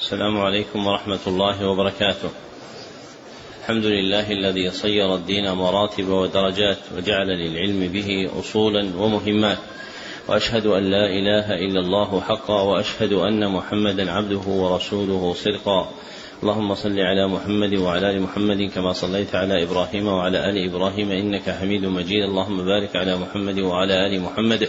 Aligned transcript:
السلام 0.00 0.40
عليكم 0.40 0.86
ورحمة 0.86 1.18
الله 1.26 1.68
وبركاته. 1.68 2.30
الحمد 3.60 3.84
لله 3.84 4.32
الذي 4.32 4.70
صير 4.70 5.14
الدين 5.14 5.52
مراتب 5.52 6.08
ودرجات 6.08 6.78
وجعل 6.96 7.26
للعلم 7.26 7.92
به 7.92 8.30
أصولا 8.40 8.96
ومهمات. 8.96 9.58
وأشهد 10.28 10.66
أن 10.66 10.82
لا 10.90 11.06
إله 11.06 11.52
إلا 11.52 11.80
الله 11.80 12.20
حقا 12.20 12.62
وأشهد 12.62 13.12
أن 13.12 13.52
محمدا 13.52 14.12
عبده 14.12 14.44
ورسوله 14.48 15.34
صدقا. 15.34 15.88
اللهم 16.42 16.74
صل 16.74 17.00
على 17.00 17.28
محمد 17.28 17.74
وعلى 17.74 18.10
آل 18.10 18.22
محمد 18.22 18.70
كما 18.74 18.92
صليت 18.92 19.34
على 19.34 19.62
إبراهيم 19.62 20.06
وعلى 20.06 20.50
آل 20.50 20.70
إبراهيم 20.70 21.10
إنك 21.10 21.50
حميد 21.50 21.84
مجيد 21.84 22.24
اللهم 22.24 22.64
بارك 22.64 22.96
على 22.96 23.16
محمد 23.16 23.58
وعلى 23.58 24.06
آل 24.06 24.20
محمد 24.20 24.68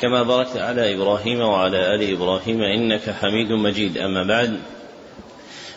كما 0.00 0.22
باركت 0.22 0.56
على 0.56 0.94
إبراهيم 0.94 1.40
وعلى 1.40 1.94
آل 1.94 2.12
إبراهيم 2.12 2.62
إنك 2.62 3.10
حميد 3.10 3.52
مجيد. 3.52 3.98
أما 3.98 4.24
بعد 4.24 4.60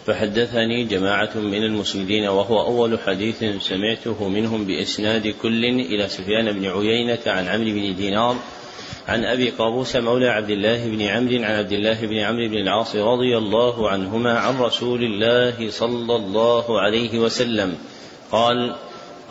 فحدثني 0.05 0.83
جماعة 0.83 1.37
من 1.37 1.63
المسلمين 1.63 2.27
وهو 2.27 2.61
أول 2.61 2.99
حديث 2.99 3.43
سمعته 3.59 4.29
منهم 4.29 4.65
بإسناد 4.65 5.27
كل 5.27 5.65
إلى 5.65 6.07
سفيان 6.07 6.51
بن 6.51 6.65
عيينة 6.65 7.19
عن 7.27 7.47
عمرو 7.47 7.71
بن 7.71 7.95
دينار 7.95 8.35
عن 9.07 9.25
أبي 9.25 9.49
قابوس 9.49 9.95
مولى 9.95 10.27
عبد 10.27 10.49
الله 10.49 10.89
بن 10.89 11.01
عمرو 11.01 11.43
عن 11.43 11.55
عبد 11.55 11.71
الله 11.71 12.01
بن 12.01 12.17
عمرو 12.17 12.47
بن 12.47 12.57
العاص 12.57 12.95
رضي 12.95 13.37
الله 13.37 13.89
عنهما 13.89 14.39
عن 14.39 14.59
رسول 14.59 15.03
الله 15.03 15.69
صلى 15.69 16.15
الله 16.15 16.81
عليه 16.81 17.19
وسلم. 17.19 17.77
قال 18.31 18.75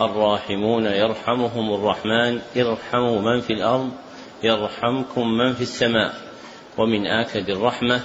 الراحمون 0.00 0.84
يرحمهم 0.84 1.74
الرحمن 1.74 2.40
ارحموا 2.56 3.20
من 3.20 3.40
في 3.40 3.52
الأرض 3.52 3.90
يرحمكم 4.42 5.28
من 5.28 5.52
في 5.52 5.60
السماء 5.60 6.14
ومن 6.78 7.06
آكد 7.06 7.50
الرحمة. 7.50 8.00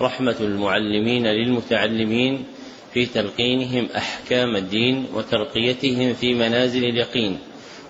رحمة 0.00 0.36
المعلمين 0.40 1.26
للمتعلمين 1.26 2.44
في 2.94 3.06
تلقينهم 3.06 3.88
أحكام 3.96 4.56
الدين 4.56 5.06
وترقيتهم 5.14 6.14
في 6.14 6.34
منازل 6.34 6.84
اليقين 6.84 7.38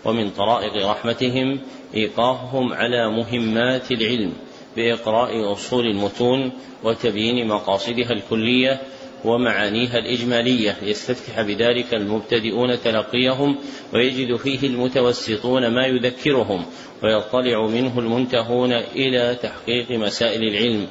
ومن 0.04 0.30
طرائق 0.30 0.86
رحمتهم 0.90 1.60
إيقافهم 1.94 2.72
على 2.72 3.10
مهمات 3.10 3.92
العلم 3.92 4.32
بإقراء 4.76 5.52
أصول 5.52 5.86
المتون 5.86 6.52
وتبيين 6.84 7.48
مقاصدها 7.48 8.10
الكلية 8.12 8.80
ومعانيها 9.24 9.98
الإجمالية 9.98 10.76
يستفتح 10.82 11.42
بذلك 11.42 11.94
المبتدئون 11.94 12.80
تلقيهم 12.80 13.58
ويجد 13.94 14.36
فيه 14.36 14.66
المتوسطون 14.68 15.66
ما 15.74 15.86
يذكرهم 15.86 16.66
ويطلع 17.02 17.66
منه 17.66 17.98
المنتهون 17.98 18.72
إلى 18.72 19.38
تحقيق 19.42 19.90
مسائل 19.90 20.42
العلم. 20.42 20.86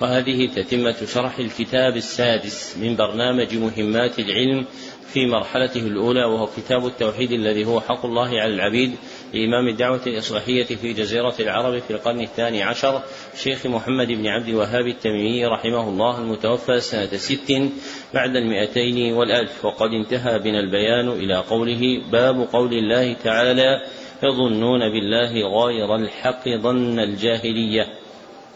وهذه 0.00 0.46
تتمة 0.46 0.96
شرح 1.14 1.38
الكتاب 1.38 1.96
السادس 1.96 2.76
من 2.78 2.96
برنامج 2.96 3.54
مهمات 3.54 4.18
العلم 4.18 4.66
في 5.12 5.26
مرحلته 5.26 5.80
الأولى 5.80 6.24
وهو 6.24 6.46
كتاب 6.46 6.86
التوحيد 6.86 7.32
الذي 7.32 7.64
هو 7.64 7.80
حق 7.80 8.06
الله 8.06 8.28
على 8.28 8.54
العبيد 8.54 8.92
لإمام 9.34 9.68
الدعوة 9.68 10.00
الإصلاحية 10.06 10.64
في 10.64 10.92
جزيرة 10.92 11.34
العرب 11.40 11.78
في 11.78 11.90
القرن 11.90 12.20
الثاني 12.20 12.62
عشر 12.62 13.02
شيخ 13.36 13.66
محمد 13.66 14.06
بن 14.06 14.26
عبد 14.26 14.48
الوهاب 14.48 14.86
التميمي 14.86 15.46
رحمه 15.46 15.88
الله 15.88 16.18
المتوفى 16.18 16.80
سنة 16.80 17.16
ست 17.16 17.70
بعد 18.14 18.36
المئتين 18.36 19.12
والألف. 19.12 19.64
وقد 19.64 19.90
انتهى 19.90 20.38
بنا 20.38 20.60
البيان 20.60 21.08
إلى 21.08 21.36
قوله 21.36 22.02
باب 22.12 22.48
قول 22.52 22.72
الله 22.72 23.12
تعالى 23.12 23.82
يظنون 24.22 24.80
بالله 24.80 25.32
غير 25.62 25.96
الحق 25.96 26.48
ظن 26.48 26.98
الجاهلية. 26.98 27.86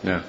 نعم. 0.05 0.23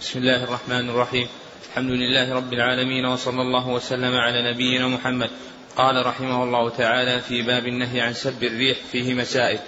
بسم 0.00 0.18
الله 0.18 0.44
الرحمن 0.44 0.88
الرحيم. 0.90 1.26
الحمد 1.70 1.90
لله 1.90 2.34
رب 2.34 2.52
العالمين 2.52 3.06
وصلى 3.06 3.42
الله 3.42 3.68
وسلم 3.68 4.14
على 4.14 4.52
نبينا 4.52 4.88
محمد. 4.88 5.30
قال 5.76 6.06
رحمه 6.06 6.44
الله 6.44 6.68
تعالى 6.68 7.20
في 7.20 7.42
باب 7.42 7.66
النهي 7.66 8.00
عن 8.00 8.12
سب 8.12 8.44
الريح 8.44 8.78
فيه 8.92 9.14
مسائل. 9.14 9.58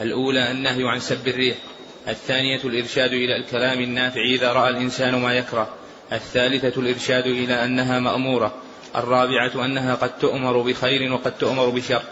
الأولى 0.00 0.50
النهي 0.50 0.88
عن 0.88 0.98
سب 1.00 1.28
الريح 1.28 1.56
الثانية 2.08 2.60
الإرشاد 2.64 3.12
إلى 3.12 3.36
الكلام 3.36 3.80
النافع 3.80 4.20
إذا 4.20 4.52
رأى 4.52 4.70
الإنسان 4.70 5.14
ما 5.14 5.34
يكره 5.34 5.68
الثالثة 6.12 6.80
الإرشاد 6.80 7.26
إلى 7.26 7.64
أنها 7.64 8.00
مأمورة 8.00 8.54
الرابعة 8.96 9.64
أنها 9.64 9.94
قد 9.94 10.18
تؤمر 10.18 10.62
بخير 10.62 11.12
وقد 11.12 11.38
تؤمر 11.38 11.68
بشر. 11.68 12.02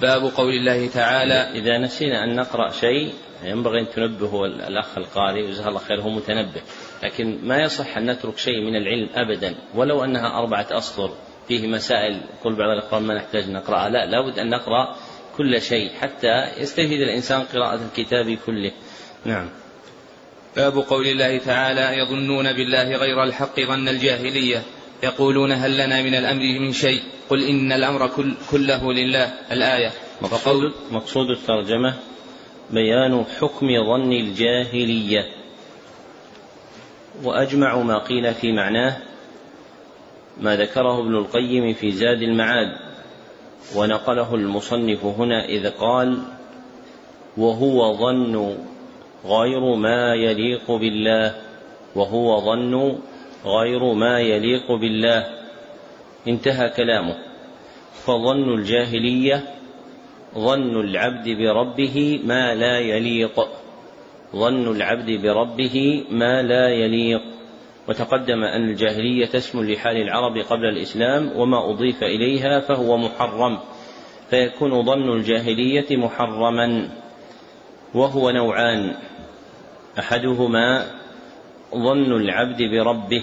باب 0.00 0.22
قول 0.22 0.54
الله 0.54 0.88
تعالى 0.88 1.34
إذا 1.34 1.78
نسينا 1.78 2.24
أن 2.24 2.36
نقرأ 2.36 2.70
شيء 2.70 3.12
ينبغي 3.44 3.80
أن 3.80 3.88
تنبه 3.88 4.44
الأخ 4.44 4.98
القارئ 4.98 5.46
جزاه 5.46 5.68
الله 5.68 5.80
خير 5.80 6.00
هو 6.00 6.10
متنبه. 6.10 6.60
لكن 7.02 7.38
ما 7.42 7.58
يصح 7.58 7.96
أن 7.96 8.10
نترك 8.10 8.38
شيء 8.38 8.60
من 8.60 8.76
العلم 8.76 9.08
أبدا 9.14 9.54
ولو 9.74 10.04
أنها 10.04 10.38
أربعة 10.38 10.66
أسطر 10.70 11.10
فيه 11.48 11.66
مسائل 11.66 12.20
قل 12.44 12.54
بعض 12.54 12.68
الأقوال 12.68 13.02
ما 13.02 13.14
نحتاج 13.14 13.50
نقرأها. 13.50 13.88
لا 13.88 14.06
لابد 14.06 14.38
أن 14.38 14.50
نقرأ 14.50 14.96
كل 15.36 15.62
شيء 15.62 15.90
حتى 16.00 16.46
يستفيد 16.58 17.00
الإنسان 17.00 17.42
قراءة 17.42 17.80
الكتاب 17.84 18.38
كله. 18.46 18.72
نعم. 19.24 19.48
باب 20.56 20.78
قول 20.78 21.06
الله 21.06 21.38
تعالى 21.38 21.98
يظنون 21.98 22.52
بالله 22.52 22.96
غير 22.96 23.22
الحق 23.22 23.60
ظن 23.60 23.88
الجاهلية. 23.88 24.62
يقولون 25.02 25.52
هل 25.52 25.74
لنا 25.74 26.02
من 26.02 26.14
الأمر 26.14 26.42
من 26.60 26.72
شيء؟ 26.72 27.02
قل 27.30 27.44
إن 27.44 27.72
الأمر 27.72 28.06
كل 28.08 28.34
كله 28.50 28.92
لله. 28.92 29.32
الآية. 29.52 29.90
مقصود, 30.22 30.72
مقصود 30.90 31.30
الترجمة 31.30 31.94
بيان 32.70 33.24
حكم 33.40 33.66
ظن 33.66 34.12
الجاهلية. 34.12 35.22
وأجمع 37.22 37.76
ما 37.76 37.98
قيل 37.98 38.34
في 38.34 38.52
معناه 38.52 38.96
ما 40.40 40.56
ذكره 40.56 41.00
ابن 41.00 41.16
القيم 41.16 41.74
في 41.74 41.92
زاد 41.92 42.22
المعاد. 42.22 42.83
ونقله 43.76 44.34
المصنف 44.34 45.04
هنا 45.04 45.44
إذ 45.44 45.70
قال 45.70 46.18
وهو 47.36 47.96
ظن 47.96 48.56
غير 49.24 49.74
ما 49.74 50.14
يليق 50.14 50.70
بالله 50.70 51.34
وهو 51.94 52.40
ظن 52.40 52.98
غير 53.44 53.92
ما 53.92 54.20
يليق 54.20 54.72
بالله. 54.72 55.26
انتهى 56.28 56.68
كلامه. 56.68 57.16
فظن 58.06 58.54
الجاهلية 58.54 59.54
ظن 60.34 60.80
العبد 60.80 61.28
بربه 61.28 62.20
ما 62.24 62.54
لا 62.54 62.78
يليق. 62.78 63.48
ظن 64.36 64.76
العبد 64.76 65.10
بربه 65.10 66.04
ما 66.10 66.42
لا 66.42 66.68
يليق. 66.68 67.33
وتقدم 67.88 68.44
أن 68.44 68.68
الجاهلية 68.68 69.28
اسم 69.34 69.70
لحال 69.70 69.96
العرب 69.96 70.38
قبل 70.38 70.64
الإسلام 70.64 71.32
وما 71.36 71.70
أضيف 71.70 72.02
إليها 72.02 72.60
فهو 72.60 72.96
محرم 72.96 73.58
فيكون 74.30 74.82
ظن 74.82 75.12
الجاهلية 75.12 75.96
محرما 75.96 76.88
وهو 77.94 78.30
نوعان. 78.30 78.94
أحدهما 79.98 80.86
ظن 81.74 82.12
العبد 82.12 82.62
بربه 82.62 83.22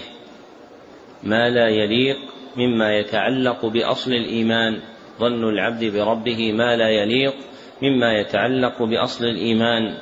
ما 1.23 1.49
لا 1.49 1.67
يليق 1.67 2.17
مما 2.57 2.97
يتعلق 2.97 3.65
بأصل 3.65 4.11
الإيمان 4.11 4.79
ظن 5.19 5.49
العبد 5.49 5.83
بربه 5.83 6.51
ما 6.51 6.75
لا 6.75 6.89
يليق 6.89 7.35
مما 7.81 8.13
يتعلق 8.13 8.83
بأصل 8.83 9.25
الإيمان. 9.25 9.97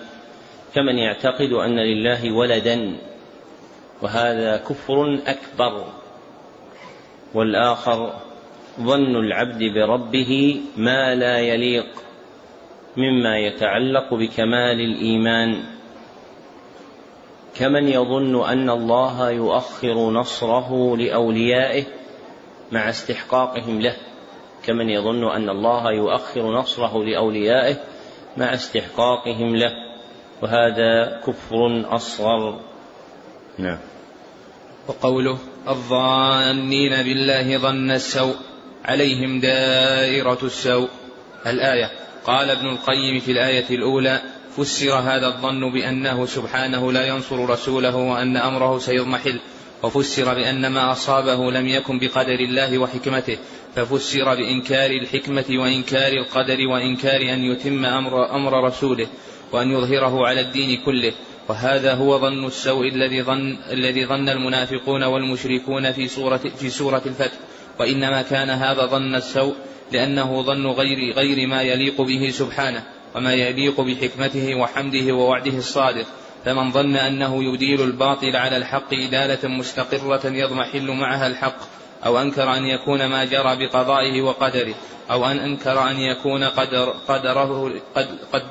كمن 0.75 0.98
يعتقد 0.98 1.52
أن 1.53 1.80
لله 1.80 2.31
ولدا 2.31 2.96
وهذا 4.02 4.58
كفر 4.58 5.20
أكبر. 5.28 5.86
والآخر 7.34 8.14
ظن 8.82 9.16
العبد 9.16 9.64
بربه 9.74 10.62
ما 10.78 11.16
لا 11.16 11.40
يليق 11.40 11.88
مما 12.98 13.38
يتعلق 13.38 14.14
بكمال 14.14 14.82
الإيمان. 14.82 15.64
كمن 17.56 17.88
يظن 17.88 18.50
أن 18.50 18.70
الله 18.70 19.30
يؤخر 19.30 20.10
نصره 20.12 20.98
لأوليائه 20.98 21.84
مع 22.72 22.90
استحقاقهم 22.90 23.81
له. 23.81 23.95
كمن 24.66 24.90
يظن 24.90 25.31
أن 25.31 25.50
الله 25.50 25.92
يؤخر 25.92 26.54
نصره 26.54 27.04
لأوليائه 27.04 27.75
مع 28.38 28.54
استحقاقهم 28.54 29.56
له. 29.56 29.72
وهذا 30.42 31.22
كفر 31.28 31.86
أصغر. 31.95 32.69
نعم. 33.59 33.77
وقوله 34.88 35.38
الظانين 35.67 37.03
بالله 37.03 37.57
ظن 37.57 37.91
السوء 37.91 38.35
عليهم 38.85 39.39
دائرة 39.39 40.39
السوء. 40.44 40.89
الآية 41.47 41.91
قال 42.25 42.50
ابن 42.50 42.67
القيم 42.69 43.19
في 43.19 43.31
الآية 43.31 43.65
الأولى 43.69 44.21
فسر 44.57 44.94
هذا 44.94 45.27
الظن 45.27 45.71
بأنه 45.71 46.25
سبحانه 46.25 46.91
لا 46.91 47.07
ينصر 47.07 47.50
رسوله 47.50 47.95
وأن 47.95 48.38
أمره 48.38 48.79
سيضمحل. 48.79 49.39
وفسر 49.83 50.33
بأن 50.33 50.67
ما 50.67 50.91
أصابه 50.91 51.51
لم 51.51 51.67
يكن 51.67 52.00
بقدر 52.00 52.39
الله 52.39 52.77
وحكمته. 52.77 53.38
ففسر 53.75 54.35
بإنكار 54.35 54.91
الحكمة 54.91 55.45
وإنكار 55.50 56.11
القدر 56.11 56.67
وإنكار 56.67 57.21
أن 57.21 57.44
يتم 57.44 57.85
أمر, 57.85 58.35
أمر 58.35 58.63
رسوله 58.67 59.07
وأن 59.51 59.71
يظهره 59.71 60.27
على 60.27 60.41
الدين 60.41 60.81
كله. 60.85 61.13
وهذا 61.50 61.94
هو 61.94 62.19
ظن 62.19 62.46
السوء 62.46 62.88
الذي 62.88 63.24
ظن 63.24 63.57
الذي 63.72 64.06
ظن 64.06 64.30
المنافقون 64.30 65.04
والمشركون 65.04 65.92
في 65.92 66.07
سورة 66.07 66.38
في 66.38 66.69
سورة 66.69 67.01
الفتح. 67.06 67.38
وإنما 67.80 68.22
كان 68.22 68.50
هذا 68.50 68.86
ظن 68.86 69.16
السوء 69.16 69.56
لأنه 69.92 70.42
ظن 70.42 70.68
غير 70.68 71.13
غير 71.16 71.48
ما 71.48 71.62
يليق 71.62 72.01
به 72.01 72.30
سبحانه 72.30 72.84
وما 73.16 73.34
يليق 73.34 73.81
بحكمته 73.81 74.56
وحمده 74.56 75.13
ووعده 75.13 75.57
الصادق. 75.57 76.06
فمن 76.46 76.72
ظن 76.72 76.96
أنه 76.96 77.54
يديل 77.54 77.81
الباطل 77.81 78.36
على 78.36 78.57
الحق 78.57 78.94
إدالة 78.94 79.48
مستقرة 79.50 80.22
يضمحل 80.25 80.92
معها 80.92 81.28
الحق 81.28 81.57
أو 82.06 82.22
أنكر 82.22 82.54
أن 82.57 82.66
يكون 82.66 83.06
ما 83.06 83.25
جرى 83.25 83.56
بقضائه 83.56 84.22
وقدره 84.22 84.75
أو 85.12 85.25
أن 85.25 85.38
أنكر 85.38 85.90
أن 85.90 86.00
يكون 86.00 86.44
قدر 86.44 86.90
قدره 87.07 87.74
قد 87.95 88.07
قد 88.34 88.44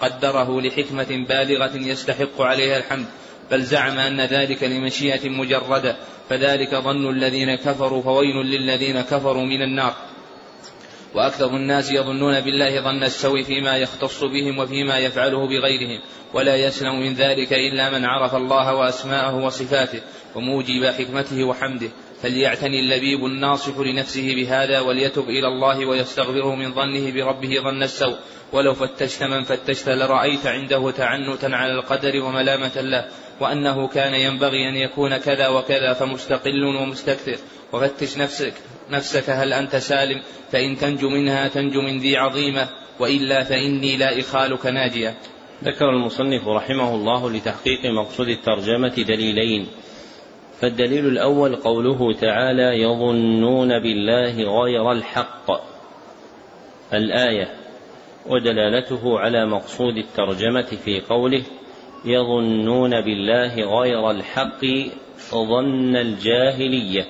قدره 0.00 0.60
لحكمة 0.60 1.26
بالغة 1.28 1.76
يستحق 1.76 2.40
عليها 2.40 2.78
الحمد 2.78 3.06
بل 3.50 3.62
زعم 3.62 3.98
أن 3.98 4.20
ذلك 4.20 4.62
لمشيئة 4.62 5.28
مجردة 5.28 5.96
فذلك 6.28 6.74
ظن 6.74 7.10
الذين 7.10 7.54
كفروا 7.54 8.02
فويل 8.02 8.36
للذين 8.36 9.00
كفروا 9.00 9.44
من 9.44 9.62
النار. 9.62 9.94
وأكثر 11.14 11.56
الناس 11.56 11.90
يظنون 11.90 12.40
بالله 12.40 12.80
ظن 12.80 13.02
السوء 13.02 13.42
فيما 13.42 13.76
يختص 13.76 14.24
بهم 14.24 14.58
وفيما 14.58 14.98
يفعله 14.98 15.46
بغيرهم 15.48 16.00
ولا 16.34 16.56
يسلم 16.56 17.00
من 17.00 17.14
ذلك 17.14 17.52
إلا 17.52 17.90
من 17.90 18.04
عرف 18.04 18.34
الله 18.34 18.74
وأسماءه 18.74 19.34
وصفاته 19.34 20.00
وموجب 20.34 20.84
حكمته 20.84 21.44
وحمده. 21.44 21.88
فليعتني 22.22 22.80
اللبيب 22.80 23.24
الناصح 23.24 23.78
لنفسه 23.78 24.34
بهذا 24.34 24.80
وليتب 24.80 25.28
إلى 25.28 25.48
الله 25.48 25.86
ويستغفره 25.86 26.54
من 26.54 26.74
ظنه 26.74 27.10
بربه 27.10 27.60
ظن 27.60 27.82
السوء. 27.82 28.16
ولو 28.52 28.74
فتشت 28.74 29.22
من 29.22 29.42
فتشت 29.42 29.88
لرأيت 29.88 30.46
عنده 30.46 30.90
تعنتا 30.90 31.46
على 31.46 31.72
القدر 31.72 32.22
وملامة 32.22 32.80
له. 32.80 33.08
وأنه 33.40 33.88
كان 33.88 34.14
ينبغي 34.14 34.68
أن 34.68 34.76
يكون 34.76 35.16
كذا 35.16 35.48
وكذا 35.48 35.92
فمستقل 35.92 36.64
ومستكثر. 36.64 37.36
وفتش 37.72 38.18
نفسك 38.18 38.54
نفسك 38.90 39.30
هل 39.30 39.52
أنت 39.52 39.76
سالم؟ 39.76 40.22
فإن 40.52 40.76
تنجو 40.76 41.08
منها 41.08 41.48
تنجو 41.48 41.80
من 41.82 41.98
ذي 41.98 42.16
عظيمة. 42.16 42.68
وإلا 43.00 43.44
فإني 43.44 43.96
لا 43.96 44.20
إخالك 44.20 44.66
ناجية. 44.66 45.14
ذكر 45.64 45.90
المصنف 45.90 46.48
رحمه 46.48 46.94
الله 46.94 47.30
لتحقيق 47.30 47.80
مقصود 47.86 48.28
الترجمة 48.28 48.94
دليلين. 49.04 49.66
فالدليل 50.60 51.06
الأول 51.06 51.56
قوله 51.56 52.14
تعالى 52.14 52.82
يظنون 52.82 53.68
بالله 53.68 54.62
غير 54.62 54.92
الحق. 54.92 55.50
الآية 56.94 57.48
ودلالته 58.26 59.18
على 59.18 59.46
مقصود 59.46 59.96
الترجمة 59.96 60.62
في 60.84 61.00
قوله 61.00 61.42
يظنون 62.04 63.00
بالله 63.00 63.80
غير 63.80 64.10
الحق 64.10 64.64
ظن 65.34 65.96
الجاهلية. 65.96 67.06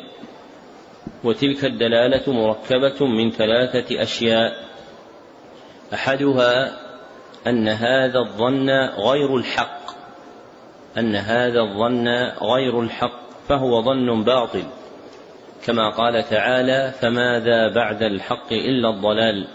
وتلك 1.24 1.64
الدلالة 1.64 2.32
مركبة 2.32 3.06
من 3.06 3.30
ثلاثة 3.30 4.02
أشياء. 4.02 4.52
أحدها 5.94 6.76
أن 7.46 7.68
هذا 7.68 8.18
الظن 8.18 8.70
غير 8.98 9.36
الحق. 9.36 9.86
أن 10.98 11.16
هذا 11.16 11.60
الظن 11.60 12.08
غير 12.42 12.80
الحق. 12.80 13.25
فهو 13.48 13.82
ظن 13.82 14.24
باطل. 14.24 14.64
كما 15.66 15.90
قال 15.90 16.22
تعالى 16.22 16.92
فماذا 17.00 17.74
بعد 17.74 18.02
الحق 18.02 18.52
إلا 18.52 18.90
الضلال؟ 18.90 19.48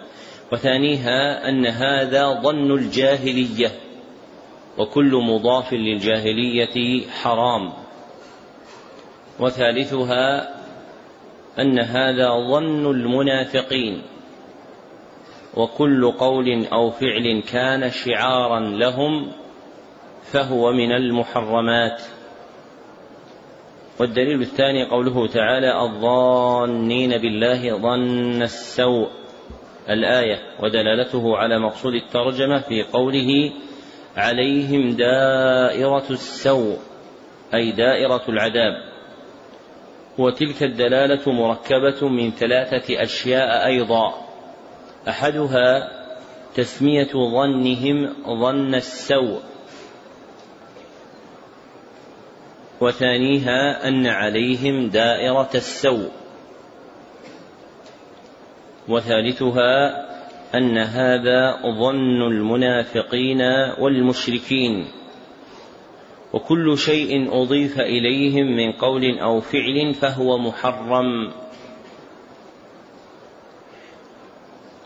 وثانيها 0.51 1.49
أن 1.49 1.65
هذا 1.65 2.41
ظن 2.41 2.71
الجاهلية. 2.71 3.71
وكل 4.77 5.15
مضاف 5.15 5.73
للجاهلية 5.73 7.07
حرام. 7.07 7.73
وثالثها 9.39 10.55
أن 11.59 11.79
هذا 11.79 12.29
ظن 12.49 12.91
المنافقين. 12.91 14.01
وكل 15.57 16.11
قول 16.11 16.65
أو 16.65 16.89
فعل 16.89 17.43
كان 17.51 17.89
شعارا 17.89 18.59
لهم 18.59 19.31
فهو 20.23 20.71
من 20.71 20.91
المحرمات. 20.91 22.01
والدليل 23.99 24.41
الثاني 24.41 24.85
قوله 24.85 25.27
تعالى 25.27 25.81
الظانين 25.81 27.17
بالله 27.17 27.77
ظن 27.77 28.41
السوء. 28.41 29.09
الآية 29.89 30.39
ودلالته 30.59 31.38
على 31.38 31.59
مقصود 31.59 31.93
الترجمة 31.93 32.59
في 32.59 32.83
قوله 32.83 33.51
عليهم 34.17 34.89
دائرة 34.89 36.09
السوء 36.09 36.77
أي 37.53 37.71
دائرة 37.71 38.21
العذاب. 38.29 38.91
وتلك 40.17 40.63
الدلالة 40.63 41.31
مركبة 41.31 42.07
من 42.09 42.31
ثلاثة 42.31 43.03
أشياء 43.03 43.65
أيضا. 43.65 44.13
أحدها 45.07 45.91
تسمية 46.55 47.11
ظنهم 47.13 48.13
ظن 48.39 48.75
السوء. 48.75 49.50
وثانيها 52.81 53.88
أن 53.88 54.07
عليهم 54.07 54.89
دائرة 54.89 55.50
السوء. 55.56 56.10
وثالثها 58.89 60.06
أن 60.56 60.78
هذا 60.78 61.62
ظن 61.80 62.22
المنافقين 62.22 63.42
والمشركين. 63.80 64.88
وكل 66.33 66.78
شيء 66.78 67.42
أضيف 67.42 67.80
إليهم 67.80 68.45
من 68.56 68.72
قول 68.72 69.19
أو 69.19 69.39
فعل 69.39 69.94
فهو 69.94 70.38
محرم. 70.38 71.31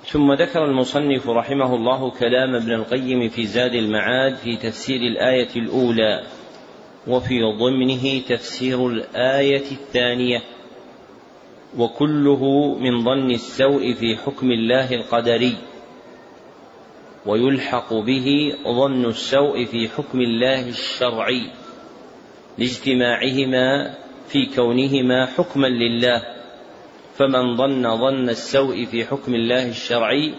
ثم 0.05 0.33
ذكر 0.33 0.65
المصنف 0.65 1.29
رحمه 1.29 1.75
الله 1.75 2.11
كلام 2.11 2.55
ابن 2.55 2.71
القيم 2.71 3.29
في 3.29 3.45
زاد 3.45 3.73
المعاد 3.73 4.35
في 4.35 4.57
تفسير 4.57 5.01
الآية 5.01 5.49
الأولى. 5.55 6.23
وفي 7.07 7.41
ضمنه 7.59 8.19
تفسير 8.19 8.87
الآية 8.87 9.71
الثانية 9.71 10.41
وكله 11.77 12.75
من 12.79 13.03
ظن 13.03 13.31
السوء 13.31 13.93
في 13.93 14.17
حكم 14.17 14.51
الله 14.51 14.93
القدري 14.93 15.55
ويلحق 17.25 17.93
به 17.93 18.53
ظن 18.63 19.05
السوء 19.05 19.65
في 19.65 19.89
حكم 19.89 20.21
الله 20.21 20.69
الشرعي 20.69 21.49
لاجتماعهما 22.57 23.93
في 24.27 24.45
كونهما 24.55 25.25
حكما 25.25 25.67
لله 25.67 26.21
فمن 27.17 27.55
ظن 27.57 27.97
ظن 27.97 28.29
السوء 28.29 28.85
في 28.85 29.05
حكم 29.05 29.35
الله 29.35 29.69
الشرعي 29.69 30.33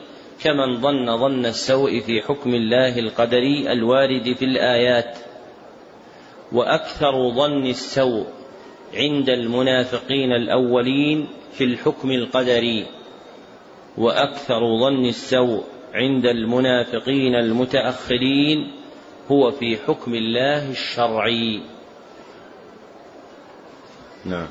كمن 0.45 0.81
ظن 0.81 1.17
ظن 1.19 1.47
السوء 1.47 2.01
في 2.01 2.21
حكم 2.21 2.55
الله 2.55 2.99
القدري 2.99 3.73
الوارد 3.73 4.33
في 4.39 4.45
الآيات. 4.45 5.19
وأكثر 6.53 7.31
ظن 7.31 7.67
السوء 7.67 8.27
عند 8.95 9.29
المنافقين 9.29 10.33
الأولين 10.33 11.29
في 11.53 11.65
الحكم 11.65 12.11
القدري. 12.11 12.87
وأكثر 13.99 14.61
ظن 14.81 15.05
السوء 15.05 15.65
عند 15.95 16.27
المنافقين 16.27 17.35
المتأخرين 17.35 18.73
هو 19.31 19.51
في 19.51 19.77
حكم 19.77 20.15
الله 20.15 20.71
الشرعي. 20.71 21.63
نعم. 24.25 24.49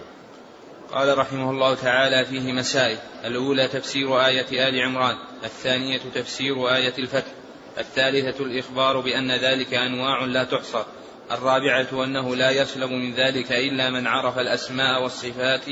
قال 0.92 1.18
رحمه 1.18 1.52
الله 1.52 1.75
تعالى 1.75 2.25
فيه 2.25 2.54
مسائل. 2.54 2.98
الأولى 3.25 3.68
تفسير 3.68 4.25
آية 4.25 4.70
آل 4.70 4.82
عمران 4.82 5.16
الثانية 5.44 6.00
تفسير 6.16 6.75
آية 6.75 6.94
الفتح. 7.00 7.45
الثالثة 7.77 8.46
الإخبار 8.46 9.00
بأن 9.00 9.32
ذلك 9.32 9.74
أنواع 9.74 10.25
لا 10.25 10.44
تحصى. 10.44 10.86
الرابعة 11.32 12.03
أنه 12.03 12.36
لا 12.36 12.51
يسلم 12.51 12.94
من 12.94 13.13
ذلك 13.13 13.51
إلا 13.51 13.89
من 13.89 14.08
عرف 14.08 14.39
الأسماء 14.39 15.03
والصفات 15.03 15.65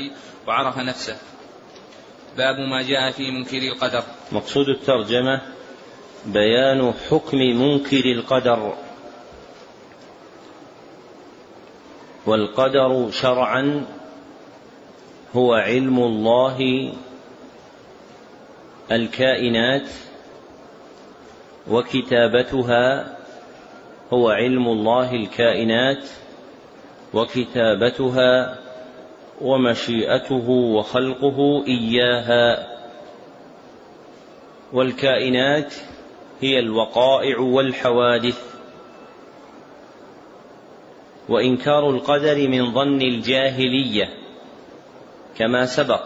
وعرف 0.46 0.78
نفسه. 0.78 1.16
باب 2.36 2.56
ما 2.58 2.82
جاء 2.82 3.10
في 3.10 3.30
منكر 3.30 3.58
القدر. 3.58 4.02
مقصود 4.32 4.68
الترجمة 4.68 5.40
بيان 6.26 6.92
حكم 7.10 7.38
منكر 7.38 8.04
القدر. 8.04 8.74
والقدر 12.26 13.10
شرعا 13.10 13.86
هو 15.36 15.54
علم 15.54 15.98
الله 15.98 16.92
الكائنات 18.92 19.88
وكتابتها 21.70 23.16
هو 24.12 24.28
علم 24.28 24.68
الله 24.68 25.14
الكائنات 25.14 26.08
وكتابتها 27.14 28.58
ومشيئته 29.40 30.50
وخلقه 30.50 31.64
إياها. 31.66 32.66
والكائنات 34.72 35.74
هي 36.40 36.58
الوقائع 36.58 37.38
والحوادث. 37.38 38.54
وإنكار 41.28 41.90
القدر 41.90 42.48
من 42.48 42.72
ظن 42.72 43.02
الجاهلية 43.02 44.08
كما 45.38 45.66
سبق 45.66 46.04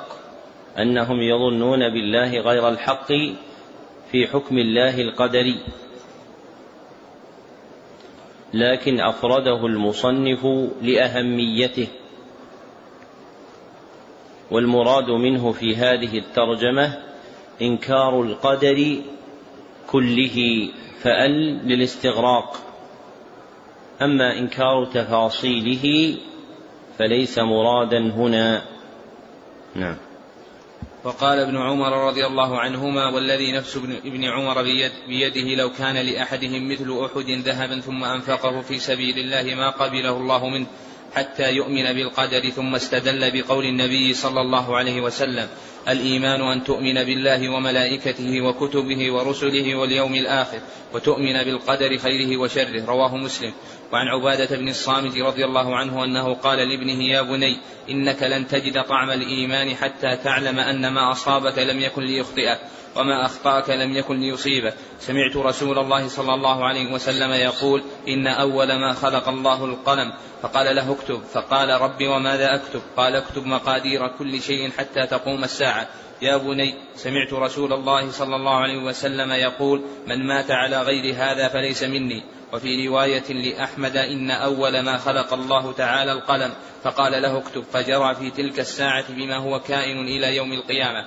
أنهم 0.78 1.22
يظنون 1.22 1.78
بالله 1.78 2.40
غير 2.40 2.68
الحق 2.68 3.12
في 4.12 4.26
حكم 4.26 4.58
الله 4.58 5.00
القدري. 5.00 5.60
لكن 8.54 9.00
أفرده 9.00 9.66
المصنف 9.66 10.46
لأهميته. 10.82 11.88
والمراد 14.50 15.10
منه 15.10 15.52
في 15.52 15.76
هذه 15.76 16.18
الترجمة 16.18 16.98
إنكار 17.62 18.22
القدر 18.22 18.96
كله 19.86 20.68
فأل 21.02 21.68
للاستغراق. 21.68 22.56
أما 24.02 24.38
إنكار 24.38 24.84
تفاصيله 24.84 26.16
فليس 26.98 27.38
مرادا 27.38 27.98
هنا. 27.98 28.62
نعم. 29.74 30.07
وقال 31.04 31.38
ابن 31.38 31.56
عمر 31.56 32.06
رضي 32.08 32.26
الله 32.26 32.60
عنهما 32.60 33.08
والذي 33.14 33.52
نفس 33.52 33.76
ابن 34.04 34.24
عمر 34.24 34.62
بيد 34.62 34.92
بيده 35.08 35.54
لو 35.54 35.70
كان 35.72 35.96
لأحدهم 35.96 36.72
مثل 36.72 36.98
أحد 37.04 37.30
ذهبا 37.30 37.80
ثم 37.80 38.04
أنفقه 38.04 38.60
في 38.60 38.78
سبيل 38.78 39.18
الله 39.18 39.54
ما 39.54 39.70
قبله 39.70 40.16
الله 40.16 40.48
منه 40.48 40.66
حتى 41.14 41.50
يؤمن 41.52 41.92
بالقدر 41.92 42.50
ثم 42.50 42.74
استدل 42.74 43.30
بقول 43.30 43.64
النبي 43.64 44.14
صلى 44.14 44.40
الله 44.40 44.76
عليه 44.76 45.00
وسلم 45.00 45.48
الإيمان 45.88 46.40
أن 46.40 46.64
تؤمن 46.64 46.94
بالله 46.94 47.48
وملائكته 47.48 48.40
وكتبه 48.40 49.12
ورسله 49.12 49.74
واليوم 49.74 50.14
الآخر 50.14 50.60
وتؤمن 50.94 51.44
بالقدر 51.44 51.98
خيره 51.98 52.36
وشره 52.36 52.84
رواه 52.84 53.16
مسلم 53.16 53.52
وعن 53.92 54.08
عبادة 54.08 54.56
بن 54.56 54.68
الصامت 54.68 55.18
رضي 55.18 55.44
الله 55.44 55.76
عنه 55.76 56.04
أنه 56.04 56.34
قال 56.34 56.58
لابنه 56.58 57.04
يا 57.04 57.22
بني 57.22 57.56
إنك 57.90 58.22
لن 58.22 58.48
تجد 58.48 58.84
طعم 58.84 59.10
الإيمان 59.10 59.76
حتى 59.76 60.16
تعلم 60.16 60.58
أن 60.58 60.88
ما 60.88 61.12
أصابك 61.12 61.58
لم 61.58 61.80
يكن 61.80 62.02
ليخطئك 62.02 62.58
وما 62.96 63.24
أخطأك 63.26 63.70
لم 63.70 63.96
يكن 63.96 64.20
ليصيبك. 64.20 64.74
سمعت 65.00 65.36
رسول 65.36 65.78
الله 65.78 66.08
صلى 66.08 66.34
الله 66.34 66.64
عليه 66.64 66.92
وسلم 66.92 67.32
يقول 67.32 67.82
إن 68.08 68.26
أول 68.26 68.66
ما 68.66 68.92
خلق 68.92 69.28
الله 69.28 69.64
القلم. 69.64 70.12
فقال 70.42 70.76
له 70.76 70.92
اكتب. 70.92 71.22
فقال 71.32 71.80
رب 71.80 72.02
وماذا 72.02 72.54
أكتب؟ 72.54 72.80
قال 72.96 73.16
اكتب 73.16 73.46
مقادير 73.46 74.08
كل 74.08 74.42
شيء 74.42 74.70
حتى 74.70 75.06
تقوم 75.06 75.44
الساعة. 75.44 75.88
يا 76.22 76.36
بني 76.36 76.74
سمعت 76.96 77.32
رسول 77.32 77.72
الله 77.72 78.10
صلى 78.10 78.36
الله 78.36 78.54
عليه 78.54 78.78
وسلم 78.78 79.32
يقول 79.32 79.82
من 80.06 80.26
مات 80.26 80.50
على 80.50 80.82
غير 80.82 81.14
هذا 81.14 81.48
فليس 81.48 81.82
مني. 81.82 82.22
وفي 82.52 82.88
رواية 82.88 83.32
لأحمد 83.32 83.96
إن 83.96 84.30
أول 84.30 84.80
ما 84.80 84.98
خلق 84.98 85.34
الله 85.34 85.72
تعالى 85.72 86.12
القلم 86.12 86.52
فقال 86.82 87.22
له 87.22 87.38
اكتب 87.38 87.64
فجرى 87.72 88.14
في 88.14 88.30
تلك 88.30 88.60
الساعة 88.60 89.12
بما 89.12 89.36
هو 89.36 89.60
كائن 89.60 89.98
إلى 89.98 90.36
يوم 90.36 90.52
القيامة. 90.52 91.04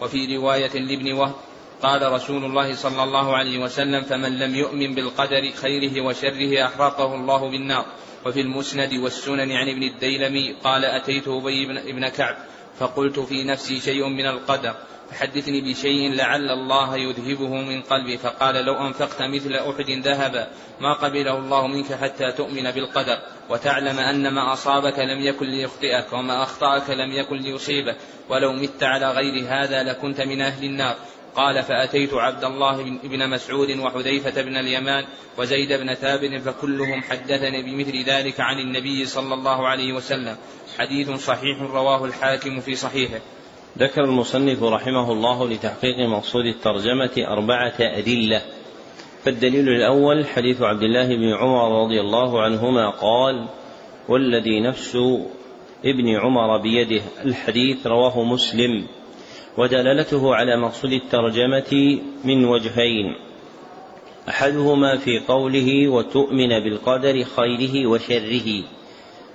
وفي 0.00 0.36
رواية 0.36 0.72
لابن 0.74 1.12
وهب 1.12 1.34
قال 1.82 2.12
رسول 2.12 2.44
الله 2.44 2.74
صلى 2.74 3.02
الله 3.04 3.36
عليه 3.36 3.58
وسلم 3.58 4.02
فمن 4.02 4.38
لم 4.38 4.54
يؤمن 4.54 4.94
بالقدر 4.94 5.50
خيره 5.50 6.00
وشره 6.00 6.66
أحرقه 6.66 7.14
الله 7.14 7.50
بالنار. 7.50 7.86
وفي 8.26 8.40
المسند 8.40 8.94
والسنن 8.94 9.52
عن 9.52 9.68
ابن 9.68 9.82
الديلمي 9.82 10.52
قال 10.64 10.84
أتيت 10.84 11.28
أبي 11.28 11.92
بن 11.92 12.08
كعب. 12.08 12.36
فقلت 12.78 13.20
في 13.20 13.44
نفسي 13.44 13.80
شيء 13.80 14.08
من 14.08 14.26
القدر 14.26 14.74
فحدثني 15.12 15.60
بشيء 15.60 16.14
لعل 16.14 16.50
الله 16.50 16.96
يذهبه 16.96 17.48
من 17.48 17.82
قلبي 17.82 18.18
فقال 18.18 18.54
لو 18.54 18.86
أنفقت 18.86 19.22
مثل 19.22 19.54
أحد 19.54 19.90
ذهبا 19.90 20.48
ما 20.80 20.94
قبله 20.94 21.38
الله 21.38 21.66
منك 21.66 21.92
حتى 21.92 22.32
تؤمن 22.32 22.70
بالقدر 22.70 23.18
وتعلم 23.50 23.98
أن 23.98 24.28
ما 24.28 24.52
أصابك 24.52 24.98
لم 24.98 25.20
يكن 25.20 25.46
ليخطئك 25.46 26.12
وما 26.12 26.42
أخطأك 26.42 26.90
لم 26.90 27.12
يكن 27.12 27.36
ليصيبك 27.36 27.96
ولو 28.28 28.52
مت 28.52 28.82
على 28.82 29.10
غير 29.10 29.44
هذا 29.48 29.82
لكنت 29.82 30.20
من 30.20 30.40
أهل 30.40 30.64
النار. 30.64 30.96
قال 31.34 31.62
فأتيت 31.62 32.14
عبد 32.14 32.44
الله 32.44 32.82
بن 33.04 33.30
مسعود 33.30 33.78
وحذيفة 33.78 34.42
بن 34.42 34.56
اليمان 34.56 35.04
وزيد 35.38 35.72
بن 35.72 35.94
ثابت 35.94 36.40
فكلهم 36.40 37.02
حدثني 37.02 37.62
بمثل 37.62 38.02
ذلك 38.02 38.40
عن 38.40 38.58
النبي 38.58 39.06
صلى 39.06 39.34
الله 39.34 39.68
عليه 39.68 39.92
وسلم. 39.92 40.36
حديث 40.78 41.10
صحيح 41.10 41.62
رواه 41.62 42.04
الحاكم 42.04 42.60
في 42.60 42.74
صحيحه. 42.74 43.20
ذكر 43.78 44.04
المصنف 44.04 44.62
رحمه 44.62 45.12
الله 45.12 45.48
لتحقيق 45.48 45.98
مقصود 45.98 46.44
الترجمة 46.46 47.10
أربعة 47.18 47.74
أدلة. 47.80 48.42
فالدليل 49.24 49.68
الأول 49.68 50.26
حديث 50.26 50.62
عبد 50.62 50.82
الله 50.82 51.06
بن 51.06 51.32
عمر 51.32 51.84
رضي 51.84 52.00
الله 52.00 52.42
عنهما 52.42 52.90
قال 52.90 53.48
والذي 54.08 54.60
نفس 54.60 54.96
ابن 55.84 56.16
عمر 56.16 56.56
بيده. 56.56 57.02
الحديث 57.24 57.86
رواه 57.86 58.24
مسلم. 58.24 58.86
ودلالته 59.58 60.34
على 60.34 60.56
مقصود 60.56 60.92
الترجمة 60.92 62.00
من 62.24 62.44
وجهين. 62.44 63.16
أحدهما 64.28 64.96
في 64.96 65.18
قوله 65.18 65.88
وتؤمن 65.88 66.48
بالقدر 66.48 67.24
خيره 67.24 67.86
وشره. 67.86 68.64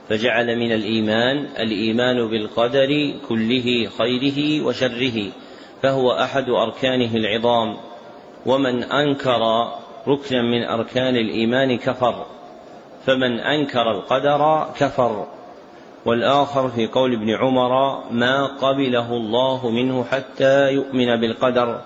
فجعل 0.10 0.56
من 0.56 0.72
الإيمان 0.72 1.46
الإيمان 1.60 2.28
بالقدر 2.28 3.14
كله 3.30 3.90
خيره 3.98 4.66
وشره 4.66 5.32
فهو 5.82 6.12
أحد 6.12 6.50
أركانه 6.50 7.16
العظام. 7.16 7.78
ومن 8.46 8.84
أنكر 8.84 9.42
ركنا 10.08 10.42
من 10.42 10.64
أركان 10.64 11.16
الإيمان 11.16 11.78
كفر 11.78 12.26
فمن 13.06 13.40
أنكر 13.40 13.92
القدر 13.92 14.68
كفر. 14.80 15.28
والآخر 16.06 16.70
في 16.70 16.88
قول 16.88 17.14
ابن 17.14 17.30
عمر 17.30 18.04
ما 18.12 18.46
قبله 18.46 19.14
الله 19.14 19.70
منه 19.70 20.04
حتى 20.04 20.74
يؤمن 20.74 21.16
بالقدر 21.22 21.82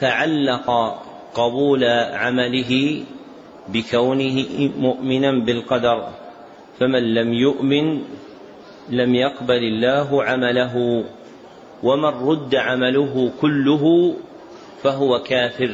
فعلق 0.00 0.98
قبول 1.34 1.84
عمله 2.12 3.02
بكونه 3.68 4.46
مؤمنا 4.78 5.32
بالقدر. 5.44 6.08
فمن 6.80 7.14
لم 7.14 7.32
يؤمن 7.32 8.02
لم 8.88 9.14
يقبل 9.14 9.62
الله 9.64 10.24
عمله 10.24 11.04
ومن 11.82 12.28
رد 12.28 12.54
عمله 12.54 13.32
كله 13.40 14.14
فهو 14.82 15.18
كافر. 15.18 15.70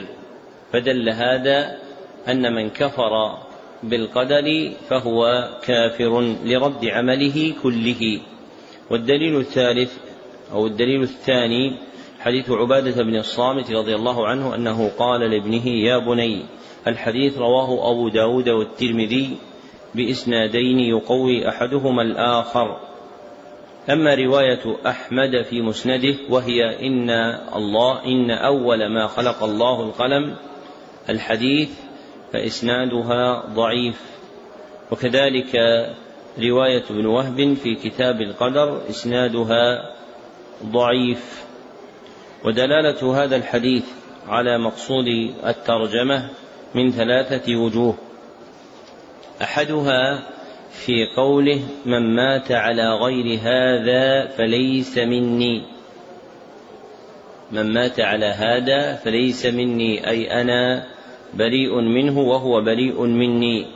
فدل 0.73 1.09
هذا 1.09 1.77
أن 2.29 2.55
من 2.55 2.71
كفر 2.71 3.39
بالقدر 3.83 4.73
فهو 4.89 5.51
كافر 5.63 6.35
لرد 6.45 6.85
عمله 6.85 7.55
كله. 7.63 8.21
والدليل 8.91 9.37
الثالث 9.37 9.93
أو 10.53 10.67
الدليل 10.67 11.03
الثاني 11.03 11.77
حديث 12.21 12.51
عبادة 12.51 13.03
بن 13.03 13.17
الصامت 13.17 13.73
رضي 13.73 13.95
الله 13.95 14.27
عنه 14.27 14.55
أنه 14.55 14.91
قال 14.99 15.21
لابنه 15.21 15.67
يا 15.69 15.99
بني 15.99 16.43
الحديث 16.87 17.39
رواه 17.39 17.91
أبو 17.91 18.09
داود 18.09 18.49
والترمذي 18.49 19.37
بإسنادين 19.97 20.79
يقوي 20.79 21.49
أحدهما 21.49 22.03
الآخر. 22.03 22.77
أما 23.91 24.15
رواية 24.15 24.77
أحمد 24.87 25.43
في 25.51 25.63
مسنده 25.63 26.15
وهي 26.31 26.87
إن 26.87 27.11
الله 27.57 28.05
إن 28.05 28.31
أول 28.31 28.87
ما 28.87 29.07
خلق 29.07 29.43
الله 29.43 29.83
القلم 29.83 30.37
الحديث 31.09 31.71
فإسنادها 32.33 33.45
ضعيف. 33.55 34.01
وكذلك 34.93 35.57
رواية 36.39 36.85
ابن 36.91 37.07
وهب 37.07 37.55
في 37.55 37.75
كتاب 37.75 38.21
القدر 38.21 38.81
إسنادها 38.91 39.93
ضعيف. 40.65 41.45
ودلالة 42.45 43.25
هذا 43.25 43.37
الحديث 43.37 43.85
على 44.29 44.59
مقصود 44.59 45.07
الترجمة 45.47 46.31
من 46.75 46.91
ثلاثة 46.91 47.57
وجوه. 47.57 48.06
أحدها 49.43 50.23
في 50.71 51.07
قوله 51.17 51.61
من 51.87 52.15
مات 52.15 52.53
على 52.53 52.95
غير 52.95 53.39
هذا 53.43 54.27
فليس 54.27 54.99
مني. 54.99 55.63
من 57.53 57.73
مات 57.73 58.01
على 58.01 58.27
هذا 58.27 58.95
فليس 58.95 59.47
مني 59.47 60.09
أي 60.09 60.41
أنا 60.41 60.87
بريء 61.35 61.81
منه 61.81 62.19
وهو 62.19 62.61
بريء 62.61 63.03
مني. 63.03 63.67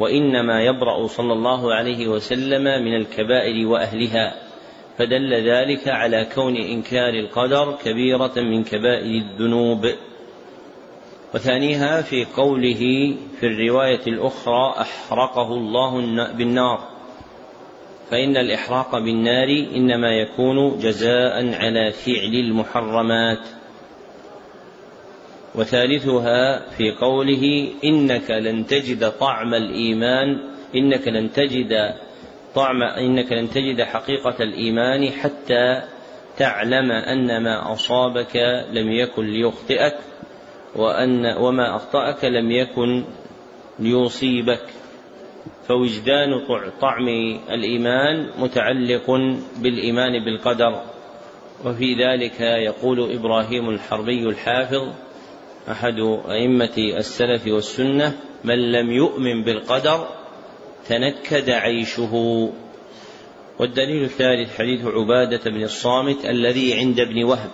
وإنما 0.00 0.62
يبرأ 0.62 1.06
صلى 1.06 1.32
الله 1.32 1.74
عليه 1.74 2.08
وسلم 2.08 2.64
من 2.84 2.94
الكبائر 2.94 3.66
وأهلها 3.66 4.34
فدل 4.98 5.34
ذلك 5.34 5.88
على 5.88 6.26
كون 6.34 6.56
إنكار 6.56 7.14
القدر 7.14 7.78
كبيرة 7.84 8.32
من 8.36 8.64
كبائر 8.64 9.22
الذنوب. 9.22 9.86
وثانيها 11.34 12.02
في 12.02 12.24
قوله 12.24 13.14
في 13.40 13.46
الرواية 13.46 14.06
الأخرى 14.06 14.74
أحرقه 14.80 15.54
الله 15.54 16.00
بالنار. 16.32 16.88
فإن 18.10 18.36
الإحراق 18.36 18.98
بالنار 18.98 19.48
إنما 19.76 20.12
يكون 20.12 20.78
جزاء 20.78 21.54
على 21.54 21.92
فعل 21.92 22.34
المحرمات. 22.34 23.48
وثالثها 25.54 26.70
في 26.70 26.90
قوله 26.90 27.68
إنك 27.84 28.30
لن 28.30 28.66
تجد 28.66 29.10
طعم 29.10 29.54
الإيمان 29.54 30.38
إنك 30.74 31.08
لن 31.08 31.32
تجد 31.32 31.94
طعم 32.54 32.82
إنك 32.82 33.32
لن 33.32 33.50
تجد 33.50 33.82
حقيقة 33.82 34.42
الإيمان 34.42 35.10
حتى 35.10 35.82
تعلم 36.38 36.92
أن 36.92 37.42
ما 37.42 37.72
أصابك 37.72 38.36
لم 38.72 38.92
يكن 38.92 39.26
ليخطئك. 39.26 39.94
وأن 40.76 41.26
وما 41.26 41.76
أخطأك 41.76 42.24
لم 42.24 42.50
يكن 42.50 43.04
ليصيبك. 43.78 44.66
فوجدان 45.68 46.46
طعم 46.80 47.08
الإيمان 47.50 48.30
متعلق 48.38 49.10
بالإيمان 49.56 50.24
بالقدر. 50.24 50.82
وفي 51.64 51.94
ذلك 51.94 52.40
يقول 52.40 53.12
إبراهيم 53.12 53.70
الحربي 53.70 54.22
الحافظ 54.28 54.88
أحد 55.70 55.98
أئمة 56.28 56.76
السلف 56.96 57.46
والسنة 57.46 58.16
من 58.44 58.72
لم 58.72 58.90
يؤمن 58.90 59.42
بالقدر 59.42 60.06
تنكد 60.88 61.50
عيشه. 61.50 62.12
والدليل 63.58 64.04
الثالث 64.04 64.58
حديث 64.58 64.86
عبادة 64.86 65.50
بن 65.50 65.62
الصامت 65.62 66.24
الذي 66.24 66.74
عند 66.74 67.00
ابن 67.00 67.24
وهب 67.24 67.50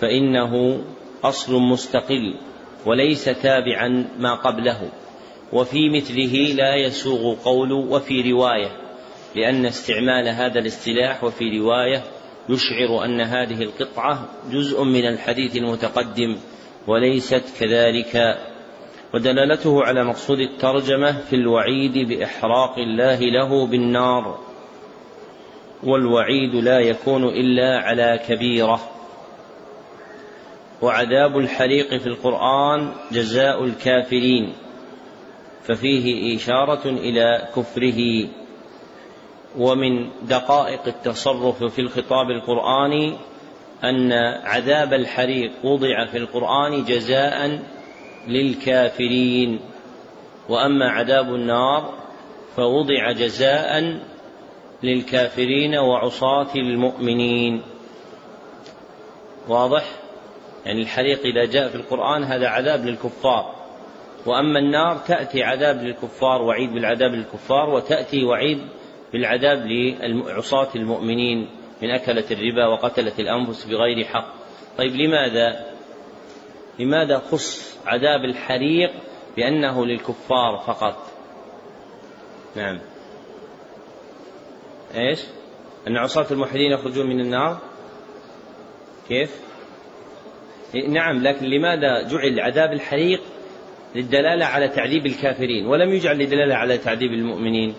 فإنه 0.00 0.84
أصل 1.28 1.54
مستقل 1.54 2.34
وليس 2.86 3.24
تابعا 3.24 4.08
ما 4.18 4.34
قبله 4.34 4.90
وفي 5.52 5.88
مثله 5.88 6.54
لا 6.54 6.74
يسوغ 6.76 7.34
قول 7.44 7.72
وفي 7.72 8.32
رواية 8.32 8.86
لأن 9.36 9.66
استعمال 9.66 10.28
هذا 10.28 10.58
الاصطلاح 10.58 11.24
وفي 11.24 11.58
رواية 11.58 12.02
يشعر 12.48 13.04
أن 13.04 13.20
هذه 13.20 13.62
القطعة 13.62 14.28
جزء 14.50 14.84
من 14.84 15.06
الحديث 15.06 15.56
المتقدم 15.56 16.36
وليست 16.86 17.44
كذلك. 17.60 18.38
ودلالته 19.14 19.82
على 19.84 20.04
مقصود 20.04 20.38
الترجمة 20.38 21.12
في 21.12 21.36
الوعيد 21.36 22.08
بإحراق 22.08 22.78
الله 22.78 23.20
له 23.20 23.66
بالنار 23.66 24.38
والوعيد 25.82 26.54
لا 26.54 26.80
يكون 26.80 27.24
إلا 27.24 27.78
على 27.78 28.20
كبيرة. 28.28 28.95
وعذاب 30.82 31.38
الحريق 31.38 31.96
في 31.96 32.06
القرآن 32.06 32.92
جزاء 33.12 33.64
الكافرين 33.64 34.52
ففيه 35.62 36.36
إشارة 36.36 36.88
إلى 36.88 37.48
كفره 37.56 38.28
ومن 39.58 40.08
دقائق 40.22 40.86
التصرف 40.86 41.64
في 41.64 41.78
الخطاب 41.78 42.30
القرآني 42.30 43.16
أن 43.84 44.12
عذاب 44.44 44.92
الحريق 44.92 45.52
وضع 45.64 46.06
في 46.06 46.18
القرآن 46.18 46.84
جزاء 46.84 47.62
للكافرين 48.28 49.60
وأما 50.48 50.90
عذاب 50.90 51.34
النار 51.34 51.94
فوضع 52.56 53.12
جزاء 53.12 54.00
للكافرين 54.82 55.74
وعصاة 55.74 56.54
المؤمنين. 56.56 57.62
واضح؟ 59.48 60.05
يعني 60.66 60.82
الحريق 60.82 61.20
إذا 61.24 61.44
جاء 61.44 61.68
في 61.68 61.74
القرآن 61.74 62.24
هذا 62.24 62.48
عذاب 62.48 62.84
للكفار. 62.84 63.54
وأما 64.26 64.58
النار 64.58 64.98
تأتي 64.98 65.42
عذاب 65.42 65.82
للكفار 65.82 66.42
وعيد 66.42 66.72
بالعذاب 66.72 67.14
للكفار 67.14 67.70
وتأتي 67.70 68.24
وعيد 68.24 68.58
بالعذاب 69.12 69.66
لعصاة 69.66 70.68
المؤمنين 70.76 71.48
من 71.82 71.90
أكلة 71.90 72.24
الربا 72.30 72.66
وقتلة 72.66 73.12
الأنفس 73.18 73.64
بغير 73.64 74.04
حق. 74.04 74.34
طيب 74.78 74.96
لماذا؟ 74.96 75.66
لماذا 76.78 77.18
خص 77.18 77.78
عذاب 77.86 78.24
الحريق 78.24 78.92
بأنه 79.36 79.86
للكفار 79.86 80.62
فقط؟ 80.66 81.06
نعم. 82.56 82.78
إيش؟ 84.94 85.20
أن 85.88 85.96
عصاة 85.96 86.26
الموحدين 86.30 86.72
يخرجون 86.72 87.06
من 87.06 87.20
النار؟ 87.20 87.58
كيف؟ 89.08 89.45
نعم 90.74 91.22
لكن 91.22 91.46
لماذا 91.46 92.02
جعل 92.02 92.40
عذاب 92.40 92.72
الحريق 92.72 93.22
للدلالة 93.94 94.44
على 94.44 94.68
تعذيب 94.68 95.06
الكافرين 95.06 95.66
ولم 95.66 95.92
يجعل 95.92 96.18
للدلالة 96.18 96.54
على 96.54 96.78
تعذيب 96.78 97.12
المؤمنين؟ 97.12 97.74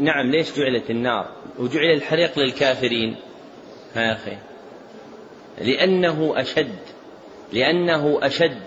نعم 0.00 0.30
ليش 0.30 0.58
جعلت 0.58 0.90
النار؟ 0.90 1.28
وجعل 1.58 1.90
الحريق 1.90 2.38
للكافرين؟ 2.38 3.16
يا 3.96 4.12
أخي. 4.12 4.36
لأنه 5.60 6.32
أشد 6.36 6.78
لأنه 7.52 8.18
أشد. 8.22 8.58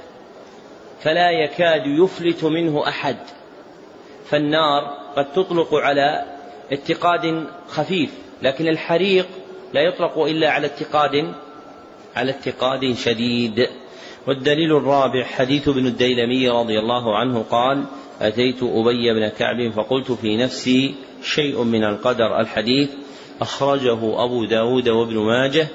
فلا 1.02 1.32
يكاد 1.32 1.82
يفلت 1.86 2.44
منه 2.44 2.88
أحد. 2.88 3.18
فالنار 4.26 4.98
قد 5.16 5.32
تطلق 5.34 5.74
على 5.74 6.26
اتقاد 6.72 7.48
خفيف 7.68 8.14
لكن 8.42 8.68
الحريق 8.68 9.28
لا 9.74 9.82
يطلق 9.82 10.18
إلا 10.18 10.50
على 10.50 10.68
اتقاد 10.68 11.34
على 12.18 12.32
اتقاد 12.32 12.94
شديد. 12.94 13.68
والدليل 14.28 14.78
الرابع 14.78 15.24
حديث 15.24 15.68
ابن 15.68 15.86
الديلمي 15.86 16.50
رضي 16.50 16.80
الله 16.80 17.18
عنه 17.18 17.46
قال 17.52 17.84
أتيت 18.22 18.64
أبي 18.64 19.14
بن 19.14 19.28
كعب 19.28 19.72
فقلت 19.72 20.12
في 20.12 20.38
نفسي 20.38 20.96
شيء 21.24 21.64
من 21.64 21.84
القدر. 21.84 22.40
الحديث 22.40 22.90
أخرجه 23.42 24.24
أبو 24.24 24.46
داود 24.46 24.90
وابن 24.90 25.18
ماجه 25.18 25.68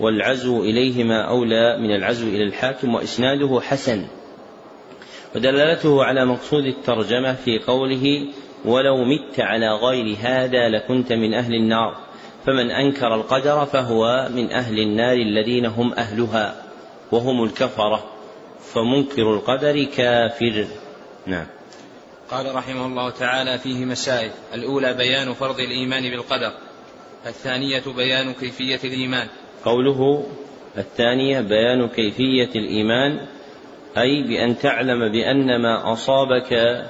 والعزو 0.00 0.62
إليهما 0.62 1.28
أولى 1.28 1.78
من 1.78 1.94
العزو 1.94 2.28
إلى 2.28 2.44
الحاكم 2.44 2.94
وإسناده 2.94 3.60
حسن. 3.60 4.06
ودلالته 5.36 6.04
على 6.04 6.24
مقصود 6.24 6.64
الترجمة 6.64 7.32
في 7.34 7.58
قوله 7.58 8.26
ولو 8.64 9.04
مت 9.04 9.40
على 9.40 9.70
غير 9.70 10.16
هذا 10.20 10.68
لكنت 10.68 11.12
من 11.12 11.34
أهل 11.34 11.54
النار 11.54 12.09
فمن 12.46 12.70
أنكر 12.70 13.14
القدر 13.14 13.66
فهو 13.66 14.28
من 14.34 14.52
أهل 14.52 14.78
النار 14.78 15.16
الذين 15.16 15.66
هم 15.66 15.92
أهلها 15.92 16.62
وهم 17.12 17.44
الكفرة 17.44 18.04
فمنكر 18.74 19.34
القدر 19.34 19.84
كافر. 19.84 20.66
نعم. 21.26 21.46
قال 22.30 22.54
رحمه 22.54 22.86
الله 22.86 23.10
تعالى 23.10 23.58
فيه 23.58 23.84
مسائل. 23.84 24.30
الأولى 24.54 24.94
بيان 24.94 25.32
فرض 25.34 25.60
الإيمان 25.60 26.02
بالقدر 26.02 26.52
الثانية 27.26 27.82
بيان 27.96 28.32
كيفية 28.32 28.80
الإيمان. 28.84 29.28
قوله 29.64 30.26
الثانية 30.78 31.40
بيان 31.40 31.88
كيفية 31.88 32.50
الإيمان 32.56 33.26
أي 33.98 34.22
بأن 34.22 34.58
تعلم 34.58 35.12
بأن 35.12 35.62
ما 35.62 35.92
أصابك 35.92 36.82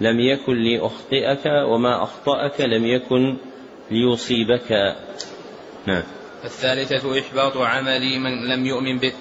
لم 0.00 0.20
يكن 0.20 0.54
ليخطئك 0.54 1.46
وما 1.46 2.02
أخطأك 2.02 2.60
لم 2.60 2.86
يكن 2.86 3.36
ليصيبك. 3.90 4.96
نعم. 5.86 6.02
الثالثة 6.44 7.20
إحباط 7.20 7.56
عمل 7.56 8.18
من 8.18 8.48
لم 8.48 8.66
يؤمن 8.66 8.98
به. 8.98 9.12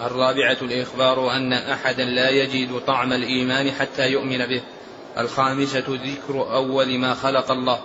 الرابعة 0.00 0.56
الإخبار 0.62 1.36
أن 1.36 1.52
أحدا 1.52 2.04
لا 2.04 2.30
يجد 2.30 2.80
طعم 2.86 3.12
الإيمان 3.12 3.70
حتى 3.70 4.08
يؤمن 4.08 4.38
به. 4.38 4.62
الخامسة 5.18 5.84
ذكر 5.88 6.54
أول 6.54 6.98
ما 6.98 7.14
خلق 7.14 7.50
الله. 7.50 7.80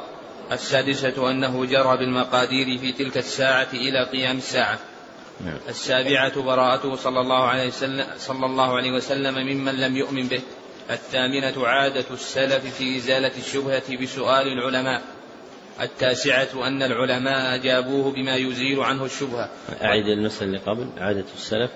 السادسة 0.52 1.32
أنه 1.32 1.66
جرى 1.66 1.98
بالمقادير 1.98 2.78
في 2.78 2.92
تلك 2.92 3.18
الساعة 3.18 3.68
إلى 3.74 4.04
قيام 4.04 4.38
الساعة. 4.38 4.80
نعم. 5.46 5.58
السابعة 5.70 6.42
براءته 6.42 6.96
صلى 6.96 7.20
الله 7.20 7.44
عليه 7.44 7.68
وسلم 7.68 8.06
صلى 8.18 8.46
الله 8.46 8.76
عليه 8.76 8.92
وسلم 8.92 9.36
ممن 9.36 9.76
لم 9.76 9.98
يؤمن 9.98 10.28
به. 10.28 10.42
الثامنة 10.92 11.68
عادة 11.68 12.06
السلف 12.12 12.78
في 12.78 12.98
إزالة 12.98 13.32
الشبهة 13.38 13.98
بسؤال 14.02 14.48
العلماء. 14.48 15.17
التاسعة 15.82 16.68
أن 16.68 16.84
العلماء 16.84 17.56
أجابوه 17.56 18.12
بما 18.12 18.36
يزيل 18.36 18.80
عنه 18.80 19.06
الشبهة. 19.06 19.50
أعيد 19.84 20.06
المسألة 20.06 20.48
اللي 20.48 20.58
قبل 20.58 20.90
عادة 20.98 21.26
السلف. 21.36 21.72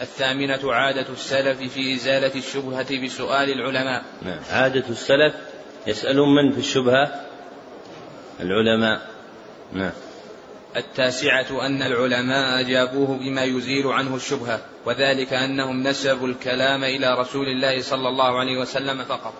الثامنة 0.00 0.72
عادة 0.72 1.06
السلف 1.12 1.72
في 1.72 1.94
إزالة 1.94 2.34
الشبهة 2.34 3.04
بسؤال 3.04 3.50
العلماء. 3.50 4.04
نعم. 4.22 4.38
عادة 4.50 4.84
السلف 4.88 5.34
يسألون 5.86 6.34
من 6.34 6.52
في 6.52 6.58
الشبهة؟ 6.58 7.20
العلماء. 8.40 9.08
نعم. 9.72 9.92
التاسعة 10.76 11.66
أن 11.66 11.82
العلماء 11.82 12.60
أجابوه 12.60 13.18
بما 13.18 13.44
يزيل 13.44 13.86
عنه 13.86 14.16
الشبهة 14.16 14.60
وذلك 14.86 15.32
أنهم 15.32 15.82
نسبوا 15.82 16.28
الكلام 16.28 16.84
إلى 16.84 17.14
رسول 17.14 17.46
الله 17.46 17.82
صلى 17.82 18.08
الله 18.08 18.38
عليه 18.38 18.60
وسلم 18.60 19.04
فقط. 19.04 19.34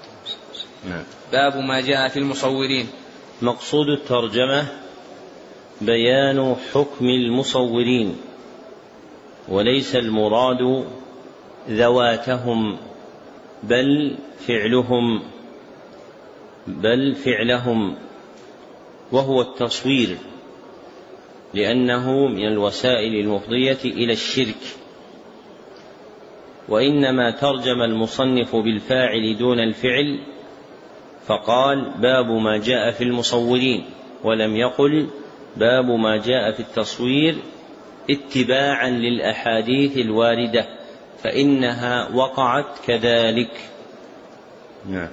نعم. 0.89 1.03
باب 1.33 1.57
ما 1.57 1.81
جاء 1.81 2.09
في 2.09 2.19
المصورين. 2.19 2.89
مقصود 3.45 3.89
الترجمة 3.89 4.67
بيان 5.81 6.57
حكم 6.73 7.09
المصورين 7.09 8.17
وليس 9.49 9.97
المراد 9.97 10.85
ذواتهم 11.69 12.79
بل 13.63 14.17
فعلهم 14.47 15.23
بل 16.67 17.15
فعلهم 17.15 17.97
وهو 19.13 19.41
التصوير 19.41 20.17
لأنه 21.55 22.27
من 22.27 22.47
الوسائل 22.47 23.15
المفضية 23.15 23.79
إلى 23.85 24.13
الشرك. 24.13 24.63
وإنما 26.69 27.31
ترجم 27.31 27.83
المصنف 27.83 28.57
بالفاعل 28.57 29.39
دون 29.39 29.61
الفعل 29.61 30.34
فقال 31.27 31.91
باب 31.99 32.27
ما 32.27 32.59
جاء 32.59 32.91
في 32.91 33.05
المصورين 33.05 33.85
ولم 34.25 34.57
يقل 34.57 35.09
باب 35.57 35.85
ما 35.85 36.17
جاء 36.17 36.53
في 36.53 36.61
التصوير 36.61 37.39
اتباعا 38.11 38.91
للأحاديث 38.91 39.97
الواردة 39.97 40.67
فإنها 41.23 42.09
وقعت 42.15 42.79
كذلك. 42.87 43.51
نعم. 44.89 45.09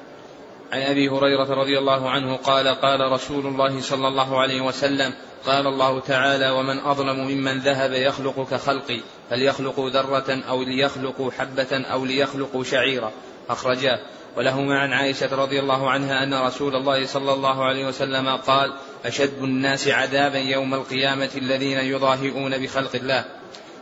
عن 0.71 0.81
أبي 0.81 1.09
هريرة 1.09 1.53
رضي 1.53 1.77
الله 1.79 2.09
عنه 2.09 2.35
قال 2.35 2.67
قال 2.67 3.11
رسول 3.11 3.45
الله 3.45 3.81
صلى 3.81 4.07
الله 4.07 4.39
عليه 4.39 4.61
وسلم 4.61 5.13
قال 5.45 5.67
الله 5.67 5.99
تعالى 5.99 6.49
ومن 6.49 6.79
أظلم 6.79 7.27
ممن 7.27 7.59
ذهب 7.59 7.91
يخلق 7.93 8.49
كخلقي 8.51 8.99
فليخلقوا 9.29 9.89
ذرة 9.89 10.43
أو 10.49 10.63
ليخلقوا 10.63 11.31
حبة 11.31 11.85
أو 11.91 12.05
ليخلقوا 12.05 12.63
شعيرا. 12.63 13.11
أخرجاه 13.49 13.99
ولهما 14.37 14.79
عن 14.79 14.93
عائشة 14.93 15.35
رضي 15.35 15.59
الله 15.59 15.89
عنها 15.89 16.23
أن 16.23 16.33
رسول 16.33 16.75
الله 16.75 17.05
صلى 17.05 17.33
الله 17.33 17.63
عليه 17.63 17.87
وسلم 17.87 18.29
قال 18.29 18.73
أشد 19.05 19.43
الناس 19.43 19.87
عذابا 19.87 20.37
يوم 20.37 20.73
القيامة 20.73 21.29
الذين 21.37 21.77
يضاهئون 21.77 22.57
بخلق 22.57 22.95
الله. 22.95 23.25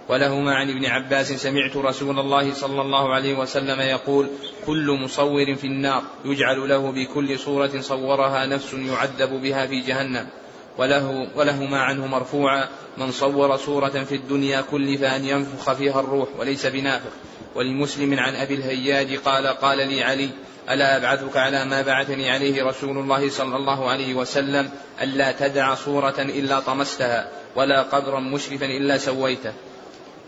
ولهما 0.10 0.56
عن 0.56 0.70
ابن 0.70 0.86
عباس 0.86 1.32
سمعت 1.32 1.78
رسول 1.78 2.20
الله 2.20 2.54
صلى 2.54 2.82
الله 2.82 3.14
عليه 3.14 3.38
وسلم 3.38 3.80
يقول 3.82 4.30
كل 4.66 4.98
مصور 5.04 5.56
في 5.56 5.68
النار 5.68 6.04
يجعل 6.26 6.70
له 6.70 6.92
بكل 6.92 7.40
صورة 7.40 7.82
صورها 7.82 8.46
نفس 8.46 8.74
يعذب 8.74 9.42
بها 9.42 9.66
في 9.66 9.80
جهنم. 9.80 10.28
وله 10.78 11.28
ولهما 11.36 11.80
عنه 11.80 12.08
مرفوعا. 12.08 12.68
من 12.98 13.12
صور 13.12 13.58
صورة 13.58 13.90
في 13.90 14.16
الدنيا 14.16 14.62
كلف 14.62 15.04
أن 15.04 15.26
ينفخ 15.26 15.74
فيها 15.74 16.00
الروح 16.00 16.30
وليس 16.40 16.66
بنافخ. 16.66 17.12
ولمسلم 17.56 18.20
عن 18.20 18.36
أبي 18.36 18.54
الهياج 18.54 19.16
قال 19.16 19.48
قال 19.48 19.78
لي 19.78 20.04
علي 20.04 20.30
ألا 20.70 20.98
أبعثك 20.98 21.38
على 21.38 21.66
ما 21.66 21.82
بعثني 21.82 22.30
عليه 22.30 22.64
رسول 22.64 22.98
الله 22.98 23.30
صلى 23.30 23.56
الله 23.56 23.90
عليه 23.90 24.14
وسلم 24.14 24.70
ألا 25.02 25.32
تدع 25.32 25.76
صورة 25.76 26.16
إلا 26.20 26.60
طمستها 26.60 27.30
ولا 27.56 27.82
قبرا 27.82 28.20
مشرفا 28.20 28.66
إلا 28.66 28.98
سويته. 28.98 29.54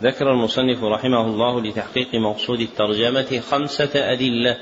ذكر 0.03 0.31
المصنف 0.31 0.83
رحمه 0.83 1.25
الله 1.25 1.61
لتحقيق 1.61 2.15
مقصود 2.15 2.59
الترجمة 2.59 3.41
خمسة 3.51 3.89
أدلة 3.95 4.57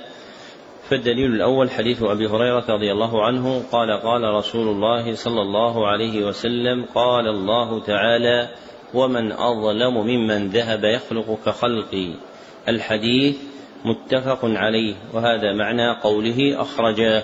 فالدليل 0.90 1.34
الأول 1.34 1.72
حديث 1.72 2.04
أبي 2.04 2.28
هريرة 2.28 2.66
رضي 2.70 2.92
الله 2.92 3.26
عنه 3.26 3.64
قال 3.72 3.92
قال 3.92 4.24
رسول 4.24 4.68
الله 4.68 5.16
صلى 5.16 5.42
الله 5.42 5.88
عليه 5.88 6.26
وسلم 6.26 6.86
قال 6.96 7.28
الله 7.28 7.80
تعالى 7.80 8.50
ومن 8.94 9.32
أظلم 9.32 9.98
ممن 9.98 10.48
ذهب 10.48 10.84
يخلق 10.84 11.40
كخلقي 11.46 12.14
الحديث 12.68 13.38
متفق 13.86 14.40
عليه 14.44 14.96
وهذا 15.14 15.54
معنى 15.54 15.92
قوله 15.92 16.62
أخرجاه 16.62 17.24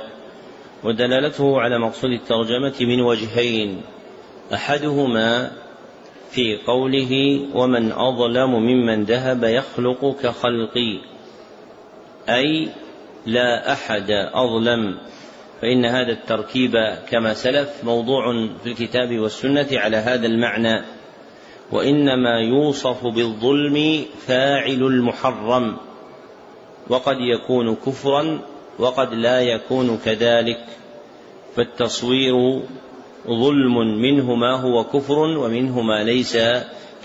ودلالته 0.84 1.62
على 1.62 1.80
مقصود 1.80 2.12
الترجمة 2.12 2.75
من 2.82 3.01
وجهين 3.01 3.82
أحدهما 4.54 5.51
في 6.32 6.58
قوله 6.67 7.39
ومن 7.54 7.91
أظلم 7.91 8.56
ممن 8.56 9.04
ذهب 9.04 9.43
يخلق 9.43 10.15
كخلقي 10.23 10.99
أي 12.30 12.69
لا 13.26 13.74
أحد 13.74 14.12
أظلم 14.34 14.98
فإن 15.62 15.86
هذا 15.86 16.12
التركيب 16.12 16.72
كما 17.10 17.34
سلف 17.34 17.84
موضوع 17.84 18.48
في 18.64 18.70
الكتاب 18.70 19.20
والسنة 19.20 19.68
على 19.72 19.98
هذا 19.98 20.28
المعنى 20.28 20.86
وإنما 21.72 22.40
يوصف 22.40 23.04
بالظلم 23.08 24.06
فاعل 24.28 24.84
المحرم 24.84 25.78
وقد 26.90 27.16
يكون 27.20 27.76
كفرا 27.76 28.40
وقد 28.80 29.14
لا 29.14 29.42
يكون 29.42 30.00
كذلك 30.06 30.66
فالتصوير 31.56 32.62
ظلم 33.28 34.02
منه 34.02 34.36
ما 34.36 34.56
هو 34.56 34.84
كفر 34.84 35.20
ومنه 35.20 35.82
ما 35.82 36.04
ليس 36.04 36.38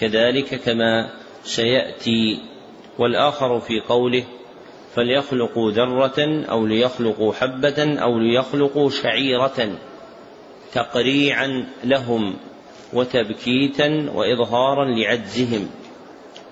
كذلك 0.01 0.55
كما 0.55 1.11
سيأتي 1.45 2.39
والآخر 2.99 3.61
في 3.61 3.81
قوله 3.81 4.25
فليخلقوا 4.95 5.71
ذرة 5.71 6.45
أو 6.51 6.67
ليخلقوا 6.67 7.33
حبة 7.33 8.01
أو 8.03 8.19
ليخلقوا 8.19 8.91
شعيرة 8.91 9.79
تقريعا 10.73 11.67
لهم 11.85 12.35
وتبكيتا 12.93 14.11
واظهارا 14.15 14.85
لعجزهم 14.85 15.69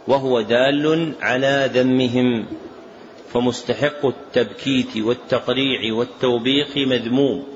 وهو 0.09 0.41
دال 0.41 1.13
على 1.21 1.71
ذمهم 1.73 2.47
فمستحق 3.33 4.07
التبكيت 4.07 4.97
والتقريع 4.97 5.95
والتوبيخ 5.95 6.77
مذموم 6.77 7.47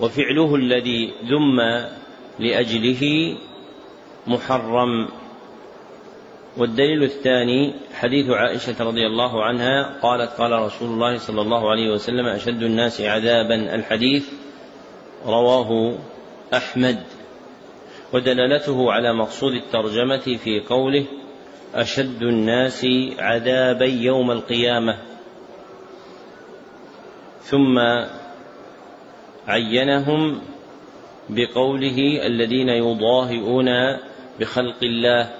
وفعله 0.00 0.54
الذي 0.54 1.12
ذم 1.24 1.60
لأجله 2.38 3.36
محرم 4.26 5.08
والدليل 6.56 7.02
الثاني 7.02 7.74
حديث 7.94 8.30
عائشة 8.30 8.84
رضي 8.84 9.06
الله 9.06 9.44
عنها 9.44 10.00
قالت 10.02 10.30
قال 10.30 10.52
رسول 10.52 10.88
الله 10.88 11.18
صلى 11.18 11.40
الله 11.40 11.70
عليه 11.70 11.90
وسلم 11.90 12.26
أشد 12.26 12.62
الناس 12.62 13.00
عذابا. 13.00 13.74
الحديث 13.74 14.28
رواه 15.26 15.98
أحمد. 16.54 16.98
ودلالته 18.12 18.92
على 18.92 19.12
مقصود 19.12 19.52
الترجمة 19.52 20.38
في 20.44 20.60
قوله 20.60 21.04
أشد 21.74 22.22
الناس 22.22 22.86
عذابا 23.18 23.84
يوم 23.84 24.30
القيامة. 24.30 24.98
ثم 27.42 27.78
عينهم 29.48 30.40
بقوله 31.28 32.26
الذين 32.26 32.68
يضاهئون 32.68 33.68
بخلق 34.40 34.82
الله 34.82 35.39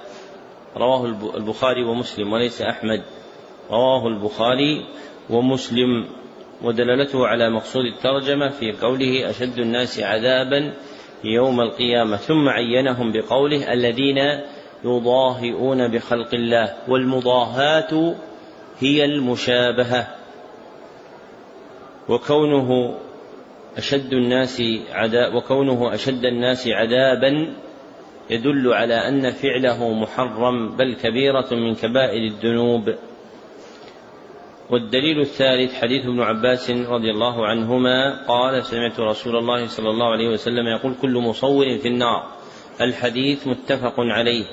رواه 0.77 1.05
البخاري 1.37 1.85
ومسلم 1.85 2.33
وليس 2.33 2.63
أحمد. 2.63 3.03
رواه 3.71 4.07
البخاري 4.07 4.85
ومسلم 5.31 6.09
ودلالته 6.63 7.27
على 7.27 7.51
مقصود 7.51 7.85
الترجمة 7.85 8.49
في 8.49 8.73
قوله 8.73 9.31
أشد 9.31 9.59
الناس 9.59 10.01
عذابا 10.01 10.73
يوم 11.25 11.61
القيامة. 11.61 12.17
ثم 12.17 12.49
عينهم 12.49 13.13
بقوله 13.13 13.73
الذين 13.73 14.19
يضاهئون 14.85 15.89
بخلق 15.89 16.35
الله 16.35 16.75
والمضاهاة 16.89 18.15
هي 18.81 19.05
المشابهة. 19.05 20.07
وكونه 22.09 22.95
أشد 23.79 24.13
الناس 24.13 24.63
عذاب 24.93 25.35
وكونه 25.35 25.95
أشد 25.95 26.25
الناس 26.25 26.69
عذابا 26.69 27.55
يدل 28.31 28.73
على 28.73 28.95
أن 28.95 29.31
فعله 29.31 29.93
محرم 29.93 30.77
بل 30.77 30.95
كبيرة 30.95 31.49
من 31.53 31.75
كبائر 31.75 32.25
الذنوب. 32.25 32.95
والدليل 34.71 35.21
الثالث 35.21 35.75
حديث 35.75 36.07
ابن 36.07 36.21
عباس 36.21 36.71
رضي 36.71 37.11
الله 37.11 37.47
عنهما 37.47 38.27
قال 38.29 38.65
سمعت 38.65 39.01
رسول 39.01 39.37
الله 39.37 39.67
صلى 39.67 39.91
الله 39.91 40.07
عليه 40.07 40.29
وسلم 40.29 40.67
يقول 40.67 40.95
كل 41.03 41.19
مصور 41.19 41.79
في 41.79 41.89
النار. 41.89 42.27
الحديث 42.81 43.47
متفق 43.47 43.95
عليه 43.99 44.45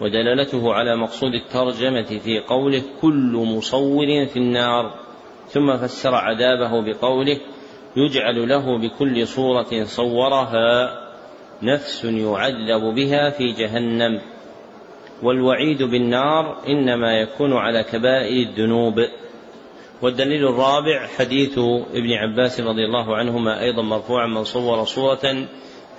ودلالته 0.00 0.74
على 0.74 0.96
مقصود 0.96 1.34
الترجمة 1.34 2.18
في 2.18 2.40
قوله 2.40 2.82
كل 3.02 3.32
مصور 3.56 4.26
في 4.26 4.36
النار. 4.36 4.94
ثم 5.48 5.76
فسر 5.76 6.14
عذابه 6.14 6.92
بقوله 6.92 7.40
يجعل 7.96 8.48
له 8.48 8.78
بكل 8.78 9.26
صورة 9.26 9.84
صورها. 9.84 11.07
نفس 11.62 12.04
يعذب 12.04 12.94
بها 12.94 13.30
في 13.30 13.52
جهنم. 13.52 14.20
والوعيد 15.22 15.82
بالنار 15.82 16.68
إنما 16.68 17.20
يكون 17.20 17.52
على 17.52 17.82
كبائر 17.82 18.48
الذنوب. 18.48 19.00
والدليل 20.02 20.48
الرابع 20.48 21.06
حديث 21.06 21.58
ابن 21.94 22.12
عباس 22.12 22.60
رضي 22.60 22.84
الله 22.84 23.16
عنهما 23.16 23.62
أيضا 23.62 23.82
مرفوعا 23.82 24.26
من 24.26 24.44
صور 24.44 24.84
صورة 24.84 25.46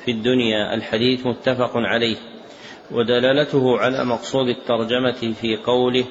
في 0.05 0.11
الدنيا. 0.11 0.73
الحديث 0.73 1.27
متفق 1.27 1.71
عليه. 1.75 2.17
ودلالته 2.91 3.77
على 3.77 4.05
مقصود 4.05 4.47
الترجمة 4.47 5.33
في 5.33 5.57
قوله 5.57 6.05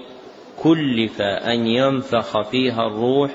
كلف 0.62 1.22
أن 1.22 1.66
ينفخ 1.66 2.50
فيها 2.50 2.86
الروح 2.86 3.30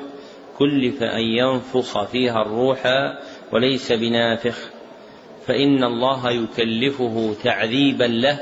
كلف 0.57 1.03
أن 1.03 1.21
ينفخ 1.21 2.03
فيها 2.03 2.41
الروح 2.41 2.83
وليس 3.51 3.91
بنافخ. 3.91 4.72
فإن 5.47 5.83
الله 5.83 6.31
يكلفه 6.31 7.35
تعذيبا 7.43 8.03
له 8.03 8.39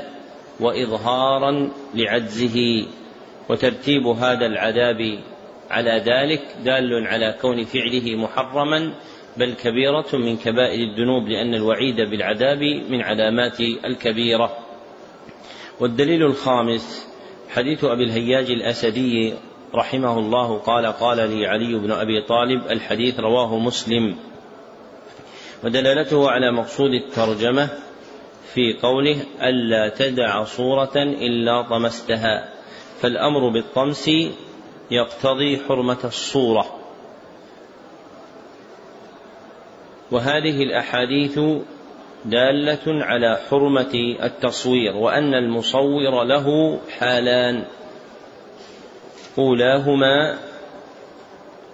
وإظهارا 0.60 1.70
لعجزه. 1.94 2.86
وترتيب 3.48 4.06
هذا 4.06 4.46
العذاب 4.46 5.18
على 5.70 6.02
ذلك 6.06 6.42
دال 6.64 7.06
على 7.06 7.34
كون 7.40 7.64
فعله 7.64 8.16
محرما 8.16 8.94
بل 9.36 9.54
كبيرة 9.54 10.06
من 10.12 10.36
كبائر 10.36 10.80
الذنوب 10.80 11.28
لأن 11.28 11.54
الوعيد 11.54 11.96
بالعذاب 11.96 12.62
من 12.90 13.02
علامات 13.02 13.60
الكبيرة. 13.60 14.56
والدليل 15.80 16.22
الخامس 16.22 17.08
حديث 17.50 17.84
أبي 17.84 18.04
الهياج 18.04 18.50
الأسدي 18.50 19.34
رحمه 19.74 20.18
الله 20.18 20.58
قال 20.58 20.86
قال 20.86 21.16
لي 21.16 21.46
علي 21.46 21.74
بن 21.74 21.92
أبي 21.92 22.22
طالب 22.22 22.66
الحديث 22.70 23.20
رواه 23.20 23.58
مسلم. 23.58 24.16
ودلالته 25.64 26.30
على 26.30 26.52
مقصود 26.52 26.94
الترجمة 26.94 27.68
في 28.54 28.78
قوله 28.82 29.16
ألا 29.42 29.88
تدع 29.88 30.44
صورة 30.44 30.96
إلا 30.96 31.62
طمستها 31.62 32.48
فالأمر 33.00 33.48
بالطمس 33.48 34.10
يقتضي 34.90 35.58
حرمة 35.68 35.98
الصورة. 36.04 36.78
وهذه 40.10 40.62
الأحاديث 40.62 41.40
دالة 42.24 43.04
على 43.04 43.38
حرمة 43.50 44.16
التصوير 44.22 44.96
وأن 44.96 45.34
المصور 45.34 46.24
له 46.24 46.78
حالان. 46.98 47.64
أولاهما 49.38 50.38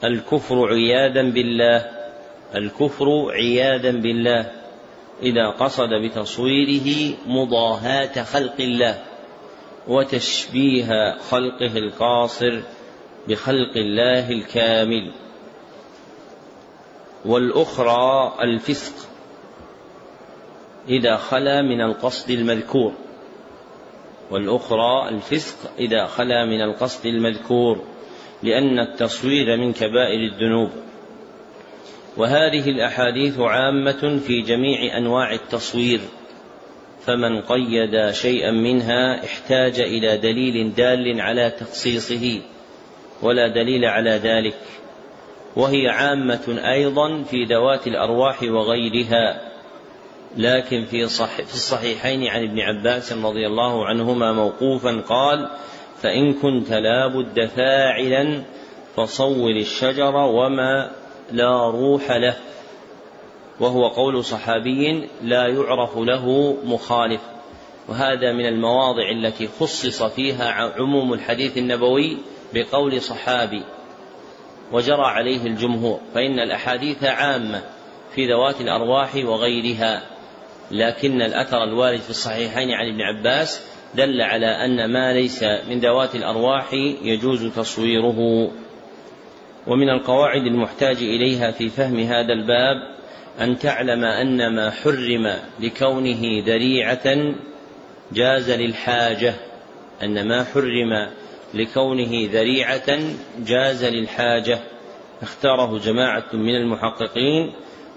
الكفر 0.04 0.66
عياذا 0.66 1.22
بالله 1.22 1.97
الكفر 2.54 3.30
عياذا 3.30 3.90
بالله 3.90 4.50
إذا 5.22 5.48
قصد 5.48 5.88
بتصويره 5.88 7.16
مضاهاة 7.26 8.22
خلق 8.22 8.54
الله 8.60 9.04
وتشبيه 9.88 11.18
خلقه 11.30 11.78
القاصر 11.78 12.60
بخلق 13.28 13.76
الله 13.76 14.30
الكامل. 14.30 15.12
والأخرى 17.24 18.34
الفسق 18.42 19.08
إذا 20.88 21.16
خلا 21.16 21.62
من 21.62 21.80
القصد 21.80 22.30
المذكور. 22.30 22.92
والأخرى 24.30 25.08
الفسق 25.08 25.70
إذا 25.78 26.06
خلا 26.06 26.44
من 26.44 26.62
القصد 26.62 27.06
المذكور 27.06 27.84
لأن 28.42 28.78
التصوير 28.78 29.56
من 29.56 29.72
كبائر 29.72 30.32
الذنوب. 30.32 30.70
وهذه 32.18 32.70
الأحاديث 32.70 33.38
عامة 33.38 34.20
في 34.26 34.40
جميع 34.40 34.96
أنواع 34.96 35.32
التصوير 35.32 36.00
فمن 37.06 37.40
قيد 37.40 38.10
شيئا 38.10 38.50
منها 38.50 39.24
احتاج 39.24 39.80
إلى 39.80 40.16
دليل 40.16 40.74
دال 40.74 41.20
على 41.20 41.50
تخصيصه 41.50 42.40
ولا 43.22 43.48
دليل 43.48 43.84
على 43.84 44.10
ذلك 44.10 44.56
وهي 45.56 45.88
عامة 45.88 46.60
أيضا 46.64 47.22
في 47.22 47.44
ذوات 47.44 47.86
الأرواح 47.86 48.42
وغيرها 48.42 49.40
لكن 50.36 50.84
في, 50.84 51.06
صح 51.06 51.36
في 51.36 51.54
الصحيحين 51.54 52.26
عن 52.26 52.42
ابن 52.42 52.60
عباس 52.60 53.12
رضي 53.12 53.46
الله 53.46 53.86
عنهما 53.86 54.32
موقوفا 54.32 55.00
قال 55.08 55.48
فإن 56.02 56.34
كنت 56.34 56.72
لابد 56.72 57.46
فاعلا 57.46 58.42
فصور 58.96 59.50
الشجر 59.50 60.16
وما 60.16 60.90
لا 61.32 61.70
روح 61.70 62.10
له 62.10 62.36
وهو 63.60 63.88
قول 63.88 64.24
صحابي 64.24 65.08
لا 65.22 65.46
يعرف 65.46 65.96
له 65.96 66.56
مخالف. 66.64 67.20
وهذا 67.88 68.32
من 68.32 68.46
المواضع 68.46 69.10
التي 69.10 69.48
خصص 69.60 70.02
فيها 70.02 70.52
عموم 70.52 71.12
الحديث 71.12 71.58
النبوي 71.58 72.18
بقول 72.54 73.02
صحابي 73.02 73.62
وجرى 74.72 75.04
عليه 75.04 75.46
الجمهور. 75.46 76.00
فإن 76.14 76.38
الأحاديث 76.40 77.04
عامة 77.04 77.62
في 78.14 78.26
ذوات 78.26 78.60
الأرواح 78.60 79.14
وغيرها 79.14 80.02
لكن 80.70 81.22
الأثر 81.22 81.64
الوارد 81.64 82.00
في 82.00 82.10
الصحيحين 82.10 82.70
عن 82.70 82.88
ابن 82.88 83.00
عباس 83.00 83.62
دل 83.94 84.20
على 84.20 84.46
أن 84.46 84.92
ما 84.92 85.12
ليس 85.12 85.42
من 85.42 85.80
ذوات 85.80 86.14
الأرواح 86.14 86.72
يجوز 87.02 87.44
تصويره. 87.44 88.50
ومن 89.68 89.90
القواعد 89.90 90.46
المحتاج 90.46 90.96
إليها 90.96 91.50
في 91.50 91.68
فهم 91.68 91.98
هذا 91.98 92.32
الباب 92.32 92.76
أن 93.40 93.58
تعلم 93.58 94.04
أن 94.04 94.54
ما 94.54 94.70
حرم 94.70 95.36
لكونه 95.60 96.42
ذريعة 96.46 97.34
جاز 98.12 98.50
للحاجة 98.50 99.34
أن 100.02 100.28
ما 100.28 100.44
حرم 100.44 101.08
لكونه 101.54 102.28
ذريعة 102.32 102.98
جاز 103.38 103.84
للحاجة. 103.84 104.58
اختاره 105.22 105.78
جماعة 105.78 106.24
من 106.32 106.54
المحققين 106.54 107.52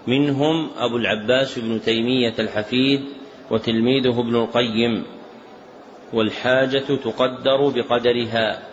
منهم 0.08 0.70
أبو 0.78 0.98
العباس 0.98 1.60
بن 1.60 1.82
تيمية 1.82 2.34
الحفيد 2.40 3.02
وتلميذه 3.52 4.20
ابن 4.20 4.36
القيم. 4.36 5.04
والحاجة 6.14 6.84
تقدر 7.04 7.70
بقدرها. 7.70 8.71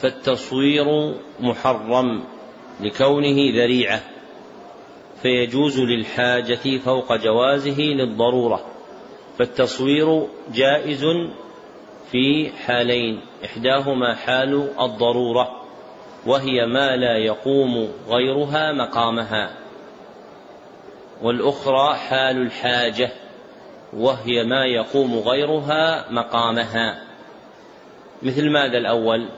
فالتصوير 0.00 1.14
محرم 1.40 2.24
لكونه 2.80 3.36
ذريعة 3.36 4.00
فيجوز 5.22 5.80
للحاجة 5.80 6.78
فوق 6.84 7.16
جوازه 7.16 7.80
للضرورة 7.80 8.66
فالتصوير 9.38 10.26
جائز 10.54 11.04
في 12.10 12.50
حالين 12.66 13.20
إحداهما 13.44 14.14
حال 14.14 14.68
الضرورة 14.80 15.62
وهي 16.26 16.66
ما 16.66 16.96
لا 16.96 17.16
يقوم 17.16 17.88
غيرها 18.08 18.72
مقامها 18.72 19.50
والأخرى 21.22 21.94
حال 21.94 22.36
الحاجة 22.36 23.10
وهي 23.92 24.44
ما 24.44 24.64
يقوم 24.64 25.18
غيرها 25.18 26.06
مقامها. 26.10 27.02
مثل 28.22 28.50
ماذا 28.50 28.78
الأول؟ 28.78 29.28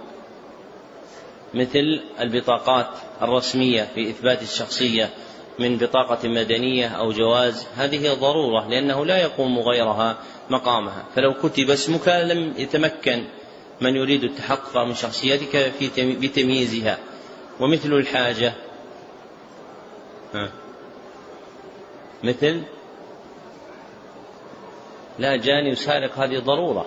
مثل 1.54 2.00
البطاقات 2.20 2.86
الرسمية 3.22 3.88
في 3.94 4.10
إثبات 4.10 4.42
الشخصية 4.42 5.10
من 5.58 5.76
بطاقة 5.76 6.28
مدنية 6.28 6.86
أو 6.86 7.12
جواز 7.12 7.66
هذه 7.76 8.12
ضرورة 8.14 8.68
لأنه 8.68 9.06
لا 9.06 9.18
يقوم 9.18 9.58
غيرها 9.58 10.16
مقامها. 10.50 11.04
فلو 11.14 11.34
كتب 11.34 11.70
اسمك 11.70 12.08
لم 12.08 12.54
يتمكن 12.56 13.24
من 13.80 13.96
يريد 13.96 14.24
التحقق 14.24 14.78
من 14.78 14.94
شخصيتك 14.94 15.72
في 15.78 16.16
بتمييزها. 16.16 16.98
ومثل 17.60 17.92
الحاجة 17.92 18.54
مثل 22.24 22.62
لا 25.18 25.36
جاني 25.36 25.72
وسارق 25.72 26.18
هذه 26.18 26.38
ضرورة. 26.38 26.86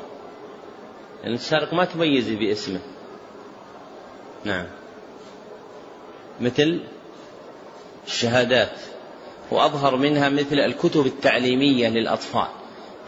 لأن 1.24 1.34
السارق 1.34 1.74
ما 1.74 1.86
تميز 1.86 2.30
باسمه. 2.30 2.80
نعم. 4.46 4.66
مثل 6.42 6.80
الشهادات 8.08 8.72
وأظهر 9.52 9.96
منها 9.96 10.30
مثل 10.30 10.60
الكتب 10.60 11.06
التعليمية 11.06 11.90
للأطفال. 11.90 12.48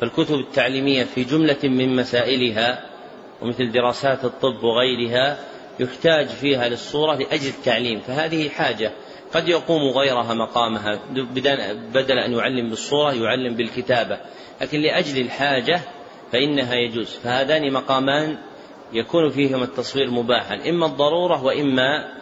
فالكتب 0.02 0.36
التعليمية 0.36 1.04
في 1.04 1.24
جملة 1.24 1.58
من 1.64 1.96
مسائلها 1.96 2.86
ومثل 3.42 3.72
دراسات 3.72 4.26
الطب 4.26 4.64
وغيرها 4.64 5.40
يحتاج 5.80 6.28
فيها 6.28 6.70
للصورة 6.70 7.16
لأجل 7.16 7.48
التعليم. 7.48 8.00
فهذه 8.00 8.50
حاجة. 8.50 8.92
قد 9.34 9.48
يقوم 9.48 9.98
غيرها 9.98 10.34
مقامها 10.34 11.00
بدل 11.94 12.20
أن 12.20 12.34
يعلم 12.34 12.70
بالصورة 12.70 13.14
يعلم 13.14 13.56
بالكتابة. 13.56 14.20
لكن 14.62 14.80
لأجل 14.80 15.22
الحاجة 15.22 15.82
فإنها 16.32 16.76
يجوز. 16.76 17.10
فهذان 17.24 17.74
مقامان 17.74 18.38
يكون 18.92 19.30
فيهما 19.30 19.64
التصوير 19.64 20.12
مباحا 20.12 20.70
إما 20.70 20.86
الضرورة 20.86 21.44
وإما 21.44 22.14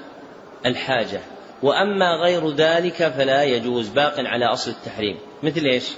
الحاجة. 0.66 1.22
وأما 1.64 2.16
غير 2.16 2.50
ذلك 2.50 3.08
فلا 3.08 3.44
يجوز 3.44 3.90
باق 3.90 4.14
على 4.18 4.46
أصل 4.46 4.72
التحريم. 4.72 5.18
مثل 5.44 5.66
إيش؟ 5.66 5.92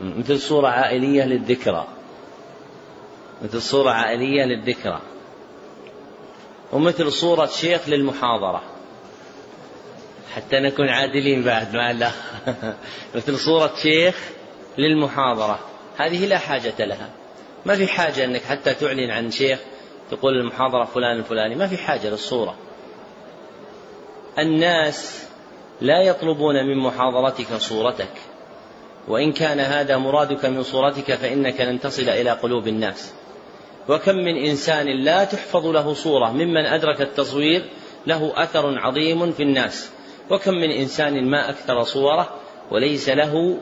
مثل 0.00 0.40
صورة 0.40 0.68
عائلية 0.68 1.24
للذكرى. 1.24 1.86
مثل 3.42 3.62
صورة 3.62 3.90
عائلية 3.90 4.44
للذكرى. 4.44 5.00
ومثل 6.72 7.12
صورة 7.12 7.46
شيخ 7.46 7.88
للمحاضرة. 7.88 8.62
حتى 10.34 10.60
نكون 10.60 10.88
عادلين 10.88 11.42
بعد 11.42 11.76
مع 11.76 11.90
الله 11.90 12.12
مثل 13.14 13.38
صورة 13.38 13.72
شيخ 13.82 14.16
للمحاضرة. 14.78 15.58
هذه 15.96 16.26
لا 16.26 16.38
حاجة 16.38 16.74
لها. 16.78 17.10
ما 17.66 17.74
في 17.74 17.86
حاجة 17.86 18.24
أنك 18.24 18.42
حتى 18.42 18.74
تعلن 18.74 19.10
عن 19.10 19.30
شيخ 19.30 19.58
تقول 20.10 20.36
المحاضرة 20.36 20.84
فلان 20.84 21.18
الفلاني. 21.18 21.54
ما 21.54 21.66
في 21.66 21.76
حاجة 21.76 22.10
للصورة. 22.10 22.54
الناس 24.38 25.24
لا 25.80 26.02
يطلبون 26.02 26.54
من 26.66 26.78
محاضرتك 26.78 27.54
صورتك. 27.54 28.12
وإن 29.08 29.32
كان 29.32 29.60
هذا 29.60 29.96
مرادك 29.96 30.44
من 30.44 30.62
صورتك 30.62 31.14
فإنك 31.14 31.60
لن 31.60 31.80
تصل 31.80 32.08
إلى 32.08 32.30
قلوب 32.30 32.68
الناس. 32.68 33.12
وكم 33.88 34.14
من 34.14 34.36
إنسان 34.36 34.86
لا 35.04 35.24
تحفظ 35.24 35.66
له 35.66 35.94
صورة 35.94 36.32
ممن 36.32 36.66
أدرك 36.66 37.00
التصوير 37.00 37.64
له 38.06 38.32
أثر 38.36 38.78
عظيم 38.78 39.32
في 39.32 39.42
الناس. 39.42 39.90
وكم 40.30 40.54
من 40.54 40.70
إنسان 40.70 41.30
ما 41.30 41.50
أكثر 41.50 41.82
صورة 41.82 42.34
وليس 42.70 43.08
له 43.08 43.60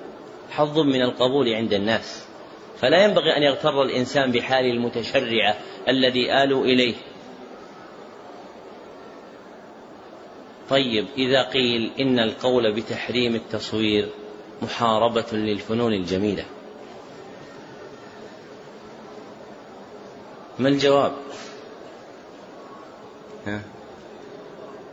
حظ 0.51 0.79
من 0.79 1.03
القبول 1.03 1.55
عند 1.55 1.73
الناس 1.73 2.25
فلا 2.81 3.05
ينبغي 3.05 3.37
أن 3.37 3.43
يغتر 3.43 3.83
الإنسان 3.83 4.33
بحال 4.33 4.65
المتشرعة 4.65 5.57
الذي 5.89 6.43
آلوا 6.43 6.65
إليه 6.65 6.95
طيب 10.71 11.07
إذا 11.19 11.43
قيل 11.43 11.91
إن 12.01 12.19
القول 12.19 12.73
بتحريم 12.73 13.35
التصوير 13.35 14.09
محاربة 14.63 15.27
للفنون 15.33 15.93
الجميلة 15.93 16.45
ما 20.59 20.69
الجواب؟ 20.69 21.13
ها؟ 23.47 23.63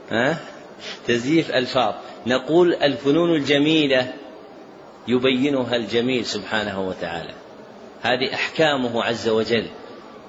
ها؟ 0.10 0.38
تزييف 1.08 1.52
ألفاظ 1.52 1.94
نقول 2.28 2.74
الفنون 2.74 3.36
الجميلة 3.36 4.14
يبينها 5.08 5.76
الجميل 5.76 6.26
سبحانه 6.26 6.88
وتعالى. 6.88 7.34
هذه 8.02 8.34
أحكامه 8.34 9.04
عز 9.04 9.30
وجل. 9.30 9.66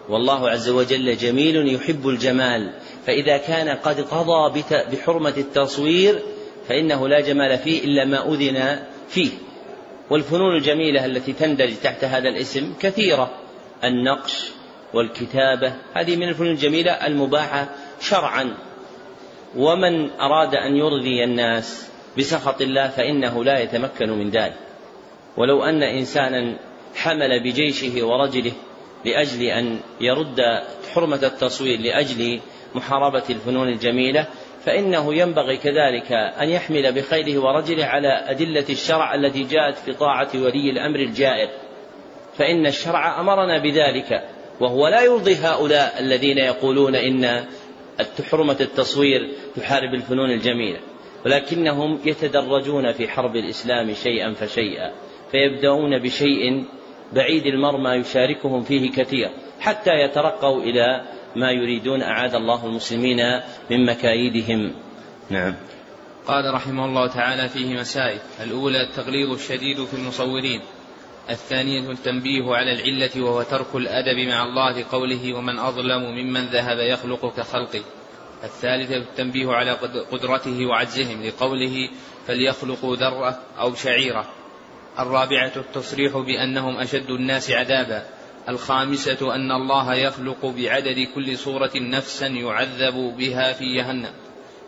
والله 0.09 0.51
عز 0.51 0.69
وجل 0.69 1.17
جميل 1.17 1.75
يحب 1.75 2.09
الجمال. 2.09 2.73
فإذا 3.07 3.37
كان 3.37 3.69
قد 3.69 4.01
قضى 4.01 4.63
بحرمة 4.93 5.35
التصوير 5.37 6.23
فإنه 6.69 7.09
لا 7.09 7.21
جمال 7.21 7.59
فيه 7.59 7.85
إلا 7.85 8.05
ما 8.05 8.33
أذن 8.33 8.83
فيه. 9.09 9.31
والفنون 10.11 10.57
الجميلة 10.57 11.07
التي 11.07 11.33
تندرج 11.33 11.75
تحت 11.83 12.05
هذا 12.05 12.29
الاسم 12.29 12.75
كثيرة. 12.81 13.31
النقش 13.85 14.49
والكتابة 14.95 15.75
هذه 15.95 16.17
من 16.17 16.29
الفنون 16.29 16.51
الجميلة 16.51 16.93
المباحة 16.93 17.69
شرعا. 18.01 18.55
ومن 19.57 20.11
أراد 20.11 20.55
أن 20.55 20.77
يرضي 20.77 21.25
الناس 21.25 21.89
بسخط 22.19 22.61
الله 22.61 22.89
فإنه 22.89 23.45
لا 23.45 23.59
يتمكن 23.59 24.11
من 24.11 24.31
ذلك. 24.31 24.66
ولو 25.37 25.65
أن 25.65 25.83
إنسانا 25.83 26.59
حمل 26.95 27.43
بجيشه 27.43 28.07
ورجله 28.07 28.53
لأجل 29.05 29.43
أن 29.43 29.81
يرد 30.01 30.41
حرمة 30.95 31.21
التصوير 31.23 31.81
لأجل 31.81 32.41
محاربة 32.75 33.23
الفنون 33.31 33.69
الجميلة 33.69 34.27
فإنه 34.65 35.15
ينبغي 35.15 35.57
كذلك 35.57 36.13
أن 36.13 36.49
يحمل 36.49 36.93
بخيله 36.93 37.39
ورجله 37.39 37.85
على 37.85 38.09
أدلة 38.09 38.65
الشرع 38.71 39.15
التي 39.15 39.43
جاءت 39.43 39.79
في 39.79 39.93
طاعة 39.93 40.29
ولي 40.35 40.71
الأمر 40.71 40.99
الجائر. 40.99 41.49
فإن 42.39 42.67
الشرع 42.67 43.21
أمرنا 43.21 43.59
بذلك 43.59 44.25
وهو 44.61 44.89
لا 44.89 45.03
يرضي 45.03 45.35
هؤلاء 45.35 46.01
الذين 46.01 46.39
يقولون 46.39 46.95
إن 46.95 47.45
حرمة 48.31 48.57
التصوير 48.61 49.33
تحارب 49.57 49.95
الفنون 49.95 50.31
الجميلة 50.31 50.79
ولكنهم 51.25 52.01
يتدرجون 52.05 52.93
في 52.93 53.09
حرب 53.09 53.37
الإسلام 53.37 53.95
شيئا 53.95 54.33
فشيئا. 54.33 54.93
فيبدأون 55.33 55.99
بشيء 55.99 56.65
بعيد 57.13 57.47
المرمى 57.47 57.91
يشاركهم 57.91 58.63
فيه 58.63 58.91
كثير 58.91 59.31
حتى 59.61 59.91
يترقوا 59.91 60.63
إلى 60.63 61.03
ما 61.37 61.51
يريدون 61.51 62.03
أعاد 62.03 62.35
الله 62.35 62.67
المسلمين 62.67 63.41
من 63.71 63.87
مكايدهم. 63.87 64.73
نعم. 65.31 65.55
قال 66.27 66.55
رحمه 66.55 66.85
الله 66.85 67.07
تعالى 67.07 67.49
فيه 67.49 67.81
مسائل 67.81 68.19
الأولى 68.45 68.83
التغليظ 68.83 69.33
الشديد 69.33 69.85
في 69.85 69.95
المصورين. 69.95 70.61
الثانية 71.31 71.91
التنبيه 71.91 72.55
على 72.55 72.73
العلة 72.73 73.23
وهو 73.23 73.43
ترك 73.43 73.75
الأدب 73.75 74.19
مع 74.29 74.43
الله 74.43 74.81
لقوله 74.81 75.35
ومن 75.35 75.59
أظلم 75.59 76.03
ممن 76.03 76.47
ذهب 76.47 76.79
يخلق 76.79 77.37
كخلقه. 77.37 77.83
الثالثة 78.45 78.97
التنبيه 78.97 79.53
على 79.53 79.73
قدرته 80.13 80.67
وعجزهم 80.67 81.23
لقوله 81.23 81.91
فليخلقوا 82.27 82.97
ذرة 82.97 83.41
أو 83.61 83.75
شعيرة. 83.75 84.36
الرابعة 84.99 85.53
التصريح 85.57 86.17
بأنهم 86.17 86.77
أشد 86.77 87.11
الناس 87.11 87.51
عذابا. 87.51 88.03
الخامسة 88.49 89.35
أن 89.35 89.53
الله 89.53 89.95
يخلق 89.95 90.47
بعدد 90.47 91.09
كل 91.15 91.39
صورة 91.39 91.71
نفسا 91.77 92.27
يعذب 92.27 93.17
بها 93.19 93.53
في 93.53 93.75
جهنم. 93.75 94.13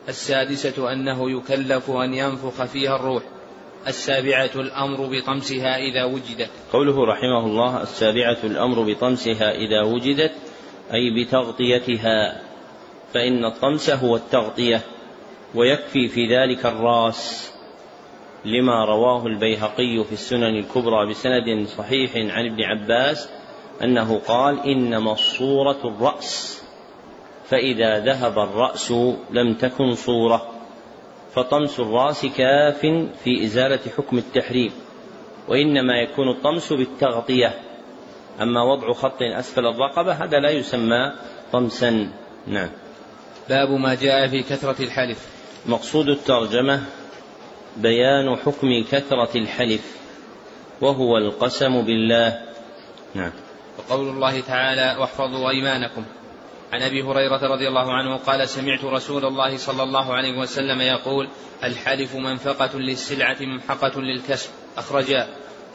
السادسة 0.08 0.92
أنه 0.92 1.30
يكلف 1.30 1.90
أن 1.90 2.14
ينفخ 2.14 2.64
فيها 2.64 2.96
الروح. 2.96 3.22
السابعة 3.86 4.50
الأمر 4.54 5.06
بطمسها 5.06 5.76
إذا 5.76 6.04
وجدت. 6.04 6.50
قوله 6.72 7.06
رحمه 7.06 7.46
الله 7.46 7.82
السابعة 7.82 8.38
الأمر 8.44 8.92
بطمسها 8.92 9.50
إذا 9.50 9.82
وجدت 9.82 10.32
أي 10.92 11.24
بتغطيتها. 11.24 12.42
فإن 13.14 13.44
الطمس 13.44 13.90
هو 13.90 14.16
التغطية 14.16 14.80
ويكفي 15.54 16.08
في 16.08 16.36
ذلك 16.36 16.66
الراس. 16.66 17.52
لما 18.48 18.84
رواه 18.84 19.26
البيهقي 19.26 20.04
في 20.04 20.12
السنن 20.12 20.58
الكبرى 20.58 21.10
بسند 21.10 21.66
صحيح 21.66 22.16
عن 22.16 22.46
ابن 22.46 22.62
عباس 22.62 23.28
أنه 23.82 24.18
قال 24.18 24.60
إنما 24.60 25.12
الصورة 25.12 25.80
الرأس 25.84 26.62
فإذا 27.44 27.98
ذهب 27.98 28.38
الرأس 28.38 28.92
لم 29.30 29.54
تكن 29.54 29.94
صورة 29.94 30.48
فطمس 31.34 31.80
الرأس 31.80 32.26
كاف 32.26 32.80
في 33.24 33.44
إزالة 33.44 33.80
حكم 33.96 34.18
التحريم 34.18 34.72
وإنما 35.48 35.94
يكون 36.02 36.28
الطمس 36.28 36.72
بالتغطية 36.72 37.54
أما 38.42 38.62
وضع 38.62 38.92
خط 38.92 39.22
أسفل 39.22 39.66
الرقبة 39.66 40.12
هذا 40.12 40.38
لا 40.38 40.50
يسمى 40.50 41.12
طمسا. 41.52 42.10
نعم. 42.46 42.68
باب 43.48 43.70
ما 43.70 43.94
جاء 43.94 44.28
في 44.28 44.42
كثرة 44.42 44.82
الحلف. 44.82 45.26
مقصود 45.66 46.08
الترجمة 46.08 46.82
بيان 47.78 48.36
حكم 48.36 48.84
كثرة 48.92 49.38
الحلف 49.38 49.96
وهو 50.80 51.18
القسم 51.18 51.82
بالله. 51.82 52.42
نعم. 53.14 53.32
وقول 53.78 54.08
الله 54.08 54.40
تعالى 54.40 54.96
واحفظوا 55.00 55.50
أيمانكم. 55.50 56.04
عن 56.72 56.82
أبي 56.82 57.02
هريرة 57.02 57.54
رضي 57.54 57.68
الله 57.68 57.92
عنه 57.92 58.16
قال 58.16 58.48
سمعت 58.48 58.84
رسول 58.84 59.24
الله 59.24 59.56
صلى 59.56 59.82
الله 59.82 60.14
عليه 60.14 60.38
وسلم 60.38 60.80
يقول 60.80 61.28
الحلف 61.64 62.14
منفقة 62.14 62.78
للسلعة 62.78 63.36
ممحقة 63.40 64.00
للكسب. 64.00 64.50
اخرجاه 64.76 65.26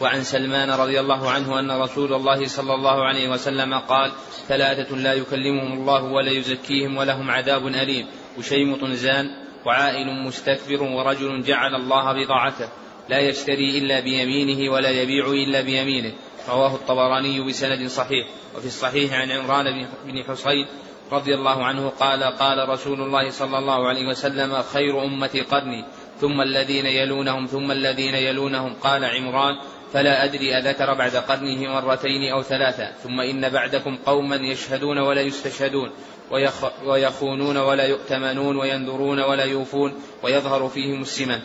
وعن 0.01 0.23
سلمان 0.23 0.71
رضي 0.71 0.99
الله 0.99 1.31
عنه 1.31 1.59
أن 1.59 1.71
رسول 1.71 2.13
الله 2.13 2.47
صلى 2.47 2.73
الله 2.73 3.07
عليه 3.07 3.29
وسلم 3.29 3.73
قال 3.73 4.11
ثلاثة 4.47 4.95
لا 4.95 5.13
يكلمهم 5.13 5.73
الله 5.73 6.03
ولا 6.03 6.31
يزكيهم 6.31 6.97
ولهم 6.97 7.31
عذاب 7.31 7.67
أليم. 7.67 8.07
وشيمط 8.39 8.85
زان 8.85 9.42
وعائل 9.65 10.23
مستكبر 10.23 10.83
ورجل 10.83 11.43
جعل 11.43 11.75
الله 11.75 12.13
بضاعته 12.13 12.69
لا 13.09 13.19
يشتري 13.19 13.77
إلا 13.77 13.99
بيمينه 13.99 14.71
ولا 14.71 14.89
يبيع 14.89 15.27
إلا 15.27 15.61
بيمينه. 15.61 16.11
رواه 16.49 16.75
الطبراني 16.75 17.41
بسند 17.41 17.87
صحيح. 17.87 18.27
وفي 18.55 18.65
الصحيح 18.65 19.13
عن 19.13 19.31
عمران 19.31 19.87
بن 20.05 20.23
حصين 20.23 20.67
رضي 21.11 21.35
الله 21.35 21.63
عنه 21.65 21.89
قال 21.89 22.23
قال 22.23 22.69
رسول 22.69 23.01
الله 23.01 23.29
صلى 23.29 23.57
الله 23.57 23.87
عليه 23.87 24.07
وسلم 24.07 24.61
خير 24.61 25.03
أمتي 25.03 25.41
قرني 25.41 25.85
ثم 26.21 26.41
الذين 26.41 26.85
يلونهم 26.85 27.45
ثم 27.45 27.71
الذين 27.71 28.15
يلونهم 28.15 28.73
قال 28.73 29.05
عمران 29.05 29.55
فلا 29.93 30.23
أدري 30.23 30.57
أذكر 30.57 30.93
بعد 30.93 31.15
قرنه 31.15 31.73
مرتين 31.73 32.31
أو 32.31 32.41
ثلاثة 32.41 32.91
ثم 32.91 33.19
إن 33.19 33.49
بعدكم 33.49 33.97
قوما 34.05 34.35
يشهدون 34.35 34.97
ولا 34.97 35.21
يستشهدون 35.21 35.91
ويخونون 36.85 37.57
ولا 37.57 37.85
يؤتمنون 37.85 38.57
وينذرون 38.57 39.19
ولا 39.19 39.43
يوفون 39.43 39.93
ويظهر 40.23 40.69
فيهم 40.69 41.01
السمن 41.01 41.39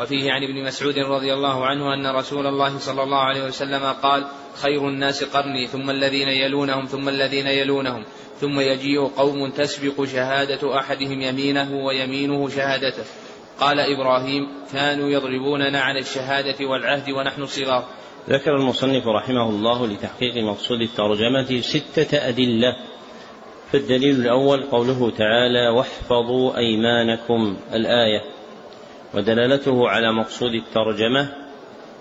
وفيه 0.00 0.32
عن 0.32 0.42
ابن 0.42 0.64
مسعود 0.64 0.98
رضي 0.98 1.34
الله 1.34 1.66
عنه 1.66 1.94
أن 1.94 2.16
رسول 2.16 2.46
الله 2.46 2.78
صلى 2.78 3.02
الله 3.02 3.18
عليه 3.18 3.44
وسلم 3.44 3.92
قال 4.02 4.26
خير 4.62 4.88
الناس 4.88 5.24
قرني 5.24 5.66
ثم 5.66 5.90
الذين 5.90 6.28
يلونهم 6.28 6.86
ثم 6.86 7.08
الذين 7.08 7.46
يلونهم 7.46 8.04
ثم 8.40 8.60
يجيء 8.60 9.06
قوم 9.06 9.50
تسبق 9.50 10.04
شهادة 10.04 10.78
أحدهم 10.78 11.22
يمينه 11.22 11.74
ويمينه 11.74 12.48
شهادته. 12.48 13.04
قال 13.60 13.80
إبراهيم 13.80 14.48
كانوا 14.72 15.08
يضربوننا 15.08 15.80
عن 15.80 15.96
الشهادة 15.96 16.66
والعهد 16.66 17.10
ونحن 17.10 17.46
صغار. 17.46 17.84
ذكر 18.28 18.56
المصنف 18.56 19.06
رحمه 19.06 19.48
الله 19.48 19.86
لتحقيق 19.86 20.36
مقصود 20.36 20.80
الترجمة 20.80 21.60
ستة 21.60 22.28
أدلة 22.28 22.76
فالدليل 23.74 24.20
الأول 24.20 24.62
قوله 24.62 25.10
تعالى 25.10 25.68
واحفظوا 25.68 26.56
أيمانكم. 26.56 27.56
الآية. 27.72 28.22
ودلالته 29.14 29.88
على 29.88 30.12
مقصود 30.12 30.54
الترجمة 30.54 31.32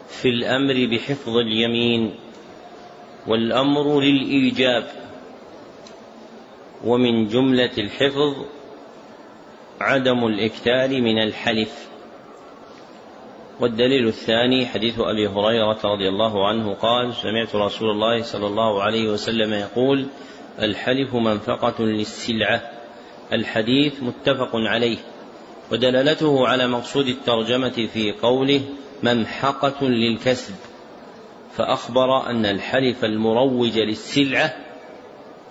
في 0.07 0.30
الأمر 0.30 0.88
بحفظ 0.91 1.38
اليمين 1.38 2.15
والأمر 3.28 4.01
للإيجاب 4.01 4.84
ومن 6.86 7.28
جملة 7.28 7.71
الحفظ 7.78 8.36
عدم 9.82 10.28
الإكثار 10.28 11.01
من 11.01 11.24
الحلف. 11.24 11.88
والدليل 13.59 14.07
الثاني 14.07 14.65
حديث 14.65 14.99
أبي 14.99 15.28
هريرة 15.28 15.80
رضي 15.86 16.09
الله 16.09 16.47
عنه 16.47 16.74
قال 16.74 17.13
سمعت 17.13 17.55
رسول 17.55 17.89
الله 17.89 18.21
صلى 18.21 18.47
الله 18.47 18.84
عليه 18.84 19.09
وسلم 19.09 19.53
يقول 19.53 20.07
الحلف 20.62 21.16
منفقة 21.16 21.84
للسلعة. 21.84 22.72
الحديث 23.34 24.04
متفق 24.04 24.49
عليه 24.54 24.97
ودلالته 25.72 26.47
على 26.47 26.68
مقصود 26.68 27.08
الترجمة 27.08 27.88
في 27.93 28.12
قوله 28.12 28.62
ممحقة 29.04 29.88
للكسب. 29.88 30.54
فأخبر 31.56 32.30
أن 32.30 32.45
الحلف 32.45 33.06
المروج 33.06 33.80
للسلعة 33.80 34.54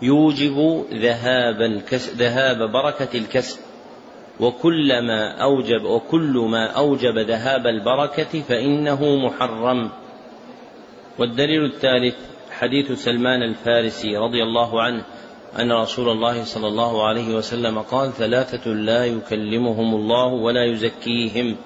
يوجب 0.03 0.85
ذهاب 0.93 1.63
الكسب 1.63 2.17
ذهاب 2.17 2.73
بركة 2.73 3.19
الكسب. 3.19 3.61
وكلما 4.41 5.43
أوجب 5.43 5.85
وكل 5.85 6.47
ما 6.51 6.67
أوجب 6.67 7.19
ذهاب 7.19 7.67
البركة 7.67 8.41
فإنه 8.49 9.17
محرم. 9.17 9.91
والدليل 11.19 11.65
الثالث 11.65 12.32
حديث 12.63 12.93
سلمان 12.93 13.43
الفارسي 13.43 14.17
رضي 14.17 14.43
الله 14.43 14.83
عنه 14.83 15.05
أن 15.59 15.73
رسول 15.73 16.09
الله 16.09 16.45
صلى 16.45 16.69
الله 16.69 17.07
عليه 17.07 17.35
وسلم 17.35 17.79
قال 17.79 18.13
ثلاثة 18.13 18.71
لا 18.71 19.07
يكلمهم 19.07 19.95
الله 19.95 20.27
ولا 20.27 20.65
يزكيهم. 20.65 21.57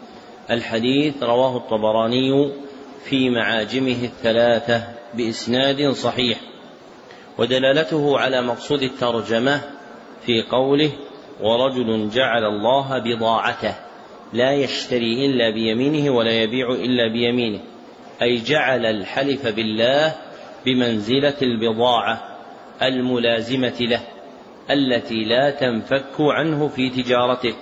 الحديث 0.51 1.23
رواه 1.23 1.57
الطبراني 1.57 2.53
في 3.05 3.31
معاجمه 3.31 4.05
الثلاثة 4.05 4.85
بإسناد 5.15 5.91
صحيح 5.91 6.41
ودلالته 7.39 8.19
على 8.19 8.43
مقصود 8.43 8.83
الترجمة 8.83 9.61
في 10.27 10.43
قوله 10.43 10.91
ورجل 11.41 12.11
جعل 12.11 12.45
الله 12.45 12.99
بضاعته 12.99 13.75
لا 14.33 14.53
يشتري 14.53 15.27
إلا 15.27 15.51
بيمينه 15.51 16.11
ولا 16.11 16.43
يبيع 16.43 16.71
إلا 16.71 17.13
بيمينه. 17.13 17.61
أي 18.23 18.37
جعل 18.37 18.87
الحلف 18.87 19.47
بالله 19.47 20.26
بمنزلة 20.67 21.37
البضاعة 21.43 22.39
الملازمة 22.83 23.77
له 23.81 24.01
التي 24.71 25.25
لا 25.25 25.51
تنفك 25.51 26.21
عنه 26.21 26.69
في 26.69 26.91
تجارته. 26.91 27.55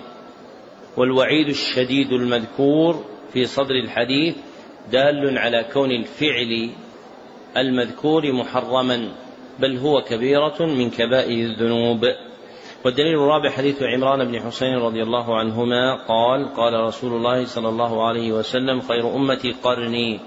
والوعيد 0.97 1.49
الشديد 1.49 2.13
المذكور 2.13 3.05
في 3.33 3.45
صدر 3.45 3.75
الحديث 3.85 4.37
دال 4.93 5.39
على 5.39 5.65
كون 5.73 5.91
الفعل 5.91 6.71
المذكور 7.57 8.33
محرما 8.33 9.09
بل 9.59 9.77
هو 9.77 10.03
كبيرة 10.03 10.57
من 10.61 10.91
كبائر 10.91 11.47
الذنوب. 11.47 12.05
والدليل 12.85 13.15
الرابع 13.15 13.51
حديث 13.51 13.83
عمران 13.83 14.25
بن 14.25 14.41
حسين 14.41 14.75
رضي 14.75 15.03
الله 15.03 15.39
عنهما 15.39 15.95
قال 15.95 16.55
قال 16.55 16.75
رسول 16.75 17.13
الله 17.13 17.45
صلى 17.45 17.69
الله 17.69 18.09
عليه 18.09 18.33
وسلم 18.33 18.81
خير 18.81 19.17
أمتي 19.17 19.53
قرني. 19.53 20.21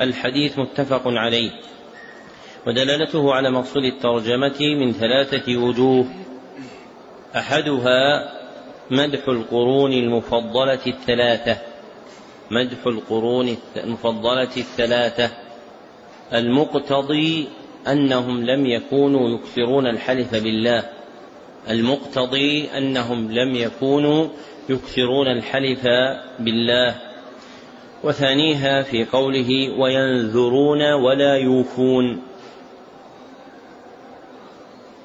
الحديث 0.00 0.58
متفق 0.58 1.02
عليه. 1.06 1.50
ودلالته 2.66 3.34
على 3.34 3.50
مقصود 3.50 3.84
الترجمة 3.84 4.60
من 4.60 4.92
ثلاثة 4.92 5.56
وجوه. 5.56 6.06
أحدها 7.36 8.30
مدح 8.90 9.28
القرون 9.28 9.92
المفضلة 9.92 10.78
الثلاثة. 10.86 11.56
مدح 12.50 12.86
القرون 12.86 13.56
المفضلة 13.76 14.56
الثلاثة. 14.56 15.30
المقتضي 16.34 17.48
أنهم 17.88 18.44
لم 18.44 18.66
يكونوا 18.66 19.38
يكثرون 19.38 19.86
الحلف 19.86 20.34
بالله. 20.34 20.84
المقتضي 21.70 22.68
أنهم 22.78 23.32
لم 23.32 23.54
يكونوا 23.54 24.28
يكثرون 24.68 25.26
الحلف 25.26 25.86
بالله. 26.38 26.94
وثانيها 28.04 28.82
في 28.82 29.04
قوله 29.04 29.80
وينذرون 29.80 30.92
ولا 30.92 31.36
يوفون. 31.36 32.33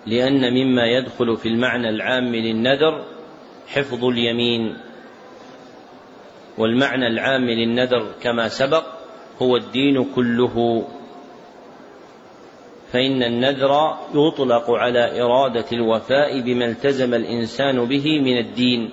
لأن 0.10 0.54
مما 0.54 0.86
يدخل 0.86 1.38
في 1.38 1.48
المعنى 1.48 1.90
العام 1.90 2.36
للنذر 2.36 3.06
حفظ 3.68 4.06
اليمين. 4.06 4.78
والمعنى 6.58 7.08
العام 7.08 7.50
للنذر 7.50 8.12
كما 8.22 8.48
سبق 8.48 8.84
هو 9.42 9.58
الدين 9.58 10.06
كله. 10.16 10.88
فإن 12.92 13.24
النذر 13.24 13.98
يطلق 14.14 14.72
على 14.72 15.22
إرادة 15.22 15.66
الوفاء 15.72 16.42
بما 16.42 16.66
التزم 16.66 17.14
الإنسان 17.14 17.86
به 17.86 18.20
من 18.22 18.38
الدين. 18.38 18.90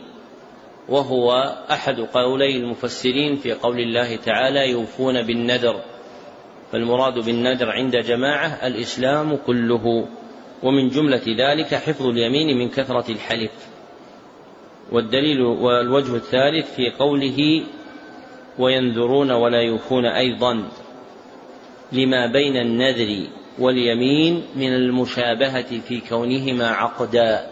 وهو 0.89 1.33
أحد 1.71 2.01
قولي 2.01 2.57
المفسرين 2.57 3.37
في 3.37 3.53
قول 3.53 3.81
الله 3.81 4.17
تعالى 4.17 4.71
يوفون 4.71 5.23
بالنذر. 5.23 5.81
فالمراد 6.73 7.25
بالنذر 7.25 7.71
عند 7.71 7.97
جماعة 7.97 8.67
الإسلام 8.67 9.37
كله. 9.37 10.09
ومن 10.63 10.89
جملة 10.89 11.23
ذلك 11.39 11.75
حفظ 11.75 12.07
اليمين 12.07 12.59
من 12.59 12.69
كثرة 12.69 13.11
الحلف. 13.11 13.51
والدليل 14.93 15.41
والوجه 15.41 16.17
الثالث 16.17 16.75
في 16.75 16.91
قوله 16.91 17.63
وينذرون 18.59 19.31
ولا 19.31 19.61
يوفون 19.61 20.07
أيضا 20.07 20.69
لما 21.93 22.27
بين 22.27 22.57
النذر 22.57 23.27
واليمين 23.59 24.43
من 24.57 24.75
المشابهة 24.75 25.81
في 25.81 26.01
كونهما 26.09 26.69
عقدا. 26.69 27.47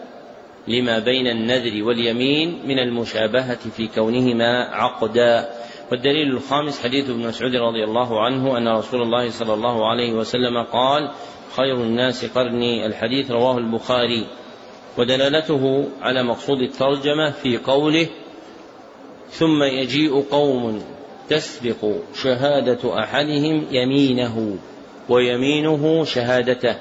لما 0.67 0.99
بين 0.99 1.27
النذر 1.27 1.83
واليمين 1.83 2.59
من 2.65 2.79
المشابهة 2.79 3.69
في 3.69 3.87
كونهما 3.87 4.63
عقدا. 4.63 5.49
والدليل 5.91 6.31
الخامس 6.31 6.83
حديث 6.83 7.09
ابن 7.09 7.27
مسعود 7.27 7.55
رضي 7.55 7.83
الله 7.83 8.25
عنه 8.25 8.57
أن 8.57 8.67
رسول 8.67 9.01
الله 9.01 9.29
صلى 9.29 9.53
الله 9.53 9.89
عليه 9.89 10.13
وسلم 10.13 10.63
قال 10.63 11.11
خير 11.55 11.75
الناس 11.75 12.25
قرني 12.25 12.85
الحديث 12.85 13.31
رواه 13.31 13.57
البخاري 13.57 14.27
ودلالته 14.97 15.89
على 16.01 16.23
مقصود 16.23 16.61
الترجمة 16.61 17.31
في 17.31 17.57
قوله 17.57 18.07
ثم 19.29 19.63
يجيء 19.63 20.21
قوم 20.31 20.83
تسبق 21.29 21.91
شهادة 22.13 22.99
أحدهم 22.99 23.65
يمينه 23.71 24.57
ويمينه 25.09 26.03
شهادته 26.03 26.75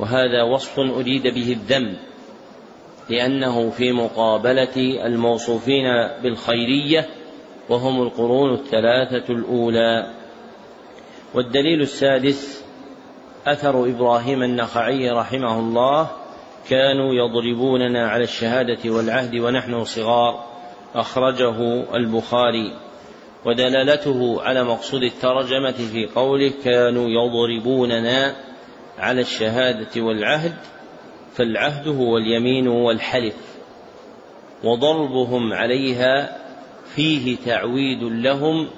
وهذا 0.00 0.42
وصف 0.42 0.78
أريد 0.78 1.22
به 1.22 1.52
الذم 1.52 1.96
لأنه 3.10 3.70
في 3.70 3.92
مقابلة 3.92 5.06
الموصوفين 5.06 5.84
بالخيرية 6.22 7.08
وهم 7.68 8.02
القرون 8.02 8.54
الثلاثة 8.54 9.32
الأولى 9.32 10.10
والدليل 11.34 11.80
السادس 11.80 12.61
أثر 13.46 13.84
إبراهيم 13.84 14.42
النخعي 14.42 15.10
رحمه 15.10 15.58
الله 15.58 16.10
كانوا 16.68 17.14
يضربوننا 17.14 18.08
على 18.08 18.24
الشهادة 18.24 18.90
والعهد 18.90 19.36
ونحن 19.36 19.84
صغار 19.84 20.44
أخرجه 20.94 21.84
البخاري 21.96 22.72
ودلالته 23.44 24.42
على 24.42 24.64
مقصود 24.64 25.02
الترجمة 25.02 25.72
في 25.92 26.06
قوله 26.14 26.52
كانوا 26.64 27.08
يضربوننا 27.08 28.34
على 28.98 29.20
الشهادة 29.20 30.02
والعهد 30.02 30.54
فالعهد 31.34 31.88
هو 31.88 32.18
اليمين 32.18 32.68
والحلف 32.68 33.36
وضربهم 34.64 35.52
عليها 35.52 36.38
فيه 36.94 37.36
تعويد 37.46 38.02
لهم 38.02 38.68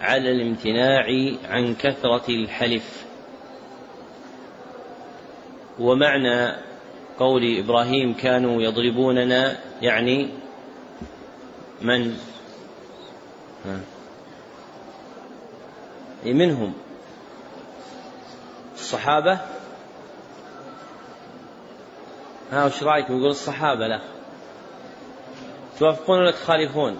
على 0.00 0.30
الامتناع 0.30 1.04
عن 1.48 1.74
كثرة 1.74 2.28
الحلف. 2.28 3.01
ومعنى 5.82 6.56
قول 7.18 7.58
إبراهيم 7.58 8.14
كانوا 8.14 8.62
يضربوننا 8.62 9.56
يعني 9.82 10.28
من؟ 11.82 12.16
منهم. 16.24 16.72
الصحابة؟ 18.74 19.38
ها 22.52 22.66
وش 22.66 22.82
رأيكم؟ 22.82 23.18
يقول 23.18 23.30
الصحابة 23.30 23.86
لا. 23.86 24.00
توافقون 25.78 26.18
ولا 26.18 26.30
تخالفون؟ 26.30 26.96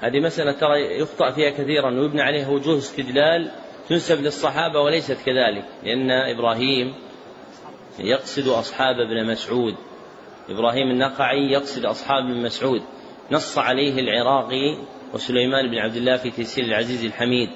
هذه 0.00 0.20
مسألة 0.20 0.52
ترى 0.52 0.98
يخطأ 1.00 1.30
فيها 1.30 1.50
كثيرا 1.50 1.90
ويبنى 1.90 2.22
عليها 2.22 2.48
وجوه 2.48 2.78
استدلال 2.78 3.50
تنسب 3.88 4.20
للصحابة 4.22 4.80
وليست 4.80 5.18
كذلك 5.26 5.64
لأن 5.82 6.10
إبراهيم 6.10 6.94
يقصد 7.98 8.48
أصحاب 8.48 8.94
ابن 9.00 9.30
مسعود. 9.30 9.74
إبراهيم 10.48 10.90
النقعي 10.90 11.52
يقصد 11.52 11.84
أصحاب 11.84 12.24
ابن 12.24 12.42
مسعود. 12.42 12.82
نص 13.32 13.58
عليه 13.58 14.00
العراقي 14.00 14.78
وسليمان 15.14 15.70
بن 15.70 15.78
عبد 15.78 15.96
الله 15.96 16.16
في 16.16 16.30
تيسير 16.30 16.64
العزيز 16.64 17.04
الحميد. 17.04 17.50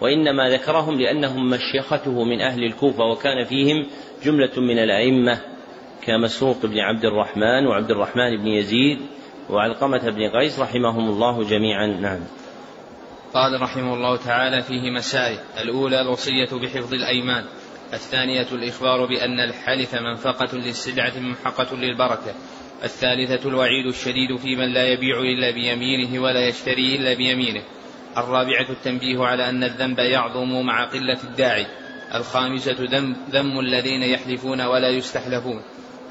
وإنما 0.00 0.48
ذكرهم 0.48 1.00
لأنهم 1.00 1.50
مشيخته 1.50 2.24
من 2.24 2.40
أهل 2.40 2.64
الكوفة 2.64 3.04
وكان 3.04 3.44
فيهم 3.44 3.86
جملة 4.22 4.52
من 4.56 4.78
الأئمة 4.78 5.40
كمسروق 6.02 6.66
بن 6.66 6.78
عبد 6.78 7.04
الرحمن 7.04 7.66
وعبد 7.66 7.90
الرحمن 7.90 8.36
بن 8.36 8.46
يزيد 8.46 8.98
وعلقمة 9.50 10.10
بن 10.10 10.30
قيس 10.30 10.60
رحمهم 10.60 11.08
الله 11.08 11.42
جميعا. 11.42 11.86
نعم. 11.86 12.20
قال 13.34 13.62
رحمه 13.62 13.94
الله 13.94 14.16
تعالى 14.16 14.62
فيه 14.62 14.90
مسائل. 14.90 15.38
الأولى 15.62 16.00
الوصية 16.00 16.48
بحفظ 16.62 16.94
الأيمان. 16.94 17.44
الثانية 17.92 18.46
الإخبار 18.52 19.06
بأن 19.06 19.40
الحلف 19.40 19.94
منفقة 19.94 20.56
للسلعة 20.56 21.12
ممحقة 21.18 21.76
للبركة. 21.76 22.34
الثالثة 22.84 23.48
الوعيد 23.48 23.86
الشديد 23.86 24.36
في 24.36 24.56
من 24.56 24.72
لا 24.72 24.86
يبيع 24.86 25.20
إلا 25.20 25.50
بيمينه 25.50 26.22
ولا 26.22 26.48
يشتري 26.48 26.94
إلا 26.94 27.14
بيمينه. 27.14 27.62
الرابعة 28.16 28.70
التنبيه 28.70 29.24
على 29.24 29.48
أن 29.48 29.64
الذنب 29.64 29.98
يعظم 29.98 30.66
مع 30.66 30.84
قلة 30.84 31.18
الداعي. 31.24 31.66
الخامسة 32.14 32.76
ذم, 33.30 33.60
الذين 33.60 34.02
يحلفون 34.02 34.60
ولا 34.60 34.88
يستحلفون. 34.88 35.62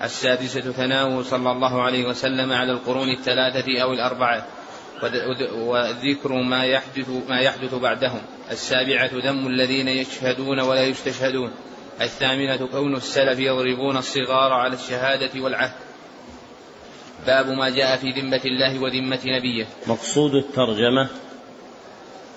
السادسة 0.04 0.72
ثناؤه 0.72 1.24
صلى 1.24 1.52
الله 1.52 1.82
عليه 1.82 2.06
وسلم 2.06 2.52
على 2.52 2.72
القرون 2.72 3.10
الثلاثة 3.10 3.82
أو 3.82 3.94
الأربعة. 3.94 4.48
وذكر 5.54 6.34
ما 6.34 6.66
يحدث 6.66 7.10
ما 7.30 7.40
يحدث 7.40 7.76
بعدهم. 7.76 8.22
السابعة 8.52 9.10
ذم 9.14 9.48
الذين 9.48 9.88
يشهدون 9.88 10.60
ولا 10.60 10.84
يستشهدون. 10.84 11.52
الثامنة 12.02 12.68
كون 12.68 12.96
السلف 12.96 13.40
يضربون 13.40 13.98
الصغار 13.98 14.54
على 14.54 14.74
الشهادة 14.74 15.42
والعهد. 15.42 15.76
باب 17.28 17.50
ما 17.50 17.70
جاء 17.70 17.98
في 17.98 18.12
ذمة 18.12 18.42
الله 18.46 18.80
وذمة 18.80 19.20
نبيه. 19.26 19.66
مقصود 19.88 20.36
الترجمة 20.36 21.10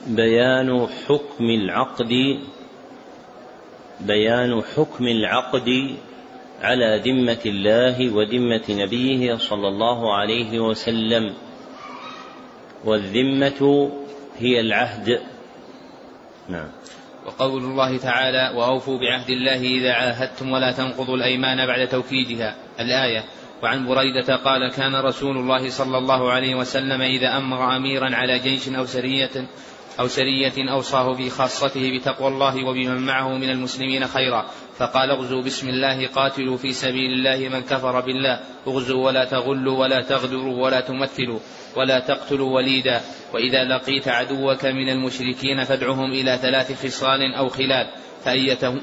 بيان 0.07 0.87
حكم 1.07 1.45
العقد 1.45 2.13
بيان 4.01 4.63
حكم 4.77 5.07
العقد 5.07 5.97
على 6.63 7.03
ذمة 7.05 7.41
الله 7.47 8.15
وذمة 8.15 8.65
نبيه 8.71 9.37
صلى 9.37 9.69
الله 9.69 10.15
عليه 10.15 10.61
وسلم. 10.61 11.35
والذمة 12.85 13.91
هي 14.39 14.61
العهد. 14.61 15.21
نعم. 16.51 16.69
وقول 17.27 17.65
الله 17.65 17.99
تعالى 17.99 18.59
وأوفوا 18.59 18.99
بعهد 18.99 19.31
الله 19.31 19.61
إذا 19.61 19.93
عاهدتم 19.93 20.53
ولا 20.53 20.73
تنقضوا 20.73 21.17
الأيمان 21.17 21.67
بعد 21.67 21.89
توكيدها 21.89 22.55
الآية. 22.81 23.25
وعن 23.63 23.87
بريدة 23.87 24.37
قال 24.37 24.71
كان 24.71 24.97
رسول 24.97 25.37
الله 25.37 25.71
صلى 25.71 25.99
الله 25.99 26.33
عليه 26.33 26.55
وسلم 26.55 27.03
إذا 27.03 27.37
أمر 27.37 27.77
أميرا 27.77 28.17
على 28.17 28.39
جيش 28.39 28.69
أو 28.69 28.87
سرية 28.87 29.47
أو 30.01 30.09
سرية 30.09 30.73
أوصاه 30.73 31.13
في 31.13 31.31
خاصته 31.31 31.99
بتقوى 31.99 32.29
الله 32.29 32.65
وبمن 32.65 33.07
معه 33.07 33.29
من 33.29 33.51
المسلمين 33.51 34.07
خيرا 34.07 34.47
فقال 34.79 35.11
اغزوا 35.11 35.43
بسم 35.43 35.69
الله 35.69 36.07
قاتلوا 36.07 36.57
في 36.57 36.73
سبيل 36.73 37.13
الله 37.13 37.49
من 37.49 37.61
كفر 37.61 38.01
بالله 38.01 38.41
اغزوا 38.67 39.07
ولا 39.07 39.25
تغلوا 39.25 39.79
ولا 39.79 40.03
تغدروا 40.03 40.65
ولا 40.65 40.81
تمثلوا 40.81 41.39
ولا 41.77 42.01
تقتلوا 42.01 42.55
وليدا 42.57 43.01
وإذا 43.35 43.65
لقيت 43.65 44.09
عدوك 44.09 44.65
من 44.65 44.89
المشركين 44.89 45.65
فادعهم 45.65 46.13
إلى 46.13 46.39
ثلاث 46.43 46.87
خصال 46.87 47.35
أو 47.35 47.49
خلال 47.49 47.87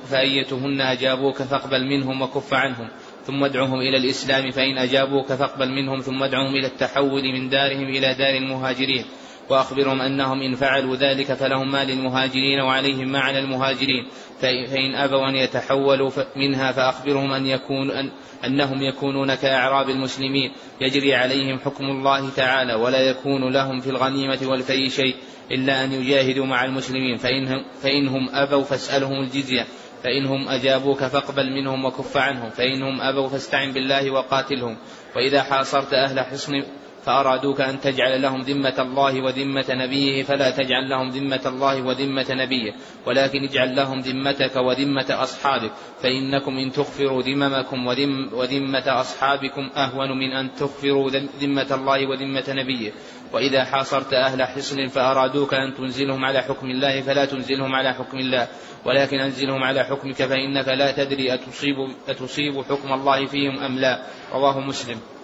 فأيتهن 0.10 0.82
أجابوك 0.82 1.42
فاقبل 1.42 1.86
منهم 1.86 2.22
وكف 2.22 2.54
عنهم 2.54 2.90
ثم 3.26 3.44
ادعهم 3.44 3.80
إلى 3.80 3.98
الإسلام 3.98 4.52
فإن 4.52 4.78
أجابوك 4.78 5.34
فاقبل 5.34 5.70
منهم 5.70 6.00
ثم 6.00 6.24
ادعهم 6.24 6.56
إلى 6.56 6.68
التحول 6.68 7.24
من 7.24 7.50
دارهم 7.50 7.90
إلى 7.90 8.14
دار 8.14 8.36
المهاجرين. 8.36 9.06
وأخبرهم 9.50 10.02
أنهم 10.02 10.42
إن 10.42 10.56
فعلوا 10.56 10.96
ذلك 10.96 11.34
فلهم 11.34 11.72
ما 11.72 11.84
للمهاجرين 11.84 12.60
وعليهم 12.60 13.12
ما 13.12 13.20
على 13.20 13.40
المهاجرين. 13.40 14.08
فإن 14.42 14.96
أبوا 14.96 15.30
أن 15.30 15.36
يتحولوا 15.36 16.12
منها 16.36 16.72
فأخبرهم 16.72 17.34
أن 17.34 17.46
يكون 17.46 17.92
أن 17.92 18.12
أنهم 18.46 18.82
يكونون 18.82 19.36
كأعراب 19.36 19.90
المسلمين. 19.90 20.52
يجري 20.82 21.16
عليهم 21.16 21.60
حكم 21.60 21.86
الله 21.86 22.30
تعالى 22.30 22.74
ولا 22.74 23.00
يكون 23.00 23.54
لهم 23.54 23.80
في 23.80 23.90
الغنيمة 23.90 24.40
والفي 24.44 24.90
شيء 24.90 25.16
إلا 25.52 25.84
أن 25.84 25.92
يجاهدوا 25.92 26.46
مع 26.46 26.66
المسلمين. 26.66 27.18
فإنهم, 27.18 27.66
فإنهم 27.82 28.30
أبوا 28.32 28.64
فاسألهم 28.64 29.20
الجزية. 29.20 29.68
فإنهم 30.04 30.50
أجابوك 30.50 31.04
فاقبل 31.04 31.52
منهم 31.52 31.86
وكف 31.86 32.18
عنهم. 32.18 32.50
فإنهم 32.50 33.02
أبوا 33.02 33.30
فاستعن 33.30 33.72
بالله 33.72 34.12
وقاتلهم. 34.12 34.78
وإذا 35.16 35.44
حاصرت 35.44 35.94
أهل 35.94 36.20
حصن 36.20 36.64
فأرادوك 37.08 37.62
أن 37.62 37.80
تجعل 37.80 38.22
لهم 38.22 38.42
ذمة 38.42 38.74
الله 38.80 39.22
وذمة 39.22 39.66
نبيه 39.70 40.24
فلا 40.24 40.52
تجعل 40.52 40.90
لهم 40.90 41.10
ذمة 41.10 41.42
الله 41.46 41.82
وذمة 41.82 42.26
نبيه 42.30 42.74
ولكن 43.06 43.44
اجعل 43.44 43.76
لهم 43.76 44.00
ذمتك 44.00 44.56
وذمة 44.56 45.06
أصحابك 45.10 45.72
فإنكم 46.02 46.58
إن 46.58 46.72
تغفروا 46.72 47.22
ذممكم 47.22 47.88
وذم 47.88 48.30
وذمة 48.34 49.02
أصحابكم 49.02 49.70
أهون 49.76 50.18
من 50.20 50.32
أن 50.32 50.54
تغفروا 50.54 51.10
ذمة 51.42 51.68
الله 51.72 52.10
وذمة 52.10 52.46
نبيه. 52.50 52.92
وإذا 53.34 53.64
حاصرت 53.64 54.14
أهل 54.14 54.44
حصن 54.44 54.88
فأرادوك 54.88 55.54
أن 55.54 55.74
تنزلهم 55.74 56.26
على 56.26 56.42
حكم 56.42 56.68
الله 56.70 57.02
فلا 57.02 57.26
تنزلهم 57.26 57.76
على 57.76 57.94
حكم 57.94 58.18
الله. 58.18 58.48
ولكن 58.86 59.20
أنزلهم 59.20 59.64
على 59.64 59.84
حكمك 59.84 60.16
فإنك 60.16 60.68
لا 60.68 60.92
تدري 60.92 61.34
أتصيب, 61.34 61.76
أتصيب 62.08 62.62
حكم 62.70 62.94
الله 62.94 63.26
فيهم 63.26 63.60
أم 63.60 63.80
لا. 63.80 64.02
رواه 64.34 64.60
مسلم. 64.60 65.17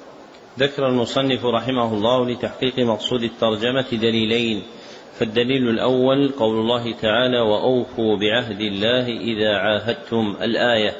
ذكر 0.60 0.88
المصنف 0.88 1.46
رحمه 1.46 1.94
الله 1.94 2.30
لتحقيق 2.30 2.80
مقصود 2.80 3.24
الترجمة 3.24 3.86
دليلين. 3.92 4.64
فالدليل 5.20 5.70
الأول 5.70 6.32
قول 6.40 6.60
الله 6.60 6.94
تعالى 6.94 7.40
وأوفوا 7.40 8.18
بعهد 8.18 8.62
الله 8.62 9.08
إذا 9.08 9.58
عاهدتم 9.58 10.36
الآية. 10.42 10.96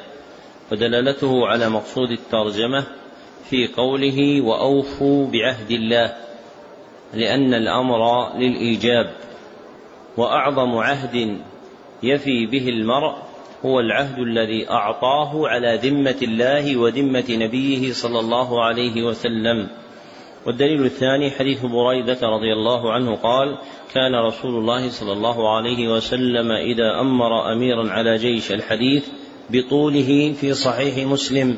ودلالته 0.72 1.48
على 1.48 1.70
مقصود 1.70 2.12
الترجمة 2.12 2.84
في 3.50 3.68
قوله 3.68 4.42
وأوفوا 4.42 5.28
بعهد 5.28 5.72
الله 5.72 6.14
لأن 7.14 7.54
الأمر 7.54 8.34
للإيجاب. 8.38 9.14
وأعظم 10.18 10.78
عهد 10.78 11.38
يفي 12.04 12.46
به 12.46 12.70
المرء 12.70 13.33
هو 13.66 13.80
العهد 13.80 14.20
الذي 14.20 14.70
أعطاه 14.70 15.48
على 15.48 15.80
ذمة 15.84 16.16
الله 16.22 16.78
وذمة 16.78 17.26
نبيه 17.30 17.94
صلى 17.94 18.20
الله 18.20 18.64
عليه 18.64 19.04
وسلم. 19.04 19.68
والدليل 20.46 20.86
الثاني 20.86 21.32
حديث 21.32 21.66
بريدة 21.66 22.18
رضي 22.24 22.54
الله 22.54 22.94
عنه 22.94 23.16
قال 23.16 23.58
كان 23.94 24.16
رسول 24.16 24.56
الله 24.56 24.90
صلى 24.90 25.14
الله 25.14 25.56
عليه 25.56 25.88
وسلم 25.88 26.52
إذا 26.52 27.00
أمر 27.00 27.54
أميرا 27.54 27.90
على 27.90 28.18
جيش 28.18 28.52
الحديث 28.52 29.08
بطوله 29.50 30.34
في 30.42 30.54
صحيح 30.54 31.08
مسلم. 31.08 31.58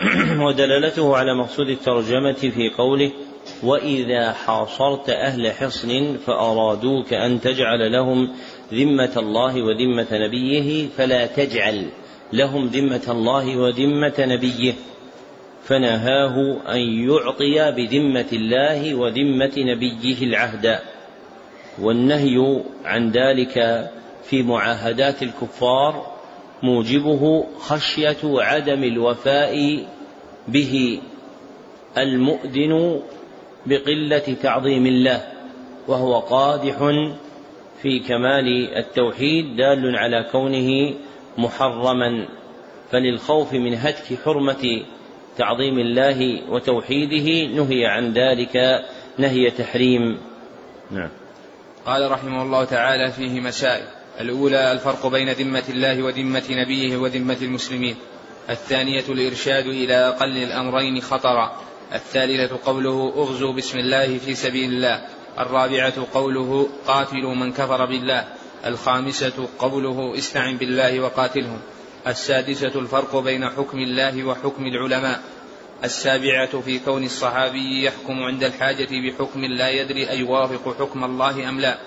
ودلالته 0.46 1.16
على 1.16 1.34
مقصود 1.34 1.68
الترجمة 1.68 2.32
في 2.32 2.70
قوله 2.78 3.12
وإذا 3.62 4.32
حاصرت 4.32 5.10
أهل 5.10 5.52
حصن 5.52 6.16
فأرادوك 6.26 7.12
أن 7.12 7.40
تجعل 7.40 7.92
لهم 7.92 8.30
ذمة 8.72 9.12
الله 9.16 9.62
وذمة 9.62 10.06
نبيه 10.12 10.88
فلا 10.88 11.26
تجعل 11.26 11.86
لهم 12.32 12.66
ذمة 12.66 13.02
الله 13.08 13.56
وذمة 13.56 14.14
نبيه. 14.18 14.74
فنهاه 15.64 16.56
أن 16.68 16.80
يعطي 17.08 17.72
بذمة 17.72 18.28
الله 18.32 18.94
وذمة 18.94 19.52
نبيه 19.56 20.22
العهد. 20.22 20.78
والنهي 21.80 22.62
عن 22.84 23.10
ذلك 23.10 23.88
في 24.24 24.42
معاهدات 24.42 25.22
الكفار 25.22 26.20
موجبه 26.62 27.46
خشية 27.58 28.18
عدم 28.24 28.84
الوفاء 28.84 29.86
به 30.48 31.00
المؤذن 31.98 33.00
بقلة 33.66 34.36
تعظيم 34.42 34.86
الله 34.86 35.22
وهو 35.88 36.18
قادح 36.18 36.76
في 37.82 37.98
كمال 37.98 38.76
التوحيد 38.76 39.56
دال 39.56 39.96
على 39.96 40.28
كونه 40.32 40.94
محرما 41.38 42.28
فللخوف 42.92 43.52
من 43.52 43.74
هتك 43.74 44.18
حرمة 44.24 44.82
تعظيم 45.38 45.78
الله 45.78 46.42
وتوحيده 46.50 47.54
نهي 47.56 47.86
عن 47.86 48.12
ذلك 48.12 48.84
نهي 49.18 49.50
تحريم. 49.50 50.18
نعم. 50.90 51.08
قال 51.86 52.10
رحمه 52.10 52.42
الله 52.42 52.64
تعالى 52.64 53.12
فيه 53.12 53.40
مسائل. 53.40 53.84
الأولى 54.20 54.72
الفرق 54.72 55.06
بين 55.06 55.28
ذمة 55.28 55.62
الله 55.68 56.02
وذمة 56.02 56.42
نبيه 56.50 56.96
وذمة 56.96 57.36
المسلمين. 57.42 57.96
الثانية 58.50 59.04
الإرشاد 59.08 59.66
إلى 59.66 59.94
أقل 59.94 60.36
الأمرين 60.36 61.00
خطرا. 61.00 61.56
الثالثة 61.94 62.58
قوله 62.66 63.12
اغزوا 63.16 63.52
بسم 63.52 63.78
الله 63.78 64.18
في 64.18 64.34
سبيل 64.34 64.72
الله. 64.72 65.00
الرابعة 65.38 66.06
قوله 66.14 66.68
قاتلوا 66.86 67.34
من 67.34 67.52
كفر 67.52 67.86
بالله 67.86 68.24
الخامسة 68.66 69.48
قوله 69.58 70.18
استعن 70.18 70.56
بالله 70.56 71.00
وقاتلهم 71.00 71.60
السادسة 72.06 72.72
الفرق 72.80 73.16
بين 73.16 73.48
حكم 73.48 73.78
الله 73.78 74.24
وحكم 74.24 74.66
العلماء 74.66 75.20
السابعة 75.84 76.60
في 76.60 76.78
كون 76.78 77.04
الصحابي 77.04 77.84
يحكم 77.84 78.22
عند 78.22 78.44
الحاجة 78.44 78.88
بحكم 78.90 79.44
لا 79.44 79.70
يدري 79.70 80.10
أيوافق 80.10 80.76
حكم 80.78 81.04
الله 81.04 81.48
أم 81.48 81.60
لا. 81.60 81.78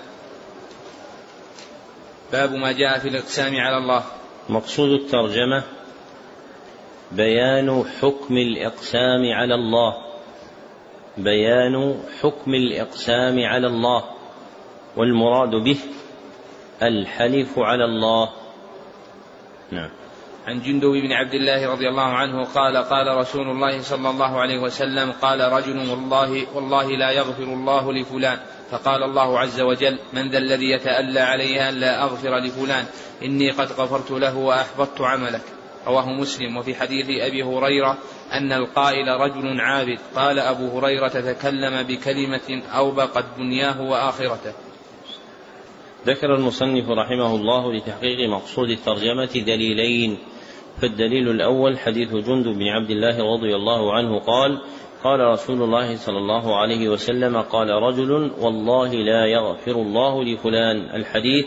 باب 2.32 2.52
ما 2.52 2.72
جاء 2.72 2.98
في 2.98 3.08
الإقسام 3.08 3.56
على 3.56 3.78
الله. 3.78 4.04
مقصود 4.48 4.90
الترجمة 4.90 5.62
بيان 7.12 7.84
حكم 8.00 8.36
الإقسام 8.36 9.32
على 9.32 9.54
الله. 9.54 10.13
بيان 11.18 12.02
حكم 12.22 12.54
الإقسام 12.54 13.38
على 13.38 13.66
الله 13.66 14.04
والمراد 14.96 15.50
به 15.50 15.78
الحلف 16.82 17.58
على 17.58 17.84
الله. 17.84 18.30
نعم. 19.72 19.90
عن 20.46 20.60
جندب 20.60 20.88
بن 20.88 21.12
عبد 21.12 21.34
الله 21.34 21.72
رضي 21.72 21.88
الله 21.88 22.02
عنه 22.02 22.44
قال 22.44 22.76
قال 22.76 23.16
رسول 23.16 23.48
الله 23.48 23.80
صلى 23.80 24.10
الله 24.10 24.40
عليه 24.40 24.58
وسلم 24.58 25.12
قال 25.12 25.40
رجل 25.40 25.90
والله 25.90 26.46
والله 26.54 26.86
لا 26.88 27.10
يغفر 27.10 27.42
الله 27.42 27.92
لفلان. 27.92 28.38
فقال 28.70 29.02
الله 29.02 29.38
عز 29.38 29.60
وجل 29.60 29.98
من 30.12 30.28
ذا 30.28 30.38
الذي 30.38 30.70
يتألى 30.70 31.20
علي 31.20 31.68
أن 31.68 31.74
لا 31.74 32.02
أغفر 32.02 32.38
لفلان؟ 32.38 32.84
إني 33.22 33.50
قد 33.50 33.72
غفرت 33.72 34.10
له 34.10 34.36
وأحبطت 34.36 35.00
عملك. 35.00 35.42
رواه 35.86 36.08
مسلم. 36.08 36.56
وفي 36.56 36.74
حديث 36.74 37.06
أبي 37.06 37.42
هريرة 37.42 37.98
أن 38.34 38.52
القائل 38.52 39.08
رجل 39.08 39.60
عابد. 39.60 39.98
قال 40.16 40.38
أبو 40.38 40.78
هريرة 40.78 41.08
تكلم 41.08 41.82
بكلمة 41.82 42.62
أوبقت 42.76 43.24
دنياه 43.38 43.82
وآخرته. 43.82 44.52
ذكر 46.06 46.34
المصنف 46.34 46.90
رحمه 46.90 47.34
الله 47.36 47.72
لتحقيق 47.72 48.28
مقصود 48.28 48.70
الترجمة 48.70 49.44
دليلين. 49.46 50.18
فالدليل 50.80 51.28
الأول 51.28 51.78
حديث 51.78 52.14
جند 52.14 52.48
بن 52.48 52.68
عبد 52.68 52.90
الله 52.90 53.34
رضي 53.34 53.54
الله 53.56 53.92
عنه 53.92 54.18
قال 54.18 54.60
قال 55.04 55.20
رسول 55.20 55.62
الله 55.62 55.96
صلى 55.96 56.18
الله 56.18 56.56
عليه 56.56 56.88
وسلم 56.88 57.36
قال 57.36 57.70
رجل 57.70 58.32
والله 58.40 58.92
لا 58.92 59.26
يغفر 59.26 59.72
الله 59.72 60.24
لفلان. 60.24 60.76
الحديث 60.94 61.46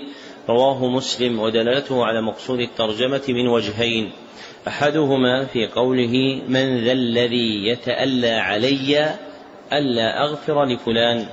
رواه 0.49 0.87
مسلم 0.87 1.39
ودلالته 1.39 2.05
على 2.05 2.21
مقصود 2.21 2.59
الترجمة 2.59 3.21
من 3.29 3.47
وجهين. 3.47 4.11
أحدهما 4.67 5.45
في 5.45 5.67
قوله 5.67 6.41
من 6.47 6.83
ذا 6.83 6.91
الذي 6.91 7.67
يتألى 7.67 8.31
علي 8.31 9.15
ألا 9.73 10.23
أغفر 10.23 10.65
لفلان 10.65 11.25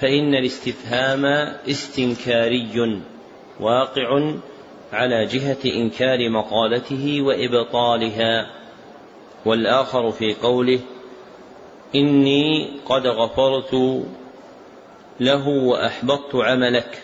فإن 0.00 0.34
الاستفهام 0.34 1.24
استنكاري 1.70 3.00
واقع 3.60 4.34
على 4.92 5.24
جهة 5.24 5.58
إنكار 5.64 6.30
مقالته 6.30 7.22
وإبطالها. 7.22 8.58
والآخر 9.44 10.10
في 10.10 10.34
قوله 10.34 10.80
إني 11.94 12.70
قد 12.86 13.06
غفرت 13.06 14.04
له 15.20 15.48
وأحبطت 15.48 16.34
عملك 16.34 17.02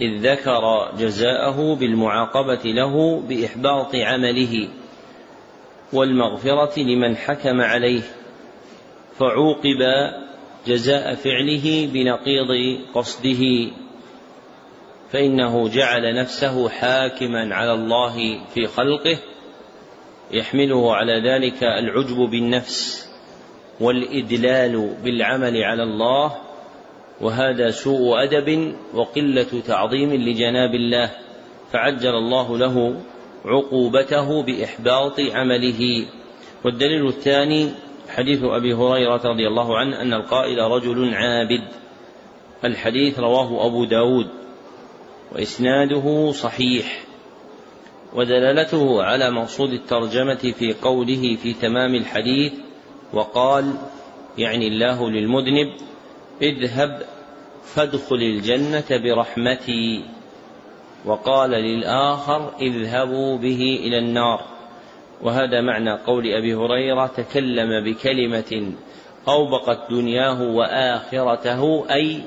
إذ 0.00 0.32
ذكر 0.32 0.92
جزاءه 0.98 1.74
بالمعاقبة 1.74 2.62
له 2.64 3.20
بإحباط 3.20 3.94
عمله 3.94 4.68
والمغفرة 5.92 6.80
لمن 6.80 7.16
حكم 7.16 7.60
عليه 7.60 8.02
فعوقب 9.18 9.82
جزاء 10.66 11.14
فعله 11.14 11.88
بنقيض 11.92 12.80
قصده 12.94 13.70
فإنه 15.12 15.68
جعل 15.68 16.14
نفسه 16.14 16.68
حاكما 16.68 17.54
على 17.54 17.72
الله 17.72 18.44
في 18.54 18.66
خلقه 18.66 19.18
يحمله 20.32 20.94
على 20.94 21.30
ذلك 21.30 21.62
العجب 21.62 22.16
بالنفس 22.16 23.08
والإدلال 23.80 24.96
بالعمل 25.04 25.62
على 25.62 25.82
الله 25.82 26.45
وهذا 27.20 27.70
سوء 27.70 28.24
أدب 28.24 28.74
وقلة 28.94 29.62
تعظيم 29.66 30.12
لجناب 30.12 30.74
الله 30.74 31.10
فعجل 31.72 32.14
الله 32.14 32.58
له 32.58 33.00
عقوبته 33.44 34.42
بإحباط 34.42 35.20
عمله. 35.20 36.06
والدليل 36.64 37.06
الثاني 37.06 37.70
حديث 38.08 38.44
أبي 38.44 38.74
هريرة 38.74 39.20
رضي 39.24 39.46
الله 39.46 39.78
عنه 39.78 40.00
أن 40.02 40.12
القائل 40.12 40.58
رجل 40.58 41.14
عابد. 41.14 41.64
الحديث 42.64 43.18
رواه 43.18 43.66
أبو 43.66 43.84
داود 43.84 44.26
وإسناده 45.32 46.32
صحيح. 46.32 47.06
ودلالته 48.14 49.02
على 49.02 49.30
مقصود 49.30 49.70
الترجمة 49.72 50.52
في 50.58 50.74
قوله 50.82 51.36
في 51.42 51.52
تمام 51.52 51.94
الحديث 51.94 52.52
وقال 53.12 53.72
يعني 54.38 54.68
الله 54.68 55.10
للمذنب 55.10 55.72
اذهب 56.42 57.02
فادخل 57.64 58.16
الجنة 58.16 58.84
برحمتي. 58.90 60.04
وقال 61.04 61.50
للآخر 61.50 62.52
اذهبوا 62.60 63.38
به 63.38 63.80
إلى 63.84 63.98
النار. 63.98 64.40
وهذا 65.22 65.60
معنى 65.60 65.92
قول 65.92 66.26
أبي 66.26 66.54
هريرة 66.54 67.06
تكلم 67.06 67.84
بكلمة 67.84 68.72
أوبقت 69.28 69.90
دنياه 69.90 70.42
وآخرته 70.42 71.86
أي 71.90 72.20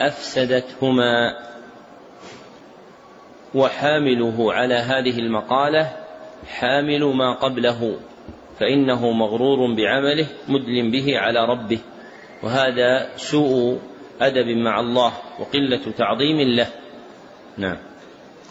أفسدتهما. 0.00 1.36
وحامله 3.54 4.52
على 4.52 4.74
هذه 4.74 5.18
المقالة 5.18 5.92
حامل 6.48 7.04
ما 7.04 7.32
قبله 7.32 7.96
فإنه 8.60 9.10
مغرور 9.10 9.74
بعمله 9.74 10.26
مدل 10.48 10.90
به 10.90 11.18
على 11.18 11.44
ربه. 11.44 11.78
وهذا 12.42 13.16
سوء 13.16 13.80
أدب 14.20 14.46
مع 14.46 14.80
الله 14.80 15.12
وقلة 15.38 15.92
تعظيم 15.98 16.40
له. 16.56 16.68
نعم. 17.58 17.76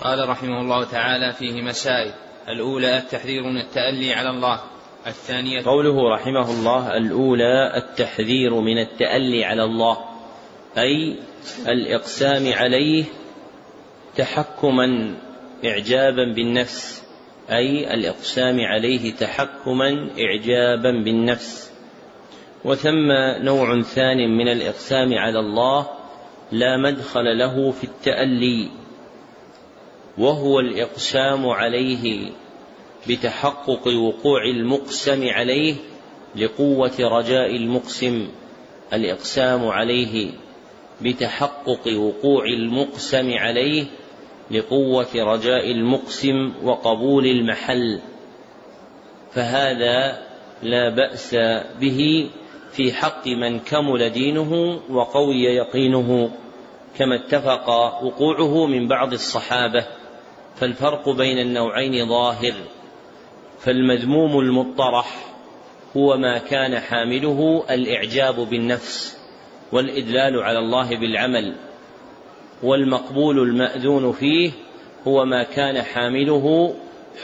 قال 0.01 0.29
رحمه 0.29 0.61
الله 0.61 0.83
تعالى 0.83 1.33
فيه 1.33 1.61
مسائل. 1.61 2.13
الأولى 2.49 2.97
التحذير 2.97 3.43
من 3.43 3.57
التألي 3.57 4.13
على 4.13 4.29
الله. 4.29 4.59
الثانية 5.07 5.65
قوله 5.65 6.13
رحمه 6.13 6.51
الله 6.51 6.97
الأولى 6.97 7.77
التحذير 7.77 8.53
من 8.53 8.77
التألي 8.77 9.45
على 9.45 9.63
الله. 9.63 9.97
أي 10.77 11.15
الإقسام 11.67 12.53
عليه 12.53 13.03
تحكما 14.15 15.15
إعجابا 15.65 16.33
بالنفس. 16.35 17.03
أي 17.49 17.93
الإقسام 17.93 18.59
عليه 18.59 19.13
تحكما 19.15 20.09
إعجابا 20.19 20.91
بالنفس. 20.91 21.70
وثم 22.65 23.11
نوع 23.43 23.81
ثان 23.81 24.37
من 24.37 24.47
الإقسام 24.47 25.13
على 25.13 25.39
الله 25.39 25.87
لا 26.51 26.77
مدخل 26.77 27.37
له 27.37 27.71
في 27.71 27.83
التألي 27.83 28.69
وهو 30.17 30.59
الإقسام 30.59 31.49
عليه 31.49 32.29
بتحقق 33.09 33.87
وقوع 33.87 34.43
المقسم 34.45 35.27
عليه 35.29 35.75
لقوة 36.35 36.93
رجاء 36.99 37.55
المقسم 37.55 38.27
الإقسام 38.93 39.67
عليه 39.67 40.31
بتحقق 41.01 41.87
وقوع 41.97 42.45
المقسم 42.45 43.33
عليه 43.33 43.85
لقوة 44.51 45.07
رجاء 45.15 45.71
المقسم 45.71 46.53
وقبول 46.63 47.25
المحل 47.25 47.99
فهذا 49.33 50.21
لا 50.63 50.89
بأس 50.89 51.35
به 51.79 52.29
في 52.71 52.93
حق 52.93 53.27
من 53.27 53.59
كمل 53.59 54.09
دينه 54.09 54.79
وقوي 54.89 55.43
يقينه 55.43 56.31
كما 56.97 57.15
اتفق 57.15 57.69
وقوعه 58.03 58.65
من 58.65 58.87
بعض 58.87 59.13
الصحابة. 59.13 59.85
فالفرق 60.55 61.09
بين 61.09 61.39
النوعين 61.39 62.09
ظاهر. 62.09 62.53
فالمذموم 63.59 64.39
المطرح 64.39 65.25
هو 65.97 66.17
ما 66.17 66.37
كان 66.37 66.79
حامله 66.79 67.63
الإعجاب 67.69 68.35
بالنفس 68.35 69.17
والإدلال 69.71 70.43
على 70.43 70.59
الله 70.59 70.89
بالعمل. 70.99 71.55
والمقبول 72.63 73.39
المأذون 73.39 74.11
فيه 74.11 74.51
هو 75.07 75.25
ما 75.25 75.43
كان 75.43 75.81
حامله 75.81 76.75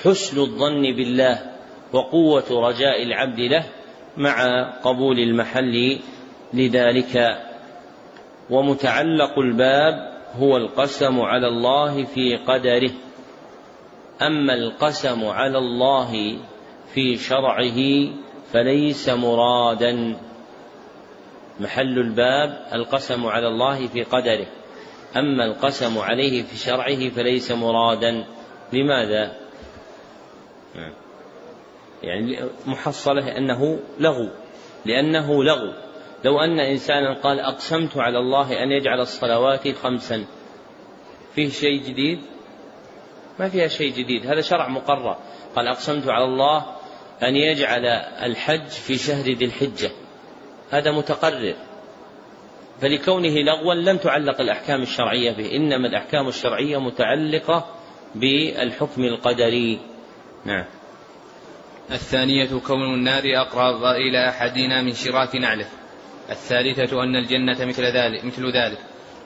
حسن 0.03 0.39
الظن 0.39 0.81
بالله 0.81 1.39
وقوة 1.93 2.69
رجاء 2.69 3.03
العبد 3.03 3.39
له 3.39 3.65
مع 4.17 4.63
قبول 4.83 5.19
المحل 5.19 5.99
لذلك. 6.53 7.37
ومتعلق 8.49 9.39
الباب 9.39 10.17
هو 10.35 10.57
القسم 10.57 11.21
على 11.21 11.47
الله 11.47 12.03
في 12.05 12.37
قدره. 12.37 12.91
أما 14.21 14.53
القسم 14.53 15.25
على 15.25 15.57
الله 15.57 16.37
في 16.93 17.15
شرعه 17.15 17.79
فليس 18.53 19.09
مرادا. 19.09 20.17
محل 21.59 21.99
الباب 21.99 22.67
القسم 22.73 23.25
على 23.25 23.47
الله 23.47 23.87
في 23.87 24.03
قدره. 24.03 24.47
أما 25.17 25.45
القسم 25.45 25.97
عليه 25.97 26.43
في 26.43 26.57
شرعه 26.57 27.09
فليس 27.09 27.51
مرادا. 27.51 28.25
لماذا؟ 28.73 29.31
يعني 32.03 32.39
محصلة 32.65 33.37
أنه 33.37 33.79
لغو 33.99 34.29
لأنه 34.85 35.43
لغو. 35.43 35.73
لو 36.25 36.39
أن 36.39 36.59
إنسانا 36.59 37.13
قال 37.13 37.39
أقسمت 37.39 37.97
على 37.97 38.19
الله 38.19 38.63
أن 38.63 38.71
يجعل 38.71 38.99
الصلوات 38.99 39.67
خمسا 39.67 40.25
فيه 41.35 41.49
شيء 41.49 41.83
جديد؟ 41.83 42.19
ما 43.39 43.49
فيها 43.49 43.67
شيء 43.67 43.93
جديد 43.93 44.25
هذا 44.25 44.41
شرع 44.41 44.67
مقرر. 44.67 45.17
قال 45.55 45.67
أقسمت 45.67 46.07
على 46.07 46.25
الله 46.25 46.65
أن 47.23 47.35
يجعل 47.35 47.85
الحج 48.25 48.67
في 48.67 48.97
شهر 48.97 49.25
ذي 49.25 49.45
الحجة. 49.45 49.91
هذا 50.71 50.91
متقرر. 50.91 51.55
فلكونه 52.81 53.35
لغوا 53.35 53.73
لم 53.73 53.97
تعلق 53.97 54.41
الأحكام 54.41 54.81
الشرعية 54.81 55.31
به 55.31 55.55
إنما 55.55 55.87
الأحكام 55.87 56.27
الشرعية 56.27 56.77
متعلقة 56.77 57.65
بالحكم 58.15 59.03
القدري. 59.03 59.79
نعم. 60.45 60.65
الثانية 61.91 62.59
كون 62.59 62.93
النار 62.93 63.23
أقرب 63.25 63.83
إلى 63.83 64.29
أحدنا 64.29 64.81
من 64.81 64.93
شراك 64.93 65.35
نعله. 65.35 65.67
الثالثة 66.29 67.03
أن 67.03 67.15
الجنة 67.15 67.65
مثل 67.65 67.83
ذلك 67.83 68.25
مثل 68.25 68.45
ذلك. 68.45 68.77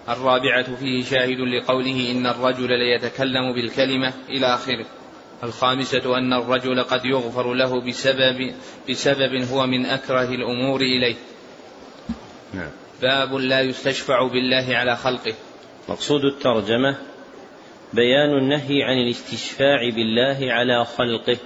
الرابعة 0.10 0.76
فيه 0.76 1.04
شاهد 1.04 1.40
لقوله 1.40 2.12
إن 2.12 2.28
الرجل 2.28 2.70
ليتكلم 2.80 3.54
بالكلمة 3.54 4.14
إلى 4.30 4.46
آخره. 4.46 4.86
الخامسة 5.44 6.18
أن 6.18 6.34
الرجل 6.34 6.84
قد 6.84 7.06
يغفر 7.06 7.54
له 7.54 7.82
بسبب 7.82 8.54
بسبب 8.90 9.44
هو 9.52 9.68
من 9.68 9.86
أكره 9.86 10.30
الأمور 10.30 10.82
إليه. 10.82 11.16
نعم. 12.54 12.70
باب 13.02 13.34
لا 13.34 13.62
يستشفع 13.62 14.28
بالله 14.28 14.78
على 14.78 14.96
خلقه. 14.96 15.34
مقصود 15.90 16.26
الترجمة 16.26 16.98
بيان 17.94 18.38
النهي 18.38 18.84
عن 18.84 18.98
الاستشفاع 18.98 19.90
بالله 19.90 20.54
على 20.54 20.86
خلقه. 20.86 21.38